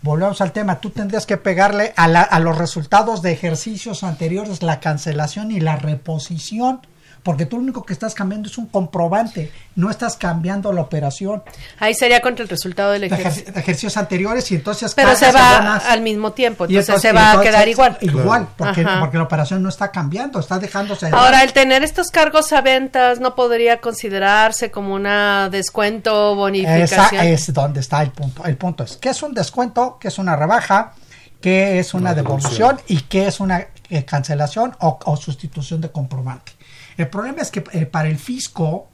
Volvemos 0.01 0.41
al 0.41 0.51
tema. 0.51 0.79
Tú 0.79 0.89
tendrías 0.89 1.25
que 1.25 1.37
pegarle 1.37 1.93
a, 1.95 2.07
la- 2.07 2.21
a 2.23 2.39
los 2.39 2.57
resultados 2.57 3.21
de 3.21 3.31
ejercicios 3.31 4.03
anteriores 4.03 4.63
la 4.63 4.79
cancelación 4.79 5.51
y 5.51 5.59
la 5.59 5.75
reposición. 5.75 6.81
Porque 7.23 7.45
tú 7.45 7.57
lo 7.57 7.61
único 7.63 7.83
que 7.85 7.93
estás 7.93 8.15
cambiando 8.15 8.49
es 8.49 8.57
un 8.57 8.65
comprobante. 8.65 9.51
No 9.75 9.91
estás 9.91 10.17
cambiando 10.17 10.73
la 10.73 10.81
operación 10.81 11.43
Ahí 11.79 11.93
sería 11.93 12.19
contra 12.19 12.41
el 12.41 12.49
resultado 12.49 12.91
del 12.93 13.01
de, 13.01 13.07
ejercicio. 13.07 13.43
ejer- 13.43 13.53
de 13.53 13.59
ejercicios 13.59 13.97
anteriores 13.97 14.51
y 14.51 14.55
entonces 14.55 14.93
Pero 14.95 15.15
se 15.15 15.31
va 15.31 15.77
al 15.77 16.01
mismo 16.01 16.31
tiempo, 16.31 16.65
Y 16.67 16.77
entonces 16.77 17.01
se 17.01 17.11
va 17.11 17.33
a 17.33 17.41
quedar 17.41 17.67
igual. 17.67 17.97
Igual, 18.01 18.47
porque, 18.57 18.83
porque 18.99 19.17
la 19.17 19.23
operación 19.23 19.61
no 19.61 19.69
está 19.69 19.91
cambiando, 19.91 20.39
está 20.39 20.57
dejándose. 20.57 21.05
de 21.05 21.15
Ahora, 21.15 21.43
el 21.43 21.53
tener 21.53 21.83
estos 21.83 22.07
cargos 22.07 22.51
a 22.53 22.61
ventas 22.61 23.19
no 23.19 23.35
podría 23.35 23.79
considerarse 23.81 24.71
como 24.71 24.95
una 24.95 25.49
descuento 25.49 26.33
bonificación. 26.35 27.21
Esa 27.21 27.25
es 27.25 27.53
donde 27.53 27.81
está 27.81 28.01
el 28.01 28.09
punto. 28.11 28.43
El 28.45 28.57
punto 28.57 28.83
es, 28.83 28.97
¿qué 28.97 29.09
es 29.09 29.21
un 29.21 29.33
descuento? 29.35 29.97
¿Qué 30.01 30.07
es 30.07 30.17
una 30.17 30.35
rebaja? 30.35 30.93
¿Qué 31.39 31.79
es 31.79 31.93
una 31.93 32.13
devolución? 32.13 32.79
¿Y 32.87 33.01
qué 33.01 33.27
es 33.27 33.39
una 33.39 33.67
eh, 33.89 34.05
cancelación 34.05 34.75
o, 34.79 34.99
o 35.05 35.17
sustitución 35.17 35.81
de 35.81 35.89
comprobante? 35.91 36.51
El 37.01 37.09
problema 37.09 37.41
es 37.41 37.49
que 37.49 37.63
eh, 37.71 37.87
para 37.87 38.09
el 38.09 38.19
fisco, 38.19 38.87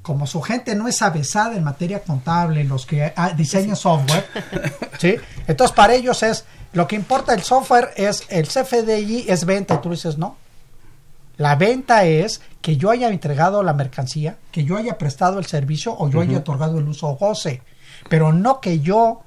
como 0.00 0.26
su 0.26 0.40
gente 0.40 0.74
no 0.74 0.88
es 0.88 1.02
avesada 1.02 1.56
en 1.56 1.62
materia 1.62 2.00
contable, 2.00 2.64
los 2.64 2.86
que 2.86 3.12
ah, 3.14 3.34
diseñan 3.36 3.76
software, 3.76 4.24
¿sí? 4.98 5.16
Entonces 5.46 5.76
para 5.76 5.92
ellos 5.94 6.22
es, 6.22 6.46
lo 6.72 6.88
que 6.88 6.96
importa 6.96 7.34
el 7.34 7.42
software 7.42 7.90
es, 7.96 8.24
el 8.30 8.48
CFDI 8.48 9.26
es 9.28 9.44
venta, 9.44 9.74
y 9.74 9.78
tú 9.82 9.90
dices, 9.90 10.16
no, 10.16 10.36
la 11.36 11.54
venta 11.56 12.04
es 12.04 12.40
que 12.62 12.78
yo 12.78 12.90
haya 12.90 13.10
entregado 13.10 13.62
la 13.62 13.74
mercancía, 13.74 14.38
que 14.50 14.64
yo 14.64 14.78
haya 14.78 14.96
prestado 14.96 15.38
el 15.38 15.44
servicio 15.44 15.94
o 15.98 16.08
yo 16.08 16.22
haya 16.22 16.38
otorgado 16.38 16.78
el 16.78 16.88
uso 16.88 17.08
o 17.08 17.16
goce, 17.16 17.60
pero 18.08 18.32
no 18.32 18.62
que 18.62 18.80
yo 18.80 19.20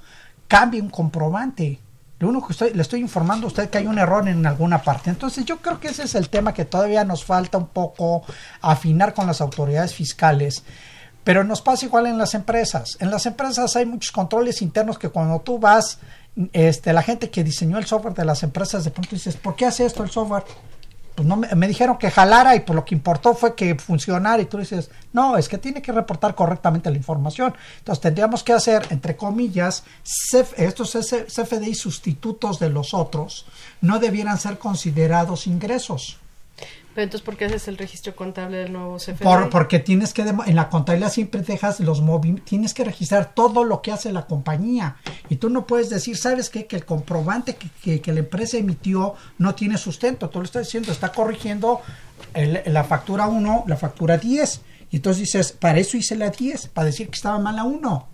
cambie 0.48 0.82
un 0.82 0.90
comprobante. 0.90 1.80
Lo 2.22 2.30
único 2.30 2.46
que 2.48 2.54
estoy, 2.54 2.74
le 2.74 2.84
estoy 2.84 3.00
informando 3.00 3.48
a 3.48 3.50
usted 3.50 3.72
que 3.72 3.80
hay 3.80 3.88
un 3.88 3.98
error 3.98 4.28
en 4.30 4.46
alguna 4.46 4.84
parte. 4.84 5.10
Entonces 5.10 5.44
yo 5.44 5.58
creo 5.58 5.80
que 5.80 5.88
ese 5.88 6.04
es 6.04 6.14
el 6.14 6.30
tema 6.30 6.54
que 6.54 6.66
todavía 6.66 7.04
nos 7.04 7.26
falta 7.26 7.58
un 7.58 7.66
poco 7.68 8.24
afinar 8.62 9.16
con 9.16 9.26
las 9.26 9.42
autoridades 9.42 9.96
fiscales. 9.96 10.64
Pero 11.24 11.44
nos 11.44 11.64
pasa 11.64 11.88
igual 11.88 12.06
en 12.06 12.20
las 12.20 12.36
empresas. 12.36 12.96
En 13.00 13.10
las 13.10 13.26
empresas 13.26 13.76
hay 13.76 13.88
muchos 13.88 14.12
controles 14.12 14.62
internos 14.62 15.00
que 15.00 15.10
cuando 15.10 15.40
tú 15.40 15.58
vas, 15.58 15.98
este, 16.54 16.94
la 16.94 17.02
gente 17.02 17.32
que 17.32 17.44
diseñó 17.44 17.80
el 17.80 17.88
software 17.88 18.14
de 18.14 18.26
las 18.26 18.44
empresas 18.44 18.84
de 18.84 18.92
pronto 18.92 19.16
dices, 19.16 19.36
¿por 19.36 19.56
qué 19.56 19.66
hace 19.66 19.84
esto 19.84 20.04
el 20.04 20.12
software? 20.12 20.44
Pues 21.16 21.28
no 21.28 21.36
me, 21.36 21.68
dijeron 21.68 21.98
que 21.98 22.10
jalara 22.10 22.56
y 22.56 22.62
por 22.62 22.76
lo 22.76 22.86
que 22.86 22.96
importó 22.96 23.34
fue 23.34 23.54
que 23.54 23.76
funcionara 23.76 24.42
y 24.42 24.46
tú 24.46 24.58
dices, 24.58 24.90
no, 25.12 25.38
es 25.38 25.50
que 25.50 25.58
tiene 25.58 25.82
que 25.82 25.92
reportar 25.92 26.36
correctamente 26.36 26.90
la 26.90 26.98
información. 26.98 27.54
Entonces 27.80 28.02
tendríamos 28.02 28.44
que 28.44 28.54
hacer, 28.54 28.88
entre 28.92 29.18
comillas, 29.18 29.84
estos 30.58 30.92
CFDI 30.94 31.76
sustitutos 31.76 32.60
de 32.60 32.70
los 32.70 32.94
otros 32.94 33.46
no 33.82 34.00
debieran 34.00 34.40
ser 34.40 34.58
considerados 34.58 35.48
ingresos. 35.48 36.21
Pero 36.94 37.04
entonces, 37.06 37.26
¿por 37.26 37.38
qué 37.38 37.46
haces 37.46 37.68
el 37.70 37.78
registro 37.78 38.14
contable 38.16 38.58
del 38.58 38.74
nuevo 38.74 38.98
CFDI? 38.98 39.24
Por- 39.24 39.50
porque 39.50 39.80
tienes 39.80 40.14
que, 40.14 40.24
en 40.24 40.56
la 40.56 40.68
contabilidad 40.70 41.12
siempre 41.12 41.42
dejas 41.42 41.80
los 41.80 42.02
movimientos, 42.02 42.50
tienes 42.50 42.74
que 42.74 42.84
registrar 42.84 43.34
todo 43.34 43.64
lo 43.64 43.82
que 43.82 43.92
hace 43.94 44.12
la 44.12 44.26
compañía. 44.28 44.98
Y 45.30 45.38
tú 45.38 45.50
no 45.50 45.66
puedes 45.66 45.90
decir, 45.90 46.18
¿sabes 46.18 46.50
qué? 46.50 46.68
Que 46.68 46.76
el 46.76 46.86
comprobante 46.86 47.56
que, 47.56 47.70
que- 47.82 48.02
que 48.02 48.12
la 48.12 48.20
empresa 48.20 48.58
emitió 48.58 49.16
no 49.38 49.56
tiene 49.56 49.78
sustento. 49.78 50.30
Tú 50.30 50.40
lo 50.40 50.46
estás 50.46 50.66
diciendo, 50.66 50.92
está 50.92 51.14
corrigiendo 51.14 51.80
el- 52.34 52.62
la 52.66 52.84
factura 52.84 53.28
1, 53.28 53.64
la 53.68 53.78
factura 53.78 54.18
10. 54.18 54.62
Y 54.92 54.98
entonces 54.98 55.22
dices, 55.22 55.54
para 55.54 55.80
eso 55.80 55.96
hice 55.96 56.18
la 56.18 56.30
10, 56.30 56.68
para 56.68 56.86
decir 56.88 57.08
que 57.10 57.16
estaba 57.16 57.40
mal 57.40 57.56
la 57.56 57.64
1. 57.64 58.08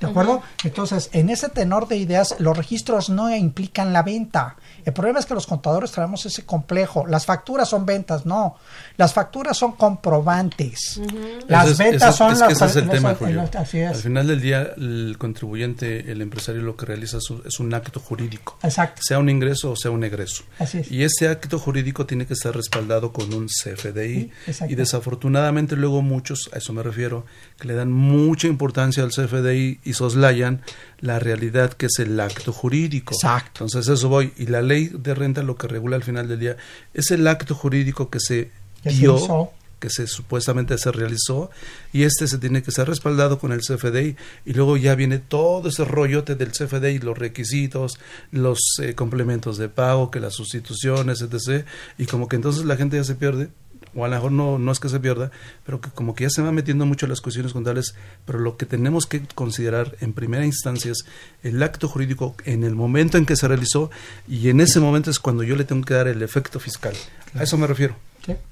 ¿De 0.00 0.10
acuerdo? 0.10 0.42
Entonces, 0.64 1.08
en 1.12 1.30
ese 1.30 1.48
tenor 1.50 1.88
de 1.88 1.96
ideas, 1.96 2.34
los 2.38 2.56
registros 2.56 3.08
no 3.10 3.34
implican 3.34 3.92
la 3.92 4.02
venta. 4.02 4.56
El 4.84 4.92
problema 4.92 5.18
es 5.18 5.26
que 5.26 5.34
los 5.34 5.46
contadores 5.46 5.90
traemos 5.92 6.24
ese 6.26 6.44
complejo. 6.44 7.06
Las 7.06 7.24
facturas 7.26 7.68
son 7.68 7.86
ventas, 7.86 8.26
no. 8.26 8.56
Las 8.96 9.12
facturas 9.14 9.56
son 9.56 9.72
comprobantes. 9.72 11.00
Las 11.48 11.68
es- 11.70 11.78
ventas 11.78 12.16
son 12.16 12.32
es 12.32 12.38
las... 12.40 12.48
que 12.48 12.54
ese 12.54 12.64
es 12.66 12.76
el 12.76 12.86
las- 12.86 12.94
tema, 12.94 13.08
las- 13.10 13.18
Julio. 13.18 13.50
Así 13.58 13.78
es. 13.78 13.88
Al 13.90 13.96
final 13.96 14.26
del 14.26 14.40
día, 14.40 14.72
el 14.76 15.16
contribuyente, 15.18 16.10
el 16.12 16.20
empresario, 16.22 16.62
lo 16.62 16.76
que 16.76 16.86
realiza 16.86 17.18
es 17.18 17.30
un- 17.30 17.42
es 17.46 17.58
un 17.60 17.72
acto 17.74 18.00
jurídico. 18.00 18.58
Exacto. 18.62 19.02
Sea 19.04 19.18
un 19.18 19.28
ingreso 19.28 19.72
o 19.72 19.76
sea 19.76 19.90
un 19.90 20.04
egreso. 20.04 20.44
Así 20.58 20.78
es. 20.78 20.90
Y 20.90 21.02
ese 21.02 21.28
acto 21.28 21.58
jurídico 21.58 22.06
tiene 22.06 22.26
que 22.26 22.34
estar 22.34 22.54
respaldado 22.54 23.12
con 23.12 23.32
un 23.34 23.48
CFDI. 23.48 24.14
Sí, 24.14 24.30
exacto. 24.46 24.72
y 24.72 24.76
desafortunadamente 24.76 25.76
luego 25.76 26.02
muchos, 26.02 26.50
a 26.52 26.58
eso 26.58 26.72
me 26.72 26.82
refiero, 26.82 27.24
que 27.58 27.68
le 27.68 27.74
dan 27.74 27.92
mucha 27.92 28.48
importancia 28.48 29.02
al 29.02 29.10
CFDI 29.10 29.80
y 29.84 29.92
soslayan 29.92 30.62
la 31.00 31.18
realidad 31.18 31.72
que 31.72 31.86
es 31.86 31.98
el 31.98 32.18
acto 32.18 32.52
jurídico. 32.52 33.14
Exacto. 33.14 33.64
Entonces 33.64 33.92
eso 33.92 34.08
voy. 34.08 34.32
Y 34.36 34.46
la 34.46 34.62
ley 34.62 34.90
de 34.92 35.14
renta 35.14 35.42
lo 35.42 35.56
que 35.56 35.68
regula 35.68 35.96
al 35.96 36.02
final 36.02 36.28
del 36.28 36.40
día 36.40 36.56
es 36.92 37.10
el 37.10 37.26
acto 37.26 37.54
jurídico 37.54 38.10
que 38.10 38.20
se 38.20 38.50
Que 38.82 38.90
dio 38.90 39.50
que 39.84 39.90
se 39.90 40.06
supuestamente 40.06 40.78
se 40.78 40.90
realizó 40.92 41.50
y 41.92 42.04
este 42.04 42.26
se 42.26 42.38
tiene 42.38 42.62
que 42.62 42.70
ser 42.70 42.88
respaldado 42.88 43.38
con 43.38 43.52
el 43.52 43.60
CFDI 43.60 44.16
y 44.46 44.52
luego 44.54 44.78
ya 44.78 44.94
viene 44.94 45.18
todo 45.18 45.68
ese 45.68 45.84
rollote 45.84 46.36
del 46.36 46.52
CFDI, 46.52 47.00
los 47.00 47.18
requisitos, 47.18 47.98
los 48.30 48.60
eh, 48.80 48.94
complementos 48.94 49.58
de 49.58 49.68
pago, 49.68 50.10
que 50.10 50.20
las 50.20 50.32
sustituciones, 50.32 51.20
etc. 51.20 51.66
Y 51.98 52.06
como 52.06 52.28
que 52.28 52.36
entonces 52.36 52.64
la 52.64 52.78
gente 52.78 52.96
ya 52.96 53.04
se 53.04 53.14
pierde 53.14 53.50
o 53.94 54.04
a 54.04 54.08
lo 54.08 54.14
mejor 54.14 54.32
no, 54.32 54.58
no 54.58 54.72
es 54.72 54.80
que 54.80 54.88
se 54.88 55.00
pierda, 55.00 55.30
pero 55.64 55.80
que 55.80 55.90
como 55.90 56.14
que 56.14 56.24
ya 56.24 56.30
se 56.30 56.42
va 56.42 56.52
metiendo 56.52 56.86
mucho 56.86 57.06
en 57.06 57.10
las 57.10 57.20
cuestiones 57.20 57.52
contables, 57.52 57.94
pero 58.24 58.38
lo 58.38 58.56
que 58.56 58.66
tenemos 58.66 59.06
que 59.06 59.22
considerar 59.34 59.96
en 60.00 60.12
primera 60.12 60.44
instancia 60.44 60.92
es 60.92 61.04
el 61.42 61.62
acto 61.62 61.88
jurídico 61.88 62.34
en 62.44 62.64
el 62.64 62.74
momento 62.74 63.18
en 63.18 63.26
que 63.26 63.36
se 63.36 63.48
realizó 63.48 63.90
y 64.28 64.48
en 64.48 64.60
ese 64.60 64.80
momento 64.80 65.10
es 65.10 65.18
cuando 65.18 65.42
yo 65.42 65.56
le 65.56 65.64
tengo 65.64 65.84
que 65.84 65.94
dar 65.94 66.08
el 66.08 66.22
efecto 66.22 66.60
fiscal. 66.60 66.94
A 67.34 67.42
eso 67.42 67.56
me 67.58 67.66
refiero. 67.66 67.96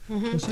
Ujú. 0.09 0.31
Pues 0.31 0.45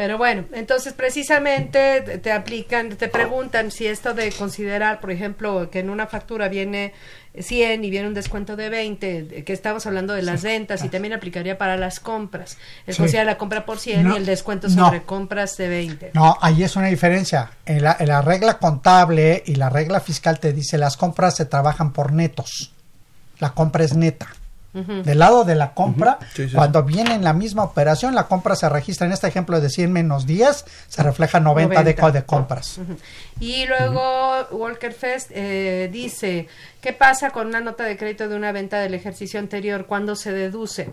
Pero 0.00 0.16
bueno, 0.16 0.44
entonces 0.54 0.94
precisamente 0.94 2.00
te- 2.22 2.32
aplican, 2.32 2.88
te 2.96 3.08
preguntan 3.08 3.70
si 3.70 3.86
esto 3.86 4.14
de 4.14 4.32
considerar, 4.32 4.98
por 4.98 5.10
ejemplo, 5.10 5.68
que 5.70 5.80
en 5.80 5.90
una 5.90 6.06
factura 6.06 6.48
viene 6.48 6.94
100 7.38 7.84
y 7.84 7.90
viene 7.90 8.08
un 8.08 8.14
descuento 8.14 8.56
de 8.56 8.70
20, 8.70 9.24
de- 9.24 9.44
que 9.44 9.52
estamos 9.52 9.84
hablando 9.84 10.14
de 10.14 10.22
las 10.22 10.42
ventas 10.42 10.82
y 10.84 10.88
también 10.88 11.12
aplicaría 11.12 11.58
para 11.58 11.76
las 11.76 12.00
compras. 12.00 12.56
Es 12.86 12.96
Sí. 12.96 13.02
considerar 13.02 13.26
la 13.26 13.36
compra 13.36 13.66
por 13.66 13.78
100 13.78 14.04
No, 14.08 14.14
y 14.14 14.16
el 14.16 14.24
descuento 14.24 14.68
no. 14.70 14.86
sobre 14.86 15.02
compras 15.02 15.58
de 15.58 15.68
20. 15.68 16.10
No, 16.14 16.34
ahí 16.40 16.62
es 16.64 16.74
una 16.76 16.86
diferencia. 16.86 17.50
En 17.66 17.82
la, 17.84 17.94
en 18.00 18.08
la 18.08 18.22
regla 18.22 18.56
contable 18.56 19.42
y 19.44 19.56
la 19.56 19.68
regla 19.68 20.00
fiscal 20.00 20.40
te 20.40 20.54
dice 20.54 20.78
las 20.78 20.96
compras 20.96 21.36
se 21.36 21.44
trabajan 21.44 21.92
por 21.92 22.10
netos. 22.12 22.72
La 23.38 23.50
compra 23.52 23.84
es 23.84 23.94
neta. 23.94 24.28
Del 24.72 25.18
lado 25.18 25.44
de 25.44 25.56
la 25.56 25.74
compra, 25.74 26.18
Ujú. 26.20 26.30
Sí, 26.34 26.48
sí, 26.48 26.54
cuando 26.54 26.84
viene 26.84 27.14
en 27.14 27.24
la 27.24 27.32
misma 27.32 27.64
operación, 27.64 28.14
la 28.14 28.28
compra 28.28 28.54
se 28.54 28.68
registra 28.68 29.06
en 29.06 29.12
este 29.12 29.26
ejemplo 29.26 29.60
de 29.60 29.68
100 29.68 29.92
menos 29.92 30.26
10, 30.26 30.64
se 30.86 31.02
refleja 31.02 31.40
90, 31.40 31.70
De, 31.70 31.74
90. 31.94 32.00
co- 32.02 32.12
de 32.12 32.24
compras. 32.24 32.78
Y 33.40 33.66
luego 33.66 34.46
Walker 34.52 34.92
Fest 34.92 35.30
eh, 35.34 35.88
dice, 35.92 36.46
¿qué 36.80 36.92
pasa 36.92 37.30
con 37.30 37.48
una 37.48 37.60
nota 37.60 37.82
de 37.84 37.96
crédito 37.96 38.28
de 38.28 38.36
una 38.36 38.52
venta 38.52 38.78
del 38.78 38.94
ejercicio 38.94 39.40
anterior? 39.40 39.86
¿Cuándo 39.86 40.14
se 40.14 40.32
deduce? 40.32 40.92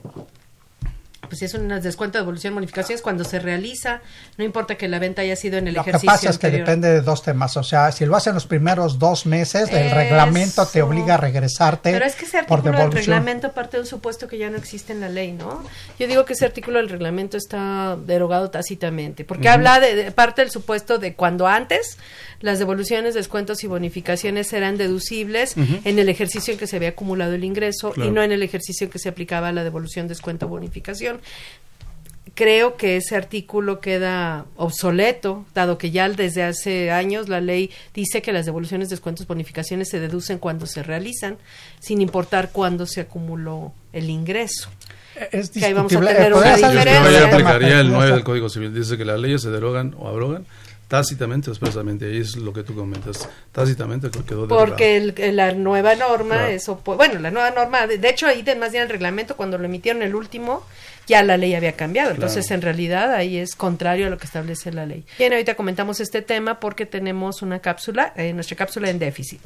Pues 1.21 1.39
si 1.39 1.45
es 1.45 1.53
un 1.55 1.67
descuento 1.81 2.17
de 2.17 2.21
evolución 2.23 2.53
bonificación 2.53 2.95
es 2.95 3.01
cuando 3.01 3.23
se 3.23 3.39
realiza, 3.39 4.01
no 4.37 4.43
importa 4.45 4.75
que 4.75 4.87
la 4.87 4.99
venta 4.99 5.23
haya 5.23 5.35
sido 5.35 5.57
en 5.57 5.67
el 5.67 5.73
Lo 5.73 5.83
que 5.83 5.89
ejercicio 5.89 6.13
pasa 6.13 6.29
es 6.29 6.37
que 6.37 6.47
anterior. 6.47 6.67
depende 6.67 6.89
de 6.91 7.01
dos 7.01 7.23
temas. 7.23 7.57
O 7.57 7.63
sea, 7.63 7.91
si 7.91 8.05
lo 8.05 8.15
hacen 8.15 8.33
los 8.35 8.45
primeros 8.45 8.99
dos 8.99 9.25
meses, 9.25 9.69
el 9.71 9.87
Eso. 9.87 9.95
reglamento 9.95 10.65
te 10.67 10.81
obliga 10.81 11.15
a 11.15 11.17
regresarte 11.17 11.91
Pero 11.91 12.05
es 12.05 12.15
que 12.15 12.25
ese 12.25 12.37
artículo 12.37 12.77
del 12.77 12.91
reglamento 12.91 13.51
parte 13.51 13.77
de 13.77 13.81
un 13.81 13.87
supuesto 13.87 14.27
que 14.27 14.37
ya 14.37 14.49
no 14.49 14.57
existe 14.57 14.93
en 14.93 15.01
la 15.01 15.09
ley, 15.09 15.31
¿no? 15.33 15.63
Yo 15.99 16.07
digo 16.07 16.23
que 16.25 16.33
ese 16.33 16.45
artículo 16.45 16.77
del 16.77 16.89
reglamento 16.89 17.35
está 17.35 17.97
derogado 18.05 18.49
tácitamente, 18.51 19.25
porque 19.25 19.49
habla 19.49 19.79
de, 19.79 19.95
de- 19.95 20.11
parte 20.11 20.41
del 20.43 20.51
supuesto 20.51 20.97
de 20.99 21.15
cuando 21.15 21.47
antes 21.47 21.97
las 22.41 22.59
devoluciones, 22.59 23.15
descuentos 23.15 23.63
y 23.63 23.67
bonificaciones 23.67 24.53
eran 24.53 24.77
deducibles 24.77 25.55
en 25.57 25.97
el 25.99 26.09
ejercicio 26.09 26.53
en 26.53 26.59
que 26.59 26.67
se 26.67 26.75
había 26.75 26.89
acumulado 26.89 27.33
el 27.33 27.43
ingreso 27.43 27.91
Claro. 27.91 28.09
y 28.09 28.13
no 28.13 28.21
en 28.21 28.31
el 28.31 28.43
ejercicio 28.43 28.85
en 28.85 28.91
que 28.91 28.99
se 28.99 29.09
aplicaba 29.09 29.51
la 29.51 29.63
devolución, 29.63 30.07
descuento, 30.07 30.47
bonificación. 30.47 31.06
Creo 32.35 32.77
que 32.77 32.97
ese 32.97 33.15
artículo 33.15 33.79
queda 33.79 34.45
obsoleto, 34.57 35.45
dado 35.55 35.79
que 35.79 35.89
ya 35.89 36.07
desde 36.07 36.43
hace 36.43 36.91
años 36.91 37.29
la 37.29 37.41
ley 37.41 37.71
dice 37.95 38.21
que 38.21 38.31
las 38.31 38.45
devoluciones, 38.45 38.89
descuentos, 38.89 39.25
bonificaciones 39.25 39.89
se 39.89 39.99
deducen 39.99 40.37
cuando 40.37 40.67
se 40.67 40.83
realizan, 40.83 41.37
sin 41.79 41.99
importar 41.99 42.51
cuándo 42.51 42.85
se 42.85 43.01
acumuló 43.01 43.73
el 43.91 44.09
ingreso. 44.11 44.69
es 45.31 45.49
que 45.49 45.65
ahí 45.65 45.73
vamos 45.73 45.91
a 45.95 45.99
tener 45.99 46.31
una 46.31 46.55
diferencia. 46.55 47.19
Yo 47.21 47.25
aplicaría 47.27 47.79
el 47.79 47.87
no 47.87 47.95
9 47.97 48.07
sé. 48.09 48.13
del 48.15 48.23
Código 48.23 48.49
Civil. 48.49 48.71
Dice 48.71 48.97
que 48.97 49.05
las 49.05 49.19
leyes 49.19 49.41
se 49.41 49.49
derogan 49.49 49.95
o 49.97 50.07
abrogan 50.07 50.45
tácitamente 50.89 51.49
o 51.49 51.53
expresamente. 51.53 52.05
Ahí 52.05 52.17
es 52.17 52.35
lo 52.35 52.53
que 52.53 52.61
tú 52.61 52.75
comentas. 52.75 53.27
Tácitamente 53.51 54.11
quedó 54.11 54.45
derogado. 54.45 54.47
Porque 54.67 54.97
el- 54.97 55.35
la 55.35 55.53
nueva 55.53 55.95
norma 55.95 56.35
Claro. 56.35 56.51
es 56.51 56.69
bueno, 56.85 57.19
la 57.19 57.31
nueva 57.31 57.49
norma, 57.49 57.87
de, 57.87 57.97
de 57.97 58.09
hecho 58.09 58.27
ahí 58.27 58.45
más 58.59 58.71
bien 58.73 58.83
el 58.83 58.89
reglamento 58.89 59.35
cuando 59.35 59.57
lo 59.57 59.65
emitieron 59.65 60.03
el 60.03 60.13
último 60.13 60.63
ya 61.07 61.23
la 61.23 61.37
ley 61.37 61.55
había 61.55 61.71
cambiado, 61.73 62.11
entonces 62.11 62.45
Claro. 62.47 62.55
en 62.55 62.61
realidad 62.63 63.13
ahí 63.13 63.37
es 63.37 63.55
contrario 63.55 64.07
a 64.07 64.09
lo 64.09 64.17
que 64.17 64.25
establece 64.25 64.71
la 64.71 64.85
ley. 64.85 65.05
Bien, 65.17 65.31
ahorita 65.33 65.55
comentamos 65.55 65.99
este 65.99 66.21
tema 66.21 66.59
porque 66.59 66.85
tenemos 66.85 67.41
una 67.41 67.59
cápsula, 67.59 68.13
eh, 68.15 68.33
nuestra 68.33 68.55
cápsula 68.57 68.89
en 68.89 68.99
déficit. 68.99 69.41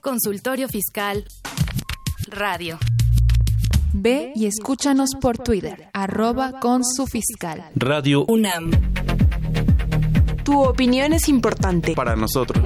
Consultorio 0.00 0.68
Fiscal 0.68 1.24
Radio. 2.28 2.78
Ve 3.92 4.32
y 4.34 4.46
escúchanos 4.46 5.10
por 5.20 5.38
Twitter, 5.38 5.88
arroba 5.92 6.60
con 6.60 6.84
su 6.84 7.06
fiscal. 7.06 7.64
Radio 7.74 8.24
UNAM. 8.26 8.70
Tu 10.44 10.60
opinión 10.62 11.12
es 11.12 11.28
importante. 11.28 11.94
para 11.94 12.14
nosotros. 12.14 12.62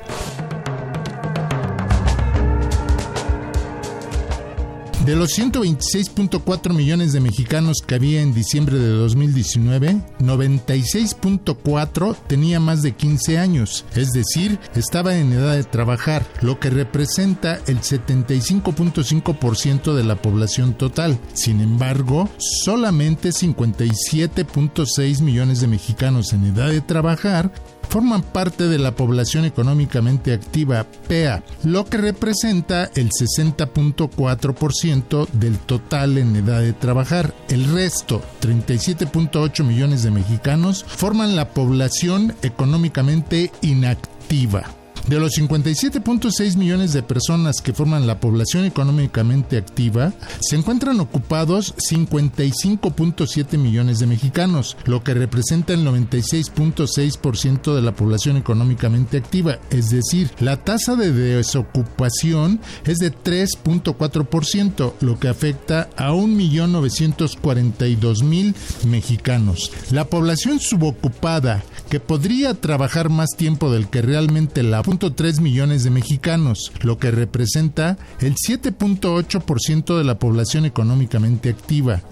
De 5.05 5.15
los 5.17 5.37
126.4 5.37 6.73
millones 6.73 7.13
de 7.13 7.19
mexicanos 7.19 7.79
que 7.85 7.97
había 7.97 8.23
en 8.23 8.33
diciembre 8.33 8.79
de 8.79 8.91
2019, 8.91 9.97
96.4 10.21 12.17
tenía 12.29 12.61
más 12.61 12.83
de 12.83 12.93
15 12.93 13.37
años, 13.37 13.85
es 13.97 14.13
decir, 14.13 14.61
estaba 14.77 15.17
en 15.17 15.33
edad 15.33 15.57
de 15.57 15.65
trabajar, 15.65 16.25
lo 16.41 16.61
que 16.61 16.71
representa 16.71 17.59
el 17.67 17.81
75.5% 17.81 19.93
de 19.93 20.05
la 20.05 20.23
población 20.23 20.75
total. 20.75 21.19
Sin 21.33 21.61
embargo, 21.61 22.29
solamente 22.39 23.31
57.6 23.31 25.21
millones 25.21 25.61
de 25.61 25.67
mexicanos 25.67 26.33
en 26.33 26.45
edad 26.45 26.69
de 26.69 26.81
trabajar 26.81 27.51
forman 27.93 28.23
parte 28.23 28.69
de 28.69 28.79
la 28.79 28.97
población 28.97 29.45
económicamente 29.45 30.33
activa 30.33 30.87
PEA, 31.09 31.45
lo 31.63 31.85
que 31.85 31.99
representa 31.99 32.91
el 32.95 33.11
60.4% 33.11 35.29
del 35.29 35.59
total 35.59 36.17
en 36.17 36.35
edad 36.35 36.63
de 36.63 36.73
trabajar. 36.73 37.35
El 37.51 37.71
resto, 37.71 38.23
37.8 38.41 39.63
millones 39.63 40.05
de 40.05 40.11
mexicanos, 40.11 40.87
forman 40.89 41.37
la 41.37 41.51
población 41.51 42.35
económicamente 42.41 43.53
inactiva. 43.61 44.82
De 45.09 45.19
los 45.19 45.37
57.6 45.37 46.57
millones 46.57 46.93
de 46.93 47.03
personas 47.03 47.61
que 47.61 47.73
forman 47.73 48.07
la 48.07 48.21
población 48.21 48.65
económicamente 48.65 49.57
activa, 49.57 50.13
se 50.41 50.55
encuentran 50.57 51.01
ocupados 51.01 51.75
55.7 51.91 53.59
millones 53.59 53.99
de 53.99 54.07
mexicanos, 54.07 54.77
lo 54.85 55.03
que 55.03 55.15
representa 55.15 55.75
el 55.75 55.85
96.6% 55.85 57.75
de 57.75 57.83
la 57.83 57.91
población 57.93 58.37
económicamente 58.37 59.17
activa, 59.17 59.59
es 59.71 59.91
decir, 59.91 60.31
la 60.39 60.57
tasa 60.57 60.95
de 60.95 61.11
desocupación 61.13 62.61
es 62.85 62.99
de 62.99 63.13
3.4%, 63.13 64.93
lo 65.01 65.19
que 65.19 65.27
afecta 65.29 65.91
a 65.97 66.13
1.942.000 66.13 68.55
mexicanos. 68.87 69.73
La 69.91 70.05
población 70.05 70.61
subocupada, 70.61 71.65
que 71.91 71.99
podría 71.99 72.55
trabajar 72.55 73.09
más 73.09 73.31
tiempo 73.37 73.69
del 73.71 73.89
que 73.89 74.01
realmente 74.01 74.63
la 74.63 74.79
3 74.99 75.41
millones 75.41 75.85
de 75.85 75.91
mexicanos, 75.91 76.73
lo 76.83 76.99
que 76.99 77.11
representa 77.11 77.99
el 78.21 78.35
7.8% 78.35 79.97
de 79.97 80.05
la 80.05 80.19
población 80.19 80.65
económicamente 80.65 81.51
activa. 81.51 82.03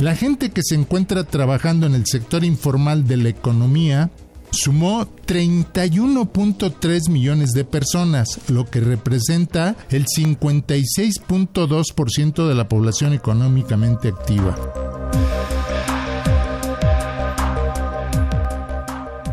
La 0.00 0.16
gente 0.16 0.50
que 0.50 0.62
se 0.64 0.74
encuentra 0.74 1.24
trabajando 1.24 1.86
en 1.86 1.94
el 1.94 2.06
sector 2.06 2.44
informal 2.44 3.06
de 3.06 3.18
la 3.18 3.28
economía 3.28 4.10
sumó 4.50 5.06
31.3 5.26 7.10
millones 7.10 7.52
de 7.52 7.64
personas, 7.64 8.40
lo 8.48 8.64
que 8.66 8.80
representa 8.80 9.76
el 9.90 10.06
56.2% 10.06 12.48
de 12.48 12.54
la 12.54 12.68
población 12.68 13.12
económicamente 13.12 14.08
activa. 14.08 14.56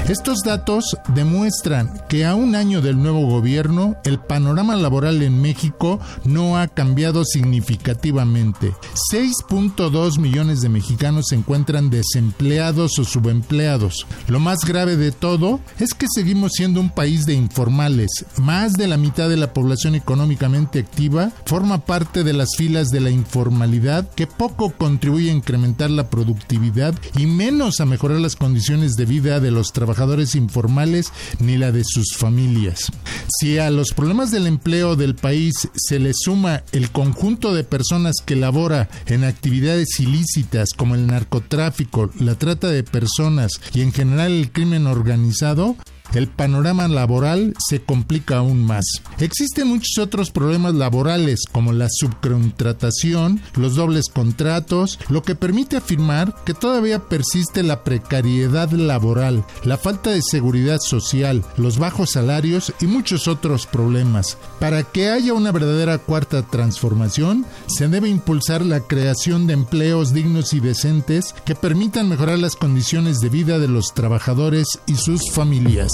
Estos 0.10 0.40
datos 0.44 0.98
demuestran 1.14 2.02
que 2.10 2.26
a 2.26 2.34
un 2.34 2.56
año 2.56 2.82
del 2.82 2.98
nuevo 2.98 3.28
gobierno, 3.28 3.96
el 4.04 4.18
panorama 4.18 4.76
laboral 4.76 5.22
en 5.22 5.40
México 5.40 6.00
no 6.24 6.58
ha 6.58 6.68
cambiado 6.68 7.24
significativamente. 7.24 8.74
6.2 9.14 10.18
millones 10.18 10.62
de 10.62 10.70
mexicanos 10.70 11.28
se 11.30 11.36
encuentran 11.36 11.92
desempleados 11.92 12.98
o 12.98 13.06
subempleados. 13.06 14.08
Lo 14.28 14.40
más 14.40 14.66
grave 14.66 14.98
de 14.98 15.12
todo 15.12 15.60
es 15.78 15.94
que 15.94 16.08
seguimos 16.12 16.54
siendo 16.54 16.82
un 16.82 16.90
país 16.90 17.28
de 17.28 17.36
informales. 17.36 18.10
Más 18.38 18.74
de 18.74 18.88
la 18.88 18.98
mitad 18.98 19.30
de 19.30 19.38
la 19.38 19.54
población 19.54 19.94
económicamente 19.94 20.80
activa 20.80 21.32
forma 21.46 21.86
parte 21.86 22.24
de 22.24 22.34
las 22.34 22.56
filas 22.58 22.88
de 22.88 23.02
la 23.02 23.12
informalidad 23.12 24.10
que 24.16 24.26
poco 24.26 24.72
contribuye 24.72 25.30
a 25.30 25.36
incrementar 25.36 25.92
la 25.92 26.10
productividad 26.10 26.96
y 27.16 27.28
menos 27.28 27.80
a 27.80 27.86
mejorar 27.86 28.20
las 28.20 28.36
condiciones 28.36 28.96
de 28.96 29.06
vida 29.06 29.40
de 29.40 29.52
los 29.52 29.72
trabajadores 29.72 29.99
informales 30.36 31.12
ni 31.40 31.58
la 31.58 31.72
de 31.72 31.84
sus 31.84 32.16
familias. 32.18 32.92
Si 33.40 33.58
a 33.58 33.70
los 33.70 33.94
problemas 33.94 34.32
del 34.32 34.48
empleo 34.48 34.96
del 34.96 35.16
país 35.16 35.70
se 35.76 36.00
le 36.00 36.12
suma 36.14 36.64
el 36.72 36.92
conjunto 36.92 37.54
de 37.54 37.64
personas 37.64 38.16
que 38.26 38.36
labora 38.36 38.90
en 39.06 39.24
actividades 39.24 40.00
ilícitas 40.00 40.70
como 40.76 40.96
el 40.96 41.08
narcotráfico, 41.08 42.10
la 42.20 42.36
trata 42.36 42.70
de 42.70 42.84
personas 42.84 43.52
y 43.74 43.82
en 43.82 43.92
general 43.92 44.32
el 44.32 44.52
crimen 44.52 44.88
organizado, 44.88 45.76
el 46.14 46.28
panorama 46.28 46.88
laboral 46.88 47.54
se 47.68 47.82
complica 47.82 48.38
aún 48.38 48.64
más. 48.66 48.86
Existen 49.20 49.68
muchos 49.68 49.98
otros 50.00 50.32
problemas 50.32 50.76
laborales 50.76 51.42
como 51.52 51.74
la 51.74 51.88
subcontratación, 51.90 53.42
los 53.56 53.76
dobles 53.76 54.06
contratos, 54.10 55.00
lo 55.10 55.24
que 55.24 55.36
permite 55.36 55.78
afirmar 55.78 56.36
que 56.46 56.54
todavía 56.54 57.00
persiste 57.00 57.64
la 57.64 57.84
precariedad 57.84 58.72
laboral, 58.72 59.46
la 59.64 59.78
falta 59.78 60.12
de 60.12 60.22
seguridad 60.22 60.80
social, 60.80 61.44
los 61.58 61.78
bajos 61.78 62.12
salarios 62.12 62.74
y 62.80 62.88
muchos 62.88 63.28
otros 63.28 63.66
problemas. 63.66 64.38
Para 64.60 64.84
que 64.84 65.10
haya 65.10 65.34
una 65.34 65.52
verdadera 65.52 65.98
cuarta 65.98 66.44
transformación, 66.44 67.46
se 67.68 67.88
debe 67.88 68.10
impulsar 68.10 68.66
la 68.66 68.82
creación 68.82 69.48
de 69.48 69.54
empleos 69.54 70.14
dignos 70.14 70.54
y 70.54 70.60
decentes 70.60 71.34
que 71.46 71.56
permitan 71.56 72.10
mejorar 72.10 72.40
las 72.40 72.56
condiciones 72.56 73.20
de 73.20 73.30
vida 73.30 73.60
de 73.60 73.68
los 73.68 73.94
trabajadores 73.94 74.68
y 74.88 74.96
sus 74.96 75.32
familias. 75.32 75.92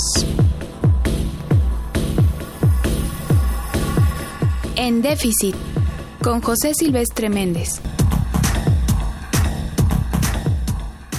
En 4.75 5.01
déficit. 5.01 5.55
Con 6.21 6.41
José 6.41 6.73
Silvestre 6.73 7.29
Méndez. 7.29 7.81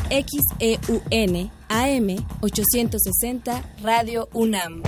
XEUN 0.09 1.51
AM 1.69 2.27
860 2.41 3.63
Radio 3.83 4.29
UNAM. 4.33 4.83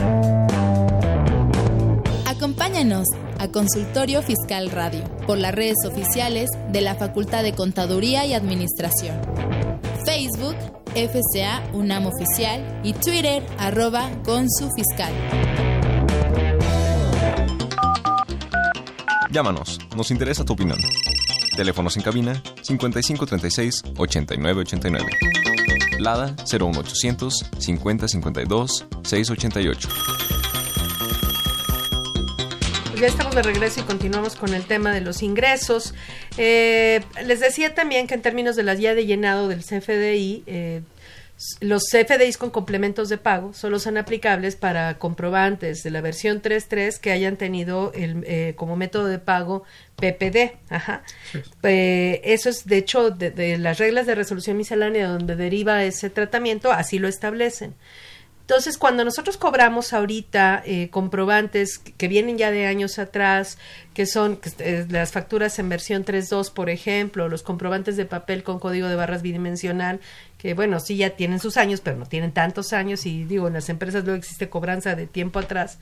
Acompáñanos 2.26 3.06
a 3.38 3.48
Consultorio 3.48 4.22
Fiscal 4.22 4.70
Radio 4.70 5.02
por 5.26 5.38
las 5.38 5.54
redes 5.54 5.78
oficiales 5.86 6.48
de 6.70 6.80
la 6.80 6.94
Facultad 6.94 7.42
de 7.42 7.52
Contaduría 7.52 8.26
y 8.26 8.34
Administración. 8.34 9.16
Facebook, 10.04 10.54
FCA 10.94 11.62
UNAM 11.72 12.06
Oficial 12.06 12.80
y 12.82 12.92
Twitter, 12.92 13.44
arroba 13.58 14.10
Consu 14.24 14.68
Fiscal. 14.76 15.12
Llámanos, 19.30 19.78
nos 19.96 20.10
interesa 20.10 20.44
tu 20.44 20.54
opinión. 20.54 20.78
Teléfonos 21.56 21.96
en 21.96 22.02
cabina 22.02 22.42
5536 22.62 23.82
8989. 23.96 25.06
Lada 25.98 26.34
01800 26.50 27.34
5052 27.58 28.86
688. 29.02 29.88
Ya 33.00 33.06
estamos 33.06 33.32
de 33.32 33.42
regreso 33.42 33.78
y 33.78 33.84
continuamos 33.84 34.34
con 34.34 34.54
el 34.54 34.64
tema 34.64 34.92
de 34.92 35.00
los 35.00 35.22
ingresos. 35.22 35.94
Eh, 36.36 37.00
les 37.24 37.38
decía 37.38 37.72
también 37.72 38.08
que 38.08 38.14
en 38.14 38.22
términos 38.22 38.56
de 38.56 38.64
la 38.64 38.74
guía 38.74 38.96
de 38.96 39.06
llenado 39.06 39.46
del 39.46 39.60
CFDI, 39.60 40.42
eh, 40.48 40.82
los 41.60 41.84
CFDIs 41.84 42.36
con 42.36 42.50
complementos 42.50 43.08
de 43.08 43.16
pago 43.16 43.54
solo 43.54 43.78
son 43.78 43.98
aplicables 43.98 44.56
para 44.56 44.98
comprobantes 44.98 45.84
de 45.84 45.92
la 45.92 46.00
versión 46.00 46.42
3.3 46.42 46.98
que 46.98 47.12
hayan 47.12 47.36
tenido 47.36 47.92
el, 47.94 48.24
eh, 48.26 48.54
como 48.56 48.74
método 48.74 49.06
de 49.06 49.20
pago 49.20 49.62
PPD. 49.94 50.56
Ajá. 50.68 51.04
Eh, 51.62 52.20
eso 52.24 52.48
es, 52.48 52.66
de 52.66 52.78
hecho, 52.78 53.10
de, 53.10 53.30
de, 53.30 53.58
las 53.58 53.78
reglas 53.78 54.06
de 54.08 54.16
resolución 54.16 54.56
miscelánea 54.56 55.06
donde 55.06 55.36
deriva 55.36 55.84
ese 55.84 56.10
tratamiento, 56.10 56.72
así 56.72 56.98
lo 56.98 57.06
establecen. 57.06 57.74
Entonces, 58.48 58.78
cuando 58.78 59.04
nosotros 59.04 59.36
cobramos 59.36 59.92
ahorita 59.92 60.62
eh, 60.64 60.88
comprobantes 60.88 61.76
que 61.78 62.08
vienen 62.08 62.38
ya 62.38 62.50
de 62.50 62.64
años 62.64 62.98
atrás, 62.98 63.58
que 63.92 64.06
son 64.06 64.40
eh, 64.60 64.86
las 64.88 65.12
facturas 65.12 65.58
en 65.58 65.68
versión 65.68 66.02
3.2, 66.02 66.50
por 66.54 66.70
ejemplo, 66.70 67.28
los 67.28 67.42
comprobantes 67.42 67.98
de 67.98 68.06
papel 68.06 68.42
con 68.44 68.58
código 68.58 68.88
de 68.88 68.96
barras 68.96 69.20
bidimensional, 69.20 70.00
que 70.38 70.54
bueno, 70.54 70.80
sí 70.80 70.96
ya 70.96 71.10
tienen 71.10 71.40
sus 71.40 71.58
años, 71.58 71.82
pero 71.82 71.98
no 71.98 72.06
tienen 72.06 72.32
tantos 72.32 72.72
años 72.72 73.04
y 73.04 73.24
digo, 73.24 73.48
en 73.48 73.52
las 73.52 73.68
empresas 73.68 74.04
luego 74.04 74.16
existe 74.16 74.48
cobranza 74.48 74.94
de 74.94 75.06
tiempo 75.06 75.40
atrás. 75.40 75.78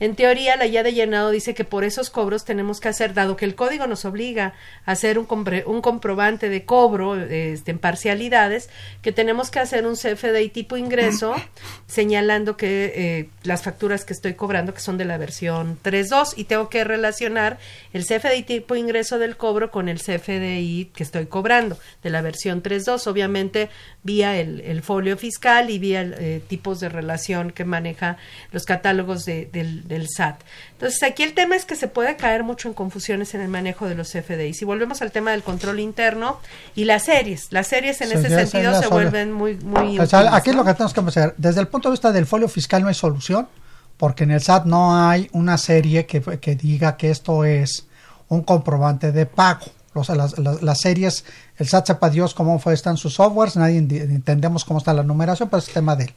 En 0.00 0.14
teoría, 0.14 0.56
la 0.56 0.66
guía 0.66 0.82
de 0.82 0.94
llenado 0.94 1.30
dice 1.30 1.54
que 1.54 1.64
por 1.64 1.82
esos 1.82 2.10
cobros 2.10 2.44
tenemos 2.44 2.78
que 2.78 2.88
hacer, 2.88 3.14
dado 3.14 3.36
que 3.36 3.44
el 3.44 3.56
código 3.56 3.86
nos 3.86 4.04
obliga 4.04 4.54
a 4.86 4.92
hacer 4.92 5.18
un, 5.18 5.26
un 5.66 5.80
comprobante 5.82 6.48
de 6.48 6.64
cobro 6.64 7.16
este, 7.16 7.72
en 7.72 7.78
parcialidades, 7.78 8.70
que 9.02 9.10
tenemos 9.10 9.50
que 9.50 9.58
hacer 9.58 9.86
un 9.86 9.94
CFDI 9.94 10.50
tipo 10.50 10.76
ingreso, 10.76 11.34
señalando 11.88 12.56
que 12.56 12.92
eh, 12.94 13.30
las 13.42 13.62
facturas 13.62 14.04
que 14.04 14.12
estoy 14.12 14.34
cobrando, 14.34 14.72
que 14.72 14.80
son 14.80 14.98
de 14.98 15.04
la 15.04 15.18
versión 15.18 15.78
3.2, 15.82 16.34
y 16.36 16.44
tengo 16.44 16.68
que 16.68 16.84
relacionar 16.84 17.58
el 17.92 18.04
CFDI 18.04 18.44
tipo 18.44 18.76
ingreso 18.76 19.18
del 19.18 19.36
cobro 19.36 19.70
con 19.72 19.88
el 19.88 19.98
CFDI 19.98 20.92
que 20.94 21.02
estoy 21.02 21.26
cobrando 21.26 21.76
de 22.04 22.10
la 22.10 22.22
versión 22.22 22.62
3.2, 22.62 23.06
obviamente 23.08 23.68
vía 24.04 24.38
el, 24.38 24.60
el, 24.60 24.82
folio 24.82 25.16
fiscal 25.16 25.70
y 25.70 25.78
vía 25.78 26.02
eh, 26.02 26.40
tipos 26.46 26.80
de 26.80 26.88
relación 26.88 27.50
que 27.50 27.64
maneja 27.64 28.16
los 28.52 28.64
catálogos 28.64 29.24
de, 29.24 29.46
del 29.46 29.87
del 29.88 30.08
SAT. 30.08 30.40
Entonces, 30.72 31.02
aquí 31.02 31.22
el 31.22 31.34
tema 31.34 31.56
es 31.56 31.64
que 31.64 31.74
se 31.74 31.88
puede 31.88 32.16
caer 32.16 32.44
mucho 32.44 32.68
en 32.68 32.74
confusiones 32.74 33.34
en 33.34 33.40
el 33.40 33.48
manejo 33.48 33.88
de 33.88 33.94
los 33.94 34.12
CFDIs. 34.12 34.62
Y 34.62 34.64
volvemos 34.64 35.02
al 35.02 35.10
tema 35.10 35.32
del 35.32 35.42
control 35.42 35.80
interno 35.80 36.38
y 36.74 36.84
las 36.84 37.04
series. 37.04 37.48
Las 37.50 37.66
series 37.66 38.00
en 38.00 38.12
ese 38.12 38.28
sentido 38.28 38.80
se 38.80 38.88
vuelven 38.88 39.32
muy... 39.32 39.56
muy 39.56 39.98
o 39.98 40.06
sea, 40.06 40.34
aquí 40.36 40.50
es 40.50 40.56
lo 40.56 40.64
que 40.64 40.74
tenemos 40.74 40.94
que 40.94 41.00
hacer. 41.00 41.34
Desde 41.36 41.60
el 41.60 41.68
punto 41.68 41.88
de 41.88 41.92
vista 41.92 42.12
del 42.12 42.26
folio 42.26 42.48
fiscal 42.48 42.82
no 42.82 42.88
hay 42.88 42.94
solución, 42.94 43.48
porque 43.96 44.24
en 44.24 44.30
el 44.30 44.40
SAT 44.40 44.66
no 44.66 44.96
hay 44.96 45.28
una 45.32 45.58
serie 45.58 46.06
que, 46.06 46.20
que 46.20 46.54
diga 46.54 46.96
que 46.96 47.10
esto 47.10 47.44
es 47.44 47.86
un 48.28 48.42
comprobante 48.42 49.10
de 49.10 49.26
pago. 49.26 49.66
O 49.94 50.04
sea, 50.04 50.14
las, 50.14 50.38
las, 50.38 50.62
las, 50.62 50.80
series, 50.80 51.24
el 51.56 51.66
SAT 51.66 51.88
sepa 51.88 52.10
Dios 52.10 52.34
cómo 52.34 52.58
fue, 52.58 52.74
están 52.74 52.96
sus 52.96 53.14
softwares, 53.14 53.56
nadie 53.56 53.78
entendemos 53.78 54.64
cómo 54.64 54.78
está 54.78 54.92
la 54.92 55.02
numeración, 55.02 55.48
pero 55.48 55.58
es 55.58 55.66
tema 55.66 55.96
de 55.96 56.04
él. 56.04 56.12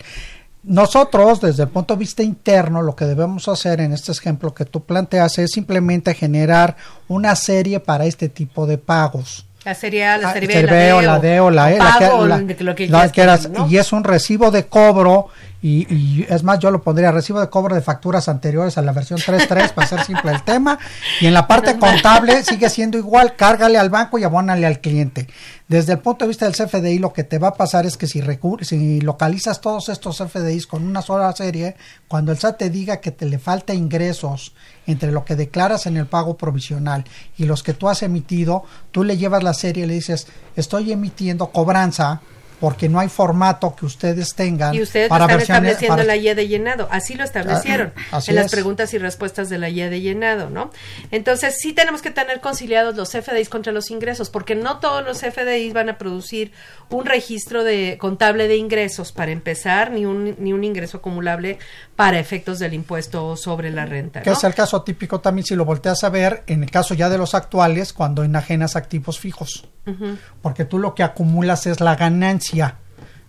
Nosotros, 0.63 1.41
desde 1.41 1.63
el 1.63 1.69
punto 1.69 1.95
de 1.95 1.99
vista 1.99 2.21
interno, 2.21 2.83
lo 2.83 2.95
que 2.95 3.05
debemos 3.05 3.47
hacer 3.47 3.81
en 3.81 3.93
este 3.93 4.11
ejemplo 4.11 4.53
que 4.53 4.65
tú 4.65 4.83
planteas 4.83 5.39
es 5.39 5.51
simplemente 5.51 6.13
generar 6.13 6.75
una 7.07 7.35
serie 7.35 7.79
para 7.79 8.05
este 8.05 8.29
tipo 8.29 8.67
de 8.67 8.77
pagos. 8.77 9.45
La 9.65 9.75
serie 9.75 10.05
A, 10.05 10.17
la 10.17 10.33
serie 10.33 10.65
B, 10.65 10.89
la, 10.89 11.01
la 11.01 11.19
D 11.19 11.39
o 11.39 11.49
la 11.49 11.71
E. 11.71 11.77
La 11.77 11.95
que, 11.99 12.05
la, 12.05 12.37
lo 12.37 12.75
que 12.75 12.87
la, 12.87 13.11
que 13.11 13.21
eras, 13.21 13.49
¿no? 13.49 13.67
Y 13.67 13.77
es 13.77 13.91
un 13.91 14.03
recibo 14.03 14.49
de 14.49 14.65
cobro 14.65 15.29
y, 15.61 15.93
y, 15.93 16.25
es 16.27 16.43
más, 16.43 16.57
yo 16.57 16.71
lo 16.71 16.81
pondría 16.81 17.11
recibo 17.11 17.39
de 17.39 17.49
cobro 17.49 17.75
de 17.75 17.81
facturas 17.81 18.27
anteriores 18.27 18.79
a 18.79 18.81
la 18.81 18.93
versión 18.93 19.19
3.3 19.19 19.73
para 19.73 19.87
ser 19.87 20.03
simple 20.03 20.31
el 20.31 20.43
tema. 20.43 20.79
Y 21.19 21.27
en 21.27 21.35
la 21.35 21.47
parte 21.47 21.77
contable 21.77 22.43
sigue 22.43 22.67
siendo 22.69 22.97
igual, 22.97 23.35
cárgale 23.35 23.77
al 23.77 23.91
banco 23.91 24.17
y 24.17 24.23
abónale 24.23 24.65
al 24.65 24.81
cliente. 24.81 25.27
Desde 25.67 25.93
el 25.93 25.99
punto 25.99 26.25
de 26.25 26.29
vista 26.29 26.49
del 26.49 26.55
CFDI, 26.55 26.97
lo 26.97 27.13
que 27.13 27.23
te 27.23 27.37
va 27.37 27.49
a 27.49 27.53
pasar 27.53 27.85
es 27.85 27.95
que 27.95 28.07
si, 28.07 28.21
si 28.61 29.01
localizas 29.01 29.61
todos 29.61 29.89
estos 29.89 30.17
CFDIs 30.17 30.65
con 30.65 30.83
una 30.83 31.03
sola 31.03 31.31
serie, 31.33 31.75
cuando 32.07 32.31
el 32.31 32.39
SAT 32.39 32.57
te 32.57 32.69
diga 32.69 32.99
que 32.99 33.11
te 33.11 33.25
le 33.25 33.37
falta 33.37 33.73
ingresos 33.73 34.53
entre 34.87 35.11
lo 35.11 35.23
que 35.23 35.35
declaras 35.35 35.85
en 35.85 35.95
el 35.95 36.07
pago 36.07 36.37
provisional 36.37 37.05
y 37.37 37.45
los 37.45 37.61
que 37.61 37.73
tú 37.73 37.87
has 37.87 38.01
emitido, 38.01 38.63
tú 38.91 39.03
le 39.03 39.17
llevas 39.17 39.43
la 39.43 39.53
serie 39.53 39.83
y 39.83 39.87
le 39.87 39.93
dices, 39.93 40.27
estoy 40.55 40.91
emitiendo 40.91 41.51
cobranza 41.51 42.21
porque 42.61 42.87
no 42.87 42.99
hay 42.99 43.09
formato 43.09 43.75
que 43.75 43.87
ustedes 43.87 44.35
tengan. 44.35 44.75
Y 44.75 44.83
ustedes 44.83 45.09
para 45.09 45.25
lo 45.25 45.39
están 45.39 45.65
estableciendo 45.65 45.97
para... 45.97 46.03
la 46.05 46.15
guía 46.15 46.35
de 46.35 46.47
llenado, 46.47 46.87
así 46.91 47.15
lo 47.15 47.23
establecieron 47.23 47.91
ah, 48.11 48.17
así 48.17 48.29
en 48.29 48.37
es. 48.37 48.43
las 48.43 48.51
preguntas 48.51 48.93
y 48.93 48.99
respuestas 48.99 49.49
de 49.49 49.57
la 49.57 49.67
guía 49.71 49.89
de 49.89 49.99
llenado, 49.99 50.51
¿no? 50.51 50.69
Entonces 51.09 51.55
sí 51.59 51.73
tenemos 51.73 52.03
que 52.03 52.11
tener 52.11 52.39
conciliados 52.39 52.95
los 52.95 53.09
FDIs 53.09 53.49
contra 53.49 53.73
los 53.73 53.89
ingresos, 53.89 54.29
porque 54.29 54.53
no 54.53 54.77
todos 54.77 55.03
los 55.03 55.21
FDIs 55.21 55.73
van 55.73 55.89
a 55.89 55.97
producir 55.97 56.51
un 56.91 57.07
registro 57.07 57.63
de 57.63 57.97
contable 57.99 58.47
de 58.47 58.57
ingresos 58.57 59.11
para 59.11 59.31
empezar, 59.31 59.89
ni 59.89 60.05
un, 60.05 60.35
ni 60.37 60.53
un 60.53 60.63
ingreso 60.63 60.97
acumulable 60.97 61.57
para 62.01 62.17
efectos 62.17 62.57
del 62.57 62.73
impuesto 62.73 63.35
sobre 63.35 63.69
la 63.69 63.85
renta. 63.85 64.21
¿no? 64.21 64.23
Que 64.23 64.31
es 64.31 64.43
el 64.43 64.55
caso 64.55 64.81
típico 64.81 65.19
también 65.19 65.45
si 65.45 65.55
lo 65.55 65.65
volteas 65.65 66.03
a 66.03 66.09
ver, 66.09 66.41
en 66.47 66.63
el 66.63 66.71
caso 66.71 66.95
ya 66.95 67.09
de 67.09 67.19
los 67.19 67.35
actuales, 67.35 67.93
cuando 67.93 68.23
enajenas 68.23 68.75
activos 68.75 69.19
fijos. 69.19 69.69
Uh 69.85 69.91
-huh. 69.91 70.17
Porque 70.41 70.65
tú 70.65 70.79
lo 70.79 70.95
que 70.95 71.03
acumulas 71.03 71.67
es 71.67 71.79
la 71.79 71.95
ganancia, 71.95 72.77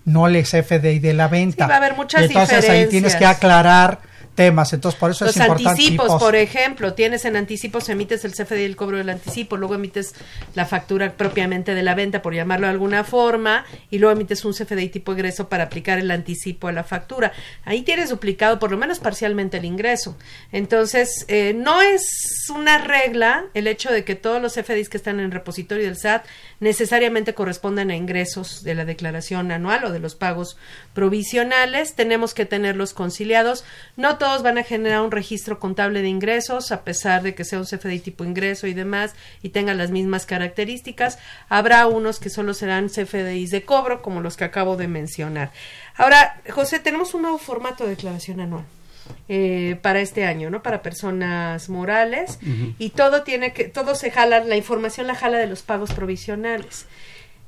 no 0.07 0.27
el 0.27 0.43
FDI 0.43 1.01
de 1.01 1.12
la 1.12 1.29
venta. 1.29 1.66
Sí, 1.66 1.68
va 1.68 1.75
a 1.75 1.77
haber 1.77 1.97
muchas 1.97 2.23
entonces 2.23 2.61
diferencias. 2.61 2.85
ahí 2.87 2.89
tienes 2.89 3.14
que 3.14 3.27
aclarar 3.27 4.01
temas, 4.35 4.72
entonces 4.72 4.99
por 4.99 5.11
eso 5.11 5.24
los 5.24 5.37
es 5.37 5.43
importante. 5.43 5.70
anticipos, 5.70 6.07
tipos. 6.07 6.22
por 6.22 6.37
ejemplo, 6.37 6.95
tienes 6.95 7.24
en 7.24 7.37
anticipos, 7.37 7.89
emites 7.89 8.24
el 8.24 8.33
CFDI 8.33 8.64
el 8.64 8.76
cobro 8.76 8.97
del 8.97 9.11
anticipo, 9.11 9.57
luego 9.57 9.74
emites 9.74 10.14
la 10.55 10.64
factura 10.64 11.12
propiamente 11.12 11.74
de 11.74 11.83
la 11.83 11.95
venta, 11.95 12.22
por 12.22 12.35
llamarlo 12.35 12.66
de 12.66 12.72
alguna 12.72 13.05
forma, 13.05 13.64
y 13.91 13.99
luego 13.99 14.12
emites 14.12 14.45
un 14.45 14.53
CFDI 14.53 14.89
tipo 14.89 15.12
ingreso 15.12 15.49
para 15.49 15.64
aplicar 15.64 15.99
el 15.99 16.11
anticipo 16.11 16.68
a 16.68 16.72
la 16.72 16.85
factura. 16.85 17.33
Ahí 17.64 17.83
tienes 17.83 18.09
duplicado 18.09 18.59
por 18.59 18.70
lo 18.70 18.78
menos 18.78 19.01
parcialmente 19.01 19.59
el 19.59 19.64
ingreso. 19.64 20.16
Entonces, 20.51 21.24
eh, 21.28 21.55
no 21.55 21.83
es 21.83 22.47
una 22.55 22.78
regla 22.78 23.45
el 23.55 23.66
hecho 23.66 23.93
de 23.93 24.05
que 24.05 24.14
todos 24.14 24.41
los 24.41 24.55
CFDIs 24.55 24.89
que 24.89 24.97
están 24.97 25.18
en 25.18 25.26
el 25.26 25.33
repositorio 25.33 25.85
del 25.85 25.97
SAT 25.97 26.24
necesariamente 26.61 27.35
correspondan 27.35 27.91
a 27.91 27.97
ingresos 27.97 28.62
de 28.62 28.74
la 28.74 28.85
declaración 28.85 29.51
anual 29.53 29.85
o 29.85 29.93
de 29.93 29.99
los 29.99 30.14
pagos 30.14 30.57
provisionales. 30.95 31.95
Tenemos 31.95 32.35
que 32.35 32.47
tenerlos 32.47 32.95
conciliados. 32.95 33.64
No 33.97 34.16
todos 34.23 34.45
van 34.45 34.57
a 34.57 34.62
generar 34.62 35.01
un 35.01 35.11
registro 35.11 35.59
contable 35.59 36.01
de 36.01 36.07
ingresos, 36.07 36.70
a 36.70 36.85
pesar 36.85 37.25
de 37.25 37.35
que 37.35 37.45
sea 37.45 37.59
un 37.59 37.64
CFDI 37.64 37.99
tipo 37.99 38.23
ingreso 38.23 38.68
y 38.68 38.73
demás, 38.73 39.16
y 39.43 39.49
tenga 39.49 39.75
las 39.75 39.91
mismas 39.91 40.27
características. 40.27 41.18
Habrá 41.49 41.89
unos 41.89 42.20
que 42.20 42.31
solo 42.31 42.55
serán 42.55 42.89
CFDIs 42.89 43.51
de 43.51 43.64
cobro, 43.64 44.01
como 44.01 44.20
los 44.20 44.37
que 44.37 44.45
acabo 44.45 44.77
de 44.77 44.87
mencionar. 44.87 45.51
Ahora, 45.97 46.41
José, 46.49 46.79
tenemos 46.79 47.14
un 47.14 47.23
nuevo 47.23 47.39
formato 47.39 47.83
de 47.83 47.91
declaración 47.91 48.39
anual. 48.39 48.64
Eh, 49.29 49.77
para 49.83 50.01
este 50.01 50.25
año, 50.25 50.51
¿no? 50.51 50.62
Para 50.62 50.83
personas 50.83 51.68
morales 51.68 52.39
uh 52.43 52.47
-huh. 52.47 52.75
y 52.79 52.91
todo 52.91 53.25
tiene 53.25 53.53
que, 53.53 53.64
todo 53.64 53.97
se 53.97 54.12
jala, 54.12 54.45
la 54.45 54.57
información 54.57 55.09
la 55.09 55.16
jala 55.16 55.39
de 55.39 55.49
los 55.49 55.62
pagos 55.62 55.93
provisionales. 55.93 56.87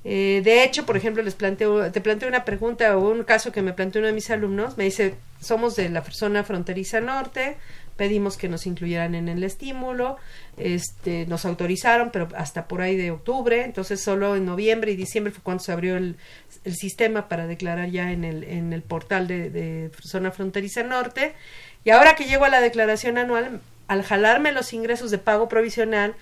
Eh, 0.05 0.43
de 0.45 0.65
hecho, 0.65 0.85
por 0.85 0.97
ejemplo, 0.97 1.23
les 1.23 1.35
planteo, 1.35 1.91
te 1.91 2.01
planteo 2.01 2.29
una 2.29 2.45
pregunta 2.45 2.97
o 2.97 3.11
un 3.11 3.25
caso 3.25 3.53
que 3.53 3.63
me 3.63 3.73
planteó 3.73 4.01
uno 4.01 4.09
de 4.09 4.13
mis 4.13 4.31
alumnos. 4.31 4.77
Me 4.77 4.85
dice, 4.85 5.15
somos 5.41 5.77
de 5.77 5.89
la 5.89 6.03
zona 6.03 6.45
fronteriza 6.45 7.01
norte, 7.01 7.57
pedimos 7.97 8.37
que 8.37 8.49
nos 8.49 8.67
incluyeran 8.67 9.15
en 9.15 9.29
el 9.29 9.43
estímulo, 9.43 10.19
este, 10.59 11.25
nos 11.27 11.47
autorizaron, 11.47 12.11
pero 12.11 12.29
hasta 12.37 12.69
por 12.69 12.83
ahí 12.83 12.97
de 12.97 13.13
octubre, 13.13 13.65
entonces 13.65 14.01
solo 14.01 14.37
en 14.37 14.45
noviembre 14.45 14.93
y 14.93 14.97
diciembre 14.97 15.33
fue 15.33 15.43
cuando 15.43 15.63
se 15.63 15.73
abrió 15.73 15.97
el, 15.97 16.17
sistema 16.67 17.29
para 17.29 17.47
declarar 17.47 17.91
ya 17.91 18.11
en 18.11 18.25
el, 18.25 18.43
en 18.45 18.73
el 18.73 18.81
portal 18.81 19.27
de 19.27 19.91
zona 20.03 20.31
fronteriza 20.31 20.83
norte. 20.83 21.35
Y 21.85 21.91
ahora 21.91 22.15
que 22.15 22.25
llego 22.25 22.47
a 22.47 22.49
la 22.49 22.63
declaración 22.63 23.19
anual, 23.19 23.61
al 23.87 24.03
jalarme 24.03 24.53
los 24.53 24.73
ingresos 24.73 25.11
de 25.11 25.19
pago 25.19 25.49
provisional, 25.49 26.15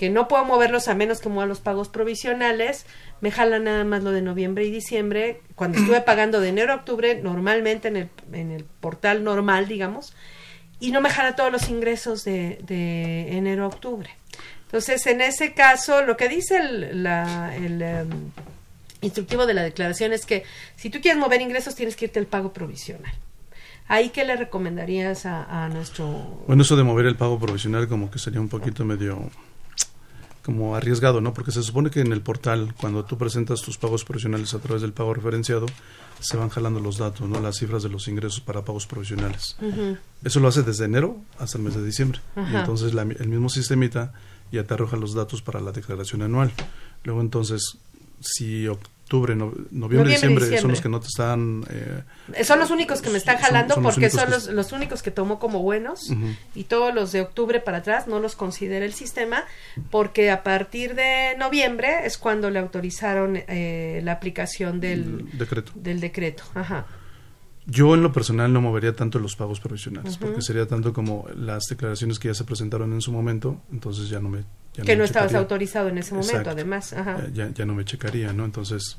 que 0.00 0.08
no 0.08 0.28
puedo 0.28 0.46
moverlos 0.46 0.88
a 0.88 0.94
menos 0.94 1.20
que 1.20 1.28
mueva 1.28 1.46
los 1.46 1.60
pagos 1.60 1.90
provisionales, 1.90 2.86
me 3.20 3.30
jala 3.30 3.58
nada 3.58 3.84
más 3.84 4.02
lo 4.02 4.12
de 4.12 4.22
noviembre 4.22 4.64
y 4.64 4.70
diciembre, 4.70 5.42
cuando 5.56 5.76
estuve 5.76 6.00
pagando 6.00 6.40
de 6.40 6.48
enero 6.48 6.72
a 6.72 6.76
octubre 6.76 7.20
normalmente 7.22 7.88
en 7.88 7.96
el, 7.98 8.08
en 8.32 8.50
el 8.50 8.64
portal 8.64 9.24
normal, 9.24 9.68
digamos, 9.68 10.14
y 10.80 10.90
no 10.90 11.02
me 11.02 11.10
jala 11.10 11.36
todos 11.36 11.52
los 11.52 11.68
ingresos 11.68 12.24
de, 12.24 12.60
de 12.62 13.36
enero 13.36 13.64
a 13.64 13.66
octubre. 13.66 14.08
Entonces, 14.62 15.06
en 15.06 15.20
ese 15.20 15.52
caso, 15.52 16.00
lo 16.00 16.16
que 16.16 16.30
dice 16.30 16.56
el, 16.56 17.02
la, 17.02 17.54
el 17.54 17.82
em, 17.82 18.08
instructivo 19.02 19.44
de 19.44 19.52
la 19.52 19.62
declaración 19.62 20.14
es 20.14 20.24
que 20.24 20.44
si 20.76 20.88
tú 20.88 21.02
quieres 21.02 21.20
mover 21.20 21.42
ingresos, 21.42 21.74
tienes 21.74 21.94
que 21.94 22.06
irte 22.06 22.18
al 22.18 22.26
pago 22.26 22.54
provisional. 22.54 23.12
¿Ahí 23.86 24.08
qué 24.08 24.24
le 24.24 24.36
recomendarías 24.36 25.26
a, 25.26 25.66
a 25.66 25.68
nuestro...? 25.68 26.42
Bueno, 26.46 26.62
eso 26.62 26.74
de 26.74 26.84
mover 26.84 27.04
el 27.04 27.16
pago 27.16 27.38
provisional 27.38 27.86
como 27.86 28.10
que 28.10 28.18
sería 28.18 28.40
un 28.40 28.48
poquito 28.48 28.86
medio 28.86 29.28
como 30.50 30.74
arriesgado, 30.74 31.20
¿no? 31.20 31.32
Porque 31.32 31.52
se 31.52 31.62
supone 31.62 31.90
que 31.90 32.00
en 32.00 32.12
el 32.12 32.22
portal, 32.22 32.74
cuando 32.80 33.04
tú 33.04 33.16
presentas 33.16 33.62
tus 33.62 33.78
pagos 33.78 34.04
provisionales 34.04 34.52
a 34.52 34.58
través 34.58 34.82
del 34.82 34.92
pago 34.92 35.14
referenciado, 35.14 35.66
se 36.18 36.36
van 36.36 36.48
jalando 36.48 36.80
los 36.80 36.98
datos, 36.98 37.28
¿no? 37.28 37.40
Las 37.40 37.58
cifras 37.58 37.84
de 37.84 37.88
los 37.88 38.08
ingresos 38.08 38.40
para 38.40 38.64
pagos 38.64 38.84
provisionales. 38.88 39.56
Eso 40.24 40.40
lo 40.40 40.48
hace 40.48 40.64
desde 40.64 40.86
enero 40.86 41.18
hasta 41.38 41.56
el 41.56 41.62
mes 41.62 41.76
de 41.76 41.84
diciembre. 41.84 42.20
Y 42.36 42.56
entonces 42.56 42.92
el 42.92 43.28
mismo 43.28 43.48
sistemita 43.48 44.12
ya 44.50 44.64
te 44.64 44.74
arroja 44.74 44.96
los 44.96 45.14
datos 45.14 45.40
para 45.40 45.60
la 45.60 45.70
declaración 45.70 46.22
anual. 46.22 46.50
Luego 47.04 47.20
entonces, 47.20 47.78
si 48.20 48.66
octubre, 49.10 49.34
noviembre, 49.34 50.12
diciembre, 50.12 50.60
son 50.60 50.70
los 50.70 50.80
que 50.80 50.88
no 50.88 51.00
te 51.00 51.08
están... 51.08 51.64
Eh, 51.68 52.44
son 52.44 52.60
los 52.60 52.70
únicos 52.70 53.02
que 53.02 53.10
me 53.10 53.18
están 53.18 53.38
jalando 53.38 53.74
porque 53.82 54.08
son 54.08 54.30
los, 54.30 54.46
los, 54.46 54.70
únicos 54.70 55.02
que 55.02 55.10
tomó 55.10 55.40
como 55.40 55.62
buenos 55.62 56.12
y 56.54 56.64
todos 56.64 56.94
los 56.94 57.10
de 57.10 57.22
octubre 57.22 57.58
para 57.58 57.78
atrás 57.78 58.06
no 58.06 58.20
los 58.20 58.36
considera 58.36 58.84
el 58.84 58.92
sistema 58.92 59.42
porque 59.90 60.30
a 60.30 60.44
partir 60.44 60.94
de 60.94 61.34
noviembre 61.36 62.06
es 62.06 62.18
cuando 62.18 62.50
le 62.50 62.60
autorizaron 62.60 63.36
eh, 63.36 64.00
la 64.04 64.12
aplicación 64.12 64.78
del 64.78 65.28
decreto. 65.36 65.72
Del 65.74 65.98
decreto. 65.98 66.44
Ajá. 66.54 66.86
Yo 67.66 67.94
en 67.94 68.02
lo 68.02 68.12
personal 68.12 68.52
no 68.52 68.60
movería 68.60 68.94
tanto 68.94 69.18
los 69.18 69.34
pagos 69.34 69.58
provisionales, 69.58 70.16
porque 70.18 70.40
sería 70.40 70.66
tanto 70.66 70.92
como 70.92 71.26
las 71.34 71.64
declaraciones 71.68 72.20
que 72.20 72.28
ya 72.28 72.34
se 72.34 72.44
presentaron 72.44 72.92
en 72.92 73.00
su 73.00 73.12
momento, 73.12 73.60
entonces 73.72 74.08
ya 74.08 74.20
no 74.20 74.28
me 74.28 74.44
que 74.72 74.96
no, 74.96 75.04
estabas 75.04 75.34
autorizado 75.34 75.88
en 75.88 75.98
ese 75.98 76.14
momento, 76.14 76.50
además. 76.50 76.94
Ya, 77.32 77.50
ya, 77.50 77.64
no 77.64 77.74
me 77.74 77.84
checaría, 77.84 78.32
¿no? 78.32 78.44
Entonces... 78.44 78.96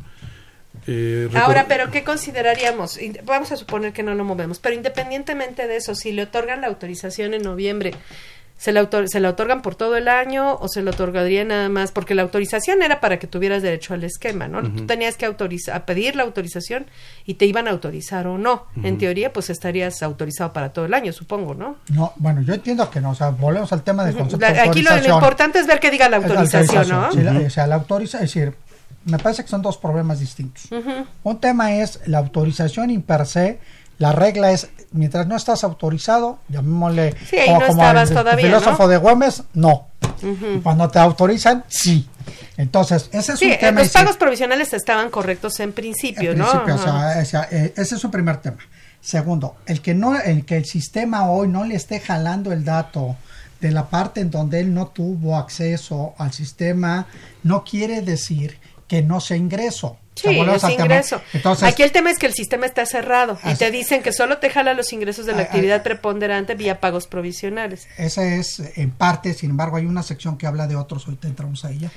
Eh, 0.87 1.29
Ahora, 1.35 1.65
pero 1.67 1.91
¿qué 1.91 2.03
consideraríamos? 2.03 2.97
Vamos 3.25 3.51
a 3.51 3.57
suponer 3.57 3.91
que 3.91 4.03
no 4.03 4.15
lo 4.15 4.23
movemos, 4.23 4.59
pero 4.59 4.73
independientemente 4.73 5.67
de 5.67 5.75
eso, 5.75 5.95
si 5.95 6.13
le 6.13 6.23
otorgan 6.23 6.61
la 6.61 6.67
autorización 6.67 7.33
en 7.33 7.41
noviembre, 7.41 7.91
¿se 8.61 8.71
la, 8.71 8.87
¿se 9.07 9.19
la 9.19 9.29
otorgan 9.29 9.63
por 9.63 9.73
todo 9.73 9.97
el 9.97 10.07
año 10.07 10.55
o 10.57 10.67
se 10.67 10.83
le 10.83 10.91
otorgaría 10.91 11.43
nada 11.43 11.67
más? 11.67 11.91
Porque 11.91 12.13
la 12.13 12.21
autorización 12.21 12.83
era 12.83 12.99
para 12.99 13.17
que 13.17 13.25
tuvieras 13.25 13.63
derecho 13.63 13.95
al 13.95 14.03
esquema, 14.03 14.47
¿no? 14.47 14.61
Tú 14.61 14.85
tenías 14.85 15.17
que 15.17 15.25
autorizar, 15.25 15.83
pedir 15.83 16.15
la 16.15 16.21
autorización 16.21 16.85
y 17.25 17.33
te 17.33 17.47
iban 17.47 17.67
a 17.67 17.71
autorizar 17.71 18.27
o 18.27 18.37
no. 18.37 18.67
En 18.83 18.99
teoría, 18.99 19.33
pues 19.33 19.49
estarías 19.49 20.03
autorizado 20.03 20.53
para 20.53 20.71
todo 20.71 20.85
el 20.85 20.93
año, 20.93 21.11
supongo, 21.11 21.55
¿no? 21.55 21.77
No, 21.89 22.13
bueno, 22.17 22.43
yo 22.43 22.53
entiendo 22.53 22.87
que 22.91 23.01
no, 23.01 23.09
o 23.09 23.15
sea, 23.15 23.31
volvemos 23.31 23.73
al 23.73 23.81
tema 23.81 24.05
del 24.05 24.15
concepto 24.15 24.45
de 24.45 24.59
Aquí 24.59 24.83
lo, 24.83 24.95
importante 24.95 25.57
es 25.57 25.65
ver 25.65 25.79
que 25.79 25.89
diga 25.89 26.07
la 26.07 26.17
autorización, 26.17 26.87
¿no? 26.87 27.09
o 27.09 27.49
sea, 27.49 27.65
la 27.65 27.75
autoriza, 27.75 28.19
es 28.19 28.33
decir, 28.33 28.53
me 29.05 29.17
parece 29.17 29.41
que 29.41 29.49
son 29.49 29.63
dos 29.63 29.77
problemas 29.79 30.19
distintos. 30.19 30.69
Un 31.23 31.39
tema 31.39 31.73
es 31.77 31.99
la 32.05 32.19
autorización 32.19 32.91
in 32.91 33.01
per 33.01 33.25
se, 33.25 33.59
la 33.97 34.11
regla 34.11 34.51
es, 34.51 34.69
mientras 34.91 35.27
no 35.27 35.35
estás 35.35 35.63
autorizado, 35.63 36.39
llamémosle 36.49 37.15
sí, 37.29 37.37
no 37.47 37.65
como 37.67 37.83
el, 37.89 38.09
todavía, 38.09 38.45
filósofo 38.45 38.87
de 38.87 38.97
Güemes, 38.97 39.43
no. 39.53 39.87
Cuando 40.63 40.89
te 40.89 40.99
autorizan, 40.99 41.63
sí. 41.67 42.07
Entonces, 42.57 43.09
ese 43.11 43.33
es 43.33 43.39
sí, 43.39 43.51
un 43.51 43.57
tema. 43.59 43.81
Los 43.81 43.89
pagos 43.89 44.17
provisionales 44.17 44.73
estaban 44.73 45.09
correctos 45.09 45.59
en 45.59 45.73
principio, 45.73 46.31
en 46.31 46.39
¿no? 46.39 46.45
Principio, 46.63 46.75
o 46.75 47.25
sea, 47.25 47.47
eh, 47.51 47.73
ese 47.75 47.95
es 47.95 48.03
un 48.03 48.11
primer 48.11 48.37
tema. 48.37 48.59
Segundo, 48.99 49.55
el 49.65 49.81
que 49.81 49.95
no, 49.95 50.15
el 50.19 50.45
que 50.45 50.57
el 50.57 50.65
sistema 50.65 51.29
hoy 51.29 51.47
no 51.47 51.63
le 51.63 51.75
esté 51.75 51.99
jalando 51.99 52.51
el 52.51 52.63
dato 52.63 53.15
de 53.59 53.71
la 53.71 53.89
parte 53.89 54.21
en 54.21 54.29
donde 54.29 54.59
él 54.59 54.73
no 54.73 54.87
tuvo 54.87 55.37
acceso 55.37 56.13
al 56.17 56.33
sistema, 56.33 57.07
no 57.43 57.63
quiere 57.63 58.01
decir 58.01 58.59
que 58.87 59.01
no 59.01 59.19
sea 59.21 59.37
ingreso. 59.37 59.97
Sí, 60.21 60.39
es 60.39 60.63
ingreso. 60.63 61.21
Aquí 61.63 61.83
el 61.83 61.91
tema 61.91 62.11
es 62.11 62.17
que 62.17 62.27
el 62.27 62.33
sistema 62.33 62.65
está 62.65 62.85
cerrado 62.85 63.39
y 63.43 63.55
te 63.55 63.71
dicen 63.71 64.03
que 64.03 64.11
solo 64.11 64.37
te 64.37 64.49
jala 64.49 64.73
los 64.73 64.93
ingresos 64.93 65.25
de 65.25 65.33
la 65.33 65.43
actividad 65.43 65.83
preponderante 65.83 66.55
vía 66.55 66.79
pagos 66.79 67.07
provisionales. 67.07 67.87
Esa 67.97 68.25
es 68.25 68.61
en 68.75 68.91
parte, 68.91 69.33
sin 69.33 69.51
embargo, 69.51 69.77
hay 69.77 69.85
una 69.85 70.03
sección 70.03 70.37
que 70.37 70.47
habla 70.47 70.67
de 70.67 70.75
otros, 70.75 71.05
ahorita 71.05 71.27
entramos 71.27 71.65
a 71.65 71.71
ella, 71.71 71.91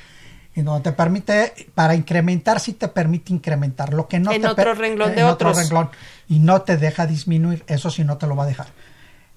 en 0.54 0.64
donde 0.64 0.90
te 0.90 0.92
permite, 0.96 1.52
para 1.74 1.94
incrementar, 1.94 2.60
sí 2.60 2.74
te 2.74 2.88
permite 2.88 3.32
incrementar. 3.32 3.92
Lo 3.92 4.08
que 4.08 4.20
no 4.20 4.32
en 4.32 4.42
te 4.42 4.48
otro 4.48 4.74
renglón 4.74 5.10
en 5.10 5.16
de 5.16 5.24
otro 5.24 5.50
otros. 5.50 5.64
renglón 5.64 5.90
y 6.28 6.38
no 6.38 6.62
te 6.62 6.76
deja 6.76 7.06
disminuir, 7.06 7.64
eso 7.66 7.90
sí 7.90 8.04
no 8.04 8.16
te 8.16 8.26
lo 8.26 8.36
va 8.36 8.44
a 8.44 8.46
dejar. 8.46 8.66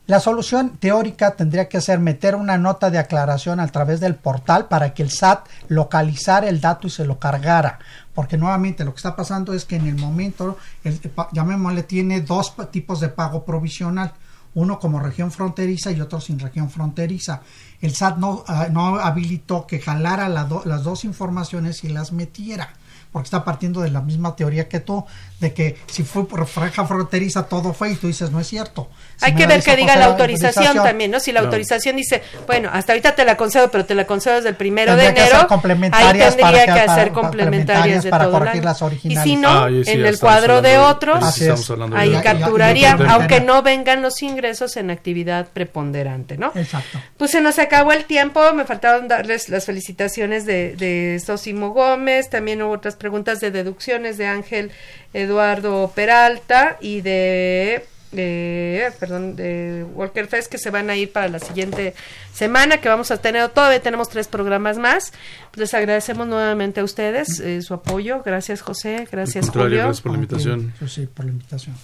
La 0.07 0.21
solución 0.21 0.77
teórica 0.77 1.35
tendría 1.35 1.67
que 1.67 1.81
ser 1.81 1.99
meter 1.99 2.35
una 2.35 2.57
nota 2.57 2.89
de 2.89 2.97
aclaración 2.97 3.59
a 3.59 3.67
través 3.67 3.99
del 3.99 4.15
portal 4.15 4.69
para 4.69 4.93
que 4.93 5.03
el 5.03 5.11
SAT 5.11 5.45
localizara 5.67 6.47
el 6.47 6.61
dato 6.61 6.87
y 6.87 6.89
se 6.89 7.03
lo 7.03 7.19
cargara. 7.19 7.79
Porque 8.17 8.35
nuevamente 8.35 8.83
lo 8.83 8.93
que 8.93 8.97
está 8.97 9.15
pasando 9.15 9.53
es 9.53 9.63
que 9.63 9.75
en 9.75 9.85
el 9.85 9.95
momento, 9.95 10.57
el, 10.83 10.99
llamémosle, 11.33 11.83
tiene 11.83 12.21
dos 12.21 12.55
tipos 12.71 12.99
de 12.99 13.09
pago 13.09 13.45
provisional. 13.45 14.11
Uno 14.55 14.79
como 14.79 14.99
región 14.99 15.29
fronteriza 15.31 15.91
y 15.91 16.01
otro 16.01 16.19
sin 16.19 16.39
región 16.39 16.71
fronteriza. 16.71 17.43
El 17.79 17.93
SAT 17.93 18.17
no, 18.17 18.43
uh, 18.47 18.71
no 18.71 18.95
habilitó 18.95 19.67
que 19.67 19.79
jalara 19.79 20.29
las 20.29 20.83
dos 20.83 21.05
informaciones 21.05 21.83
y 21.83 21.89
las 21.89 22.11
metiera 22.11 22.73
porque 23.11 23.27
está 23.27 23.43
partiendo 23.43 23.81
de 23.81 23.89
la 23.89 24.01
misma 24.01 24.35
teoría 24.35 24.67
que 24.67 24.79
tú, 24.79 25.05
de 25.39 25.53
que 25.53 25.77
si 25.87 26.03
fue 26.03 26.27
por 26.27 26.45
franja 26.47 26.85
fronteriza 26.85 27.47
todo 27.47 27.73
fue 27.73 27.91
y 27.91 27.95
tú 27.95 28.07
dices 28.07 28.31
no 28.31 28.39
es 28.39 28.47
cierto. 28.47 28.89
Si 29.17 29.25
Hay 29.25 29.35
que 29.35 29.47
ver 29.47 29.63
que 29.63 29.75
diga 29.75 29.95
la 29.95 30.05
autorización, 30.05 30.65
autorización, 30.65 30.85
también, 30.85 31.11
¿no? 31.11 31.19
Si 31.19 31.31
la 31.31 31.41
no. 31.41 31.47
autorización 31.47 31.95
dice, 31.95 32.21
bueno, 32.45 32.69
hasta 32.71 32.93
ahorita 32.93 33.15
te 33.15 33.25
la 33.25 33.37
concedo, 33.37 33.71
pero 33.71 33.85
te 33.85 33.95
la 33.95 34.05
concedo 34.05 34.35
desde 34.35 34.49
el 34.49 34.55
primero 34.55 34.95
tendría 34.95 35.11
de 35.11 35.21
enero, 35.21 35.47
ahí 35.91 36.17
tendría 36.17 36.65
que, 36.65 36.73
que 36.73 36.79
hacer 36.79 37.11
complementarias 37.11 38.03
de 38.03 38.09
para 38.09 38.25
todo 38.25 38.39
corregir 38.39 38.59
el 38.59 38.65
las 38.65 38.81
originales. 38.81 39.25
Y 39.25 39.29
si 39.29 39.35
no, 39.35 39.49
ah, 39.49 39.69
sí, 39.69 39.91
en 39.91 40.05
el 40.05 40.19
cuadro 40.19 40.61
de, 40.61 40.77
otros, 40.77 41.39
de, 41.39 41.55
ahí 41.95 42.11
de 42.11 42.21
capturaría, 42.21 42.97
aunque 43.09 43.41
no 43.41 43.61
vengan 43.61 44.01
los 44.01 44.21
ingresos 44.21 44.77
en 44.77 44.91
actividad 44.91 45.47
preponderante, 45.47 46.37
¿no? 46.37 46.51
Exacto. 46.55 46.99
Pues 47.17 47.31
se 47.31 47.41
nos 47.41 47.59
acabó 47.59 47.91
el 47.91 48.05
tiempo, 48.05 48.53
me 48.53 48.65
faltaron 48.65 49.07
darles 49.07 49.49
las 49.49 49.65
felicitaciones 49.65 50.45
de, 50.45 50.75
de 50.75 51.21
Sosimo 51.25 51.71
Gómez, 51.71 52.29
también 52.29 52.61
hubo 52.61 52.79
otras 52.87 52.95
preguntas 52.95 53.41
de 53.41 53.51
deducciones 53.51 54.17
de 54.17 54.27
Ángel 54.27 54.71
Eduardo 55.13 55.91
Peralta 55.93 56.77
y 56.79 57.01
de 57.01 57.85
eh, 58.13 58.89
perdón, 58.97 59.35
de 59.35 59.85
Walker 59.93 60.25
Fest 60.27 60.49
que 60.49 60.57
se 60.57 60.69
van 60.69 60.89
a 60.89 60.95
ir 60.95 61.11
para 61.11 61.27
la 61.27 61.39
siguiente 61.39 61.93
semana 62.31 62.77
que 62.77 62.87
vamos 62.87 63.11
a 63.11 63.17
tener, 63.17 63.49
todavía 63.49 63.81
tenemos 63.81 64.07
tres 64.07 64.29
programas 64.29 64.77
más. 64.77 65.11
Les 65.55 65.73
agradecemos 65.73 66.27
nuevamente 66.27 66.79
a 66.79 66.85
ustedes 66.85 67.41
eh, 67.41 67.61
su 67.61 67.73
apoyo. 67.73 68.23
Gracias 68.23 68.61
José, 68.61 69.05
gracias 69.11 69.49
Julio. 69.49 69.79
Gracias 69.79 69.99
por 69.99 70.11
la 70.13 70.17
invitación. 70.19 70.73
Sí, 70.87 71.07
por 71.13 71.25
la 71.25 71.31
invitación. 71.31 71.75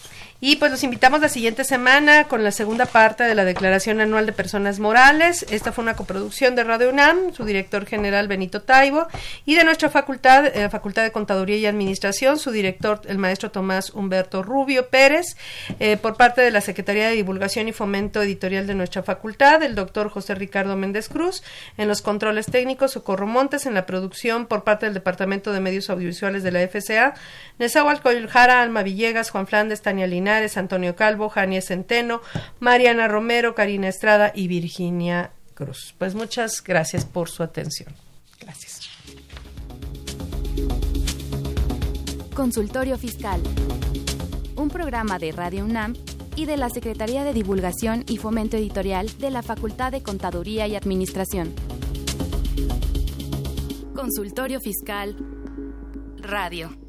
Y 0.45 0.57
pues 0.57 0.71
los 0.71 0.83
invitamos 0.83 1.21
la 1.21 1.29
siguiente 1.29 1.63
semana 1.63 2.25
con 2.25 2.43
la 2.43 2.51
segunda 2.51 2.85
parte 2.85 3.23
de 3.23 3.33
la 3.33 3.45
Declaración 3.45 4.01
Anual 4.01 4.25
de 4.25 4.33
Personas 4.33 4.77
Morales. 4.77 5.45
Esta 5.49 5.71
fue 5.71 5.83
una 5.83 5.95
coproducción 5.95 6.53
de 6.53 6.65
Radio 6.65 6.89
UNAM, 6.89 7.33
su 7.33 7.45
director 7.45 7.85
general 7.85 8.27
Benito 8.27 8.61
Taibo, 8.61 9.07
y 9.45 9.55
de 9.55 9.63
nuestra 9.63 9.89
facultad, 9.89 10.47
eh, 10.47 10.67
Facultad 10.67 11.03
de 11.03 11.13
Contaduría 11.13 11.55
y 11.55 11.65
Administración, 11.65 12.37
su 12.39 12.51
director, 12.51 12.99
el 13.05 13.19
maestro 13.19 13.51
Tomás 13.51 13.91
Humberto 13.91 14.43
Rubio 14.43 14.89
Pérez, 14.89 15.37
eh, 15.79 15.95
por 15.95 16.17
parte 16.17 16.41
de 16.41 16.51
la 16.51 16.59
Secretaría 16.59 17.07
de 17.07 17.15
Divulgación 17.15 17.69
y 17.69 17.71
Fomento 17.71 18.21
Editorial 18.21 18.67
de 18.67 18.75
nuestra 18.75 19.01
facultad, 19.01 19.63
el 19.63 19.75
doctor 19.75 20.09
José 20.09 20.35
Ricardo 20.35 20.75
Méndez 20.75 21.07
Cruz, 21.07 21.41
en 21.77 21.87
los 21.87 22.01
controles 22.01 22.47
técnicos, 22.47 22.91
Socorro 22.91 23.27
Montes, 23.27 23.65
en 23.65 23.75
la 23.75 23.85
producción 23.85 24.47
por 24.47 24.65
parte 24.65 24.87
del 24.87 24.93
Departamento 24.93 25.53
de 25.53 25.61
Medios 25.61 25.89
Audiovisuales 25.89 26.43
de 26.43 26.51
la 26.51 26.67
FCA, 26.67 27.13
Nezahualcóyotl 27.59 28.27
Jara, 28.27 28.61
Alma 28.61 28.83
Villegas, 28.83 29.29
Juan 29.29 29.47
Flandes, 29.47 29.81
Tania 29.81 30.05
Linares, 30.05 30.32
Antonio 30.57 30.95
Calvo, 30.95 31.29
Jania 31.29 31.61
Centeno, 31.61 32.21
Mariana 32.59 33.07
Romero, 33.07 33.55
Karina 33.55 33.87
Estrada 33.87 34.31
y 34.33 34.47
Virginia 34.47 35.31
Cruz. 35.53 35.93
Pues 35.97 36.15
muchas 36.15 36.63
gracias 36.63 37.05
por 37.05 37.29
su 37.29 37.43
atención. 37.43 37.93
Gracias. 38.39 38.81
Consultorio 42.35 42.97
Fiscal. 42.97 43.41
Un 44.55 44.69
programa 44.69 45.19
de 45.19 45.31
Radio 45.31 45.65
UNAM 45.65 45.93
y 46.35 46.45
de 46.45 46.57
la 46.57 46.69
Secretaría 46.69 47.23
de 47.23 47.33
Divulgación 47.33 48.03
y 48.07 48.17
Fomento 48.17 48.57
Editorial 48.57 49.17
de 49.19 49.29
la 49.29 49.43
Facultad 49.43 49.91
de 49.91 50.01
Contaduría 50.01 50.67
y 50.67 50.75
Administración. 50.75 51.53
Consultorio 53.93 54.59
Fiscal 54.59 55.15
Radio. 56.17 56.82